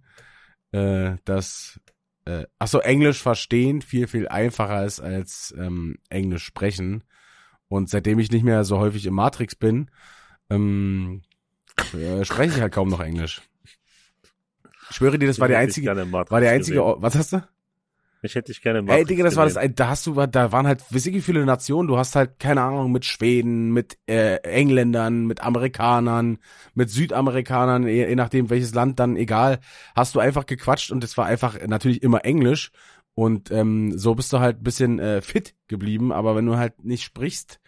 Äh, 0.72 1.18
dass, 1.26 1.80
äh, 2.26 2.46
ach 2.60 2.68
so, 2.68 2.80
Englisch 2.80 3.22
verstehen 3.22 3.82
viel, 3.82 4.08
viel 4.08 4.28
einfacher 4.28 4.86
ist 4.86 5.00
als 5.00 5.54
ähm, 5.58 5.98
Englisch 6.10 6.46
sprechen. 6.46 7.04
Und 7.70 7.90
seitdem 7.90 8.20
ich 8.20 8.32
nicht 8.32 8.44
mehr 8.44 8.64
so 8.64 8.80
häufig 8.80 9.06
im 9.06 9.14
Matrix 9.14 9.56
bin, 9.56 9.90
ähm, 10.50 11.22
äh, 11.94 12.26
spreche 12.26 12.56
ich 12.56 12.62
halt 12.62 12.74
kaum 12.74 12.90
noch 12.90 13.00
Englisch. 13.00 13.42
Ich 14.90 14.96
schwöre 14.96 15.20
dir, 15.20 15.28
das 15.28 15.40
war 15.40 15.48
Ich 15.48 15.52
der 15.54 15.60
hätte 15.60 15.68
dich 15.68 15.90
einzige, 15.90 16.12
war 16.12 16.42
der 16.42 16.52
einzige, 16.52 16.80
gesehen. 16.80 16.96
Was 16.98 17.16
hast 17.16 17.34
du? 17.34 17.44
Ich 18.22 18.36
hätte 18.36 18.52
dich 18.52 18.62
gerne 18.62 18.80
im 18.80 18.86
Ey, 18.90 18.92
Matrix 18.92 19.08
Digga, 19.08 19.24
das 19.24 19.36
war 19.38 19.46
das, 19.46 19.54
gesehen. 19.54 19.76
da 19.76 19.88
hast 19.88 20.06
du, 20.08 20.14
da 20.14 20.52
waren 20.52 20.68
halt, 20.68 20.84
ihr, 20.90 21.14
wie 21.14 21.22
viele 21.22 21.46
Nationen? 21.46 21.88
Du 21.88 21.98
hast 21.98 22.16
halt, 22.16 22.40
keine 22.40 22.62
Ahnung, 22.64 22.92
mit 22.92 23.06
Schweden, 23.06 23.72
mit 23.72 23.98
äh, 24.08 24.38
Engländern, 24.38 25.26
mit 25.26 25.42
Amerikanern, 25.42 26.40
mit 26.74 26.90
Südamerikanern, 26.90 27.88
je, 27.88 28.10
je 28.10 28.16
nachdem 28.16 28.50
welches 28.50 28.74
Land 28.74 29.00
dann, 29.00 29.16
egal, 29.16 29.60
hast 29.96 30.16
du 30.16 30.20
einfach 30.20 30.46
gequatscht 30.48 30.92
und 30.92 31.04
es 31.04 31.18
war 31.18 31.28
einfach 31.28 31.56
natürlich 31.68 32.04
immer 32.04 32.26
Englisch 32.26 32.72
und 33.20 33.52
ähm, 33.52 33.98
so 33.98 34.16
bist 34.16 34.32
du 34.32 34.40
halt 34.40 34.62
ein 34.62 34.64
bisschen 34.64 34.98
äh, 34.98 35.22
fit 35.22 35.54
geblieben, 35.68 36.14
aber 36.14 36.38
wenn 36.38 36.46
du 36.46 36.56
halt 36.56 36.86
nicht 36.86 37.04
sprichst, 37.04 37.60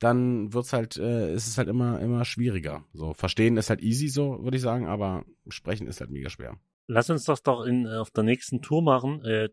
dann 0.00 0.52
wird's 0.52 0.72
halt, 0.72 0.96
äh, 0.96 1.32
ist 1.32 1.46
es 1.46 1.58
halt 1.58 1.68
immer, 1.68 2.00
immer 2.00 2.24
schwieriger. 2.24 2.84
So, 2.92 3.14
verstehen 3.14 3.56
ist 3.56 3.70
halt 3.70 3.82
easy, 3.82 4.08
so 4.08 4.42
würde 4.42 4.56
ich 4.56 4.64
sagen, 4.64 4.88
aber 4.88 5.24
sprechen 5.46 5.86
ist 5.86 6.00
halt 6.00 6.10
mega 6.10 6.28
schwer. 6.28 6.58
Lass 6.88 7.08
uns 7.08 7.22
das 7.22 7.44
doch 7.44 7.64
in, 7.64 7.86
äh, 7.86 7.98
auf 7.98 8.10
der 8.10 8.24
nächsten 8.24 8.62
Tour 8.62 8.82
machen. 8.82 9.24
Äh, 9.24 9.50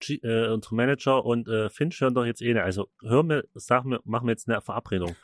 G, 0.00 0.16
äh, 0.16 0.52
unsere 0.52 0.74
Manager 0.74 1.24
und 1.24 1.48
äh, 1.48 1.70
Finch 1.70 1.98
hören 2.02 2.12
doch 2.12 2.26
jetzt 2.26 2.42
eh 2.42 2.52
nicht. 2.52 2.62
Also 2.62 2.90
hör 3.00 3.22
mir, 3.22 3.44
sag 3.54 3.86
mir, 3.86 4.00
machen 4.04 4.26
wir 4.26 4.32
jetzt 4.32 4.50
eine 4.50 4.60
Verabredung. 4.60 5.16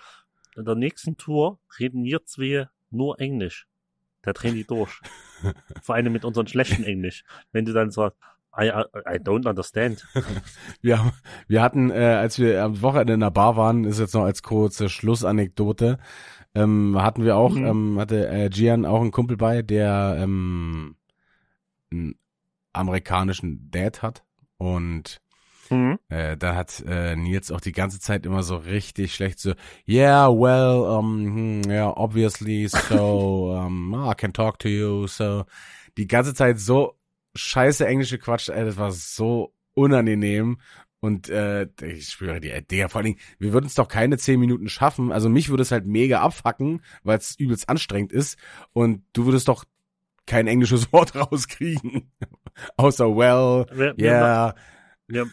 In 0.56 0.64
der 0.64 0.74
nächsten 0.74 1.18
Tour 1.18 1.60
reden 1.78 2.02
wir 2.02 2.24
zwei 2.24 2.66
nur 2.88 3.20
Englisch. 3.20 3.66
Da 4.22 4.32
drehen 4.32 4.54
die 4.54 4.64
durch. 4.64 5.02
Vor 5.82 5.96
allem 5.96 6.14
mit 6.14 6.24
unserem 6.24 6.46
schlechten 6.46 6.84
Englisch. 6.84 7.24
Wenn 7.52 7.66
du 7.66 7.74
dann 7.74 7.90
sagst, 7.90 8.16
I, 8.58 8.68
I, 9.06 9.18
don't 9.18 9.46
understand. 9.48 10.04
Wir, 10.82 11.12
wir 11.46 11.62
hatten, 11.62 11.90
äh, 11.90 11.94
als 12.20 12.38
wir 12.38 12.64
am 12.64 12.82
Wochenende 12.82 13.12
in 13.14 13.20
der 13.20 13.30
Bar 13.30 13.56
waren, 13.56 13.84
ist 13.84 14.00
jetzt 14.00 14.14
noch 14.14 14.24
als 14.24 14.42
kurze 14.42 14.88
Schlussanekdote, 14.88 15.98
ähm, 16.54 17.00
hatten 17.00 17.22
wir 17.24 17.36
auch, 17.36 17.54
Mhm. 17.54 17.66
ähm, 17.66 17.98
hatte 18.00 18.28
äh, 18.28 18.48
Gian 18.50 18.84
auch 18.86 19.00
einen 19.02 19.12
Kumpel 19.12 19.36
bei, 19.36 19.62
der 19.62 20.16
ähm, 20.18 20.96
einen 21.92 22.14
amerikanischen 22.72 23.70
Dad 23.70 24.02
hat 24.02 24.24
und 24.58 25.20
Hm? 25.68 25.98
äh, 26.08 26.36
da 26.36 26.56
hat 26.56 26.82
äh, 26.88 27.14
Nils 27.14 27.52
auch 27.52 27.60
die 27.60 27.70
ganze 27.70 28.00
Zeit 28.00 28.26
immer 28.26 28.42
so 28.42 28.56
richtig 28.56 29.14
schlecht 29.14 29.38
so, 29.38 29.52
yeah, 29.86 30.26
well, 30.28 30.80
um, 30.98 31.62
hmm, 31.64 31.70
yeah, 31.70 31.92
obviously, 31.96 32.66
so, 32.66 33.52
um, 33.56 33.94
I 33.94 34.14
can 34.16 34.32
talk 34.32 34.58
to 34.58 34.68
you, 34.68 35.06
so, 35.06 35.44
die 35.96 36.08
ganze 36.08 36.34
Zeit 36.34 36.58
so 36.58 36.96
scheiße 37.34 37.86
englische 37.86 38.18
Quatsch, 38.18 38.48
ey, 38.48 38.64
das 38.64 38.76
war 38.76 38.92
so 38.92 39.54
unangenehm 39.74 40.60
und 41.00 41.28
äh, 41.30 41.68
ich 41.82 42.08
schwöre 42.08 42.40
dir, 42.40 42.54
ey, 42.54 42.62
Digga, 42.62 42.88
vor 42.88 42.98
allen 42.98 43.06
Dingen, 43.06 43.20
wir 43.38 43.52
würden 43.52 43.66
es 43.66 43.74
doch 43.74 43.88
keine 43.88 44.18
zehn 44.18 44.38
Minuten 44.38 44.68
schaffen, 44.68 45.12
also 45.12 45.28
mich 45.28 45.48
würde 45.48 45.62
es 45.62 45.70
halt 45.70 45.86
mega 45.86 46.20
abfacken, 46.20 46.82
weil 47.02 47.18
es 47.18 47.34
übelst 47.36 47.68
anstrengend 47.68 48.12
ist 48.12 48.38
und 48.72 49.04
du 49.12 49.26
würdest 49.26 49.48
doch 49.48 49.64
kein 50.26 50.46
englisches 50.46 50.92
Wort 50.92 51.14
rauskriegen, 51.14 52.10
außer 52.76 53.06
well, 53.16 53.66
Wir, 53.72 53.94
yeah, 53.98 54.54
wir, 55.06 55.24
wir, 55.24 55.30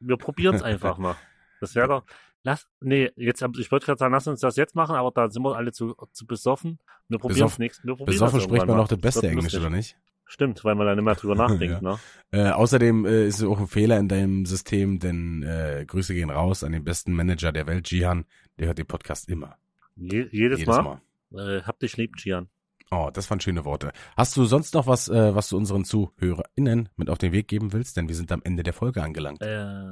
wir 0.00 0.16
probieren 0.16 0.54
es 0.54 0.62
einfach 0.62 0.98
mal. 0.98 1.16
Das 1.60 1.74
wäre 1.74 1.88
doch. 1.88 2.04
Lass, 2.42 2.66
nee, 2.80 3.10
jetzt, 3.16 3.42
hab- 3.42 3.58
ich 3.58 3.70
wollte 3.70 3.84
gerade 3.84 3.98
sagen, 3.98 4.14
lass 4.14 4.26
uns 4.26 4.40
das 4.40 4.56
jetzt 4.56 4.74
machen, 4.74 4.96
aber 4.96 5.10
da 5.10 5.28
sind 5.28 5.42
wir 5.42 5.56
alle 5.56 5.72
zu, 5.72 5.94
zu 6.12 6.26
besoffen. 6.26 6.78
Wir 7.08 7.18
probieren 7.18 7.48
es 7.48 7.56
probieren 7.56 8.04
besoffen 8.06 8.40
spricht 8.40 8.66
man 8.66 8.78
noch 8.78 8.88
das 8.88 8.98
beste 8.98 9.28
Englisch, 9.28 9.54
oder 9.54 9.68
nicht? 9.68 9.98
Stimmt, 10.30 10.64
weil 10.64 10.76
man 10.76 10.86
da 10.86 10.94
nicht 10.94 11.04
mehr 11.04 11.16
drüber 11.16 11.34
nachdenkt, 11.48 11.82
ne? 11.82 11.98
Äh, 12.30 12.50
außerdem 12.50 13.04
äh, 13.04 13.26
ist 13.26 13.40
es 13.40 13.44
auch 13.44 13.58
ein 13.58 13.66
Fehler 13.66 13.98
in 13.98 14.06
deinem 14.06 14.46
System, 14.46 15.00
denn 15.00 15.42
äh, 15.42 15.84
Grüße 15.84 16.14
gehen 16.14 16.30
raus 16.30 16.62
an 16.62 16.70
den 16.70 16.84
besten 16.84 17.14
Manager 17.14 17.50
der 17.50 17.66
Welt, 17.66 17.90
Jihan. 17.90 18.26
Der 18.56 18.68
hört 18.68 18.78
den 18.78 18.86
Podcast 18.86 19.28
immer. 19.28 19.56
Je, 19.96 20.28
jedes, 20.30 20.60
Jedes 20.60 20.66
Mal. 20.66 21.00
Mal. 21.30 21.58
Äh, 21.58 21.62
hab 21.62 21.80
dich 21.80 21.96
lieb, 21.96 22.14
Gian. 22.14 22.48
Oh, 22.92 23.10
das 23.12 23.28
waren 23.28 23.40
schöne 23.40 23.64
Worte. 23.64 23.92
Hast 24.16 24.36
du 24.36 24.44
sonst 24.44 24.72
noch 24.74 24.86
was, 24.86 25.08
äh, 25.08 25.34
was 25.34 25.48
du 25.48 25.56
unseren 25.56 25.84
ZuhörerInnen 25.84 26.90
mit 26.94 27.10
auf 27.10 27.18
den 27.18 27.32
Weg 27.32 27.48
geben 27.48 27.72
willst? 27.72 27.96
Denn 27.96 28.06
wir 28.06 28.14
sind 28.14 28.30
am 28.30 28.42
Ende 28.44 28.62
der 28.62 28.72
Folge 28.72 29.02
angelangt. 29.02 29.42
Äh, 29.42 29.84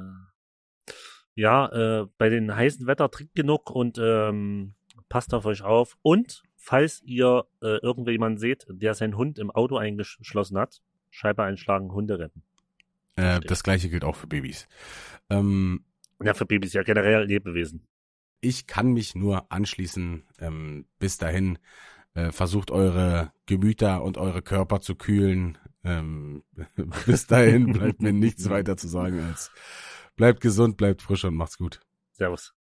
ja, 1.35 2.07
bei 2.17 2.29
den 2.29 2.55
heißen 2.55 2.87
Wetter 2.87 3.11
trinkt 3.11 3.35
genug 3.35 3.71
und 3.71 3.97
ähm, 4.01 4.73
passt 5.09 5.33
auf 5.33 5.45
euch 5.45 5.63
auf. 5.63 5.97
Und 6.01 6.43
falls 6.59 7.01
ihr 7.03 7.45
äh, 7.61 7.77
irgendjemanden 7.81 8.37
seht, 8.37 8.65
der 8.69 8.93
seinen 8.93 9.15
Hund 9.17 9.39
im 9.39 9.49
Auto 9.49 9.77
eingeschlossen 9.77 10.57
hat, 10.57 10.81
Scheibe 11.09 11.43
einschlagen, 11.43 11.91
Hunde 11.91 12.19
retten. 12.19 12.43
Äh, 13.15 13.39
das 13.39 13.63
gleiche 13.63 13.89
gilt 13.89 14.03
auch 14.03 14.15
für 14.15 14.27
Babys. 14.27 14.67
Ähm, 15.29 15.85
Ja, 16.21 16.33
für 16.33 16.45
Babys 16.45 16.73
ja 16.73 16.83
generell 16.83 17.23
Lebewesen. 17.25 17.87
ich 18.41 18.67
kann 18.67 18.91
mich 18.93 19.15
nur 19.15 19.51
anschließen. 19.51 20.23
Ähm, 20.39 20.85
bis 20.99 21.17
dahin 21.17 21.57
äh, 22.13 22.31
versucht 22.31 22.71
eure 22.71 23.31
Gemüter 23.45 24.03
und 24.03 24.17
eure 24.17 24.41
Körper 24.41 24.81
zu 24.81 24.95
kühlen. 24.95 25.57
Ähm, 25.83 26.43
bis 27.05 27.25
dahin 27.27 27.71
bleibt 27.73 28.01
mir 28.01 28.13
nichts 28.13 28.49
weiter 28.49 28.77
zu 28.77 28.87
sagen 28.87 29.19
als 29.21 29.51
bleibt 30.15 30.41
gesund, 30.41 30.75
bleibt 30.77 31.01
frisch 31.01 31.23
und 31.23 31.35
macht's 31.35 31.57
gut. 31.57 31.79
Servus. 32.11 32.53